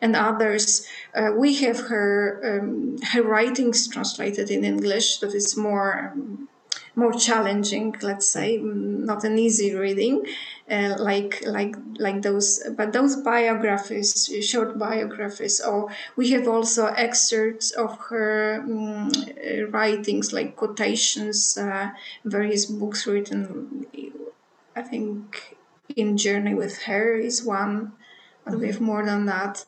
and 0.00 0.16
others. 0.16 0.86
Uh, 1.14 1.32
we 1.36 1.54
have 1.56 1.80
her 1.88 2.40
um, 2.42 2.96
her 3.12 3.22
writings 3.22 3.86
translated 3.88 4.50
in 4.50 4.64
English 4.64 5.18
that 5.18 5.34
is 5.34 5.54
more 5.54 6.12
um, 6.12 6.48
more 6.96 7.12
challenging, 7.12 7.94
let's 8.02 8.28
say, 8.28 8.58
not 8.62 9.24
an 9.24 9.38
easy 9.38 9.74
reading, 9.74 10.24
uh, 10.70 10.96
like 10.98 11.42
like 11.46 11.76
like 11.98 12.22
those. 12.22 12.62
But 12.76 12.92
those 12.92 13.16
biographies, 13.16 14.30
short 14.42 14.78
biographies, 14.78 15.60
or 15.60 15.90
we 16.16 16.30
have 16.30 16.48
also 16.48 16.86
excerpts 16.86 17.70
of 17.72 17.98
her 18.08 18.60
um, 18.62 19.12
writings, 19.70 20.32
like 20.32 20.56
quotations, 20.56 21.58
uh, 21.58 21.90
various 22.24 22.66
books 22.66 23.06
written. 23.06 23.86
I 24.76 24.82
think 24.82 25.56
in 25.94 26.16
Journey 26.16 26.54
with 26.54 26.82
Her 26.82 27.14
is 27.16 27.44
one, 27.44 27.92
but 28.44 28.58
we 28.58 28.66
have 28.66 28.80
more 28.80 29.04
than 29.04 29.26
that. 29.26 29.64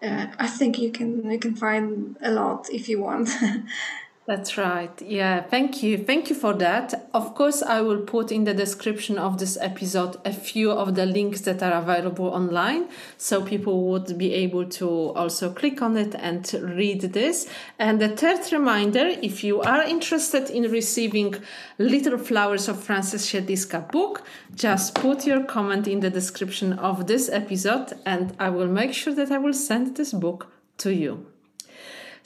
Uh, 0.00 0.28
I 0.38 0.46
think 0.46 0.78
you 0.78 0.92
can 0.92 1.28
you 1.30 1.38
can 1.38 1.56
find 1.56 2.16
a 2.22 2.30
lot 2.30 2.68
if 2.70 2.88
you 2.88 3.00
want. 3.00 3.30
That's 4.28 4.58
right. 4.58 4.90
Yeah, 5.00 5.40
thank 5.40 5.82
you. 5.82 5.96
Thank 5.96 6.28
you 6.28 6.36
for 6.36 6.52
that. 6.52 7.08
Of 7.14 7.34
course, 7.34 7.62
I 7.62 7.80
will 7.80 8.02
put 8.02 8.30
in 8.30 8.44
the 8.44 8.52
description 8.52 9.16
of 9.16 9.38
this 9.38 9.56
episode 9.58 10.18
a 10.26 10.34
few 10.34 10.70
of 10.70 10.96
the 10.96 11.06
links 11.06 11.40
that 11.40 11.62
are 11.62 11.72
available 11.72 12.26
online 12.26 12.90
so 13.16 13.40
people 13.42 13.84
would 13.84 14.18
be 14.18 14.34
able 14.34 14.66
to 14.66 15.14
also 15.14 15.50
click 15.50 15.80
on 15.80 15.96
it 15.96 16.14
and 16.14 16.44
read 16.52 17.00
this. 17.00 17.48
And 17.78 18.02
the 18.02 18.10
third 18.10 18.52
reminder 18.52 19.06
if 19.22 19.42
you 19.42 19.62
are 19.62 19.82
interested 19.82 20.50
in 20.50 20.70
receiving 20.70 21.34
Little 21.78 22.18
Flowers 22.18 22.68
of 22.68 22.84
Frances 22.84 23.24
Siedliska 23.24 23.90
book, 23.90 24.24
just 24.54 24.94
put 24.94 25.26
your 25.26 25.42
comment 25.44 25.88
in 25.88 26.00
the 26.00 26.10
description 26.10 26.74
of 26.74 27.06
this 27.06 27.30
episode 27.30 27.94
and 28.04 28.36
I 28.38 28.50
will 28.50 28.68
make 28.68 28.92
sure 28.92 29.14
that 29.14 29.32
I 29.32 29.38
will 29.38 29.54
send 29.54 29.96
this 29.96 30.12
book 30.12 30.52
to 30.84 30.92
you. 30.92 31.24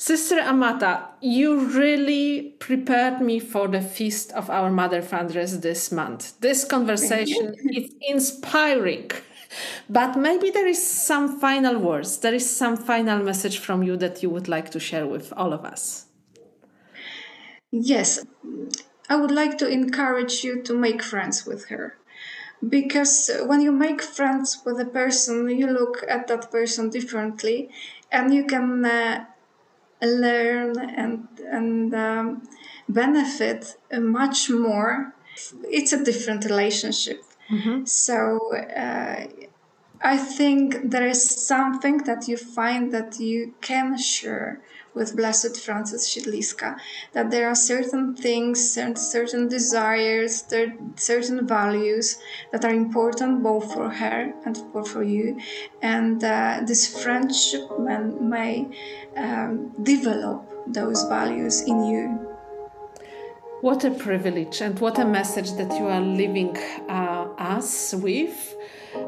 Sister 0.05 0.41
Amata, 0.41 1.11
you 1.21 1.61
really 1.61 2.57
prepared 2.59 3.21
me 3.21 3.39
for 3.39 3.69
the 3.69 3.81
feast 3.81 4.33
of 4.33 4.51
our 4.51 4.69
Mother 4.69 5.01
Foundress 5.01 5.59
this 5.59 5.93
month. 5.93 6.41
This 6.41 6.65
conversation 6.65 7.55
is 7.73 7.95
inspiring. 8.01 9.13
But 9.89 10.17
maybe 10.17 10.51
there 10.51 10.67
is 10.67 10.85
some 10.85 11.39
final 11.39 11.79
words, 11.79 12.19
there 12.19 12.35
is 12.35 12.51
some 12.51 12.77
final 12.77 13.23
message 13.23 13.59
from 13.59 13.85
you 13.85 13.97
that 13.99 14.25
you 14.25 14.31
would 14.31 14.49
like 14.49 14.71
to 14.71 14.81
share 14.81 15.07
with 15.07 15.33
all 15.37 15.53
of 15.53 15.65
us. 15.65 16.07
Yes, 17.71 18.27
I 19.09 19.15
would 19.15 19.31
like 19.31 19.57
to 19.59 19.69
encourage 19.69 20.43
you 20.43 20.65
to 20.65 20.75
make 20.75 21.01
friends 21.01 21.47
with 21.47 21.67
her. 21.67 21.97
Because 22.69 23.31
when 23.47 23.61
you 23.61 23.71
make 23.71 24.03
friends 24.03 24.63
with 24.67 24.81
a 24.81 24.85
person, 24.85 25.49
you 25.49 25.69
look 25.69 26.05
at 26.09 26.27
that 26.27 26.51
person 26.51 26.91
differently 26.91 27.71
and 28.11 28.35
you 28.35 28.45
can 28.45 28.85
uh, 28.85 29.27
learn 30.07 30.79
and 30.79 31.29
and 31.51 31.95
um, 31.95 32.43
benefit 32.89 33.77
much 33.93 34.51
more. 34.51 35.15
It's 35.65 35.93
a 35.93 36.05
different 36.05 36.45
relationship. 36.45 37.25
Mm-hmm. 37.51 37.85
So 37.85 38.55
uh, 38.57 39.27
I 40.03 40.17
think 40.17 40.91
there 40.91 41.07
is 41.07 41.47
something 41.47 41.99
that 41.99 42.29
you 42.29 42.37
find 42.37 42.93
that 42.93 43.21
you 43.21 43.55
can 43.61 43.97
share 43.99 44.61
with 44.95 45.17
Blessed 45.17 45.59
Frances 45.61 46.07
Siedliska, 46.07 46.77
that 47.13 47.31
there 47.31 47.49
are 47.49 47.55
certain 47.55 48.15
things, 48.15 48.73
certain 48.73 49.49
desires, 49.49 50.45
certain 50.97 51.47
values 51.47 52.19
that 52.53 52.65
are 52.65 52.75
important 52.75 53.43
both 53.43 53.73
for 53.73 53.89
her 53.89 54.33
and 54.45 54.57
for, 54.57 54.85
for 54.85 55.03
you. 55.03 55.41
And 55.81 56.23
uh, 56.23 56.61
this 56.67 57.03
friendship 57.03 57.63
may 57.81 58.69
um, 59.17 59.73
develop 59.83 60.49
those 60.67 61.05
values 61.05 61.63
in 61.63 61.85
you. 61.85 62.29
What 63.61 63.85
a 63.85 63.93
privilege 63.93 64.61
and 64.61 64.79
what 64.81 64.99
a 64.99 65.05
message 65.05 65.53
that 65.53 65.71
you 65.79 65.87
are 65.87 66.01
leaving 66.01 66.57
uh, 66.89 67.29
us 67.39 67.95
with, 67.95 68.57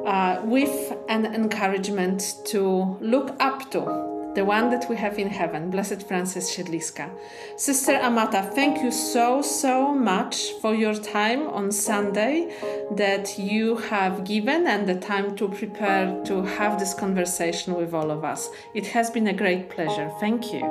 uh, 0.06 0.42
with 0.44 0.96
an 1.08 1.26
encouragement 1.34 2.36
to 2.46 2.96
look 3.00 3.34
up 3.40 3.70
to 3.72 4.13
the 4.34 4.44
one 4.44 4.70
that 4.70 4.88
we 4.88 4.96
have 4.96 5.18
in 5.18 5.28
heaven, 5.28 5.70
Blessed 5.70 6.06
Frances 6.08 6.50
Siedliska. 6.50 7.08
Sister 7.56 7.92
Amata, 7.92 8.50
thank 8.54 8.82
you 8.82 8.90
so, 8.90 9.42
so 9.42 9.94
much 9.94 10.52
for 10.60 10.74
your 10.74 10.94
time 10.94 11.46
on 11.48 11.70
Sunday 11.70 12.52
that 12.96 13.38
you 13.38 13.76
have 13.76 14.24
given 14.24 14.66
and 14.66 14.88
the 14.88 14.96
time 14.96 15.36
to 15.36 15.48
prepare 15.48 16.20
to 16.24 16.42
have 16.42 16.78
this 16.80 16.94
conversation 16.94 17.74
with 17.74 17.94
all 17.94 18.10
of 18.10 18.24
us. 18.24 18.50
It 18.74 18.86
has 18.88 19.10
been 19.10 19.28
a 19.28 19.32
great 19.32 19.70
pleasure. 19.70 20.10
Thank 20.18 20.52
you. 20.52 20.62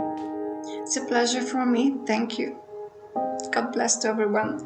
It's 0.82 0.98
a 0.98 1.06
pleasure 1.06 1.42
for 1.42 1.66
me. 1.66 1.96
Thank 2.06 2.38
you. 2.38 2.60
God 3.52 3.72
bless 3.72 3.98
to 3.98 4.10
everyone. 4.10 4.60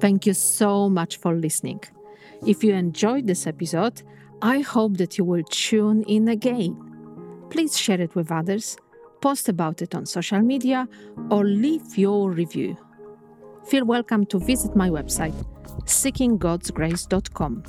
Thank 0.00 0.26
you 0.26 0.34
so 0.34 0.88
much 0.88 1.18
for 1.18 1.36
listening. 1.36 1.80
If 2.44 2.64
you 2.64 2.74
enjoyed 2.74 3.28
this 3.28 3.46
episode, 3.46 4.02
I 4.40 4.60
hope 4.60 4.96
that 4.96 5.16
you 5.16 5.24
will 5.24 5.44
tune 5.44 6.02
in 6.08 6.26
again 6.26 6.91
please 7.52 7.78
share 7.78 8.00
it 8.00 8.14
with 8.14 8.32
others, 8.32 8.78
post 9.20 9.46
about 9.46 9.82
it 9.82 9.94
on 9.94 10.06
social 10.06 10.40
media, 10.40 10.88
or 11.30 11.44
leave 11.44 11.98
your 11.98 12.30
review. 12.30 12.74
Feel 13.66 13.84
welcome 13.84 14.24
to 14.24 14.38
visit 14.38 14.74
my 14.74 14.88
website, 14.88 15.34
seekinggodsgrace.com, 15.84 17.62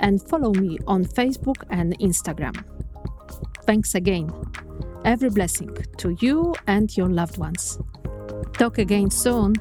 and 0.00 0.22
follow 0.28 0.52
me 0.52 0.78
on 0.86 1.02
Facebook 1.06 1.64
and 1.70 1.98
Instagram. 1.98 2.62
Thanks 3.62 3.94
again. 3.94 4.30
Every 5.06 5.30
blessing 5.30 5.74
to 5.96 6.14
you 6.20 6.54
and 6.66 6.94
your 6.94 7.08
loved 7.08 7.38
ones. 7.38 7.78
Talk 8.52 8.76
again 8.76 9.10
soon. 9.10 9.54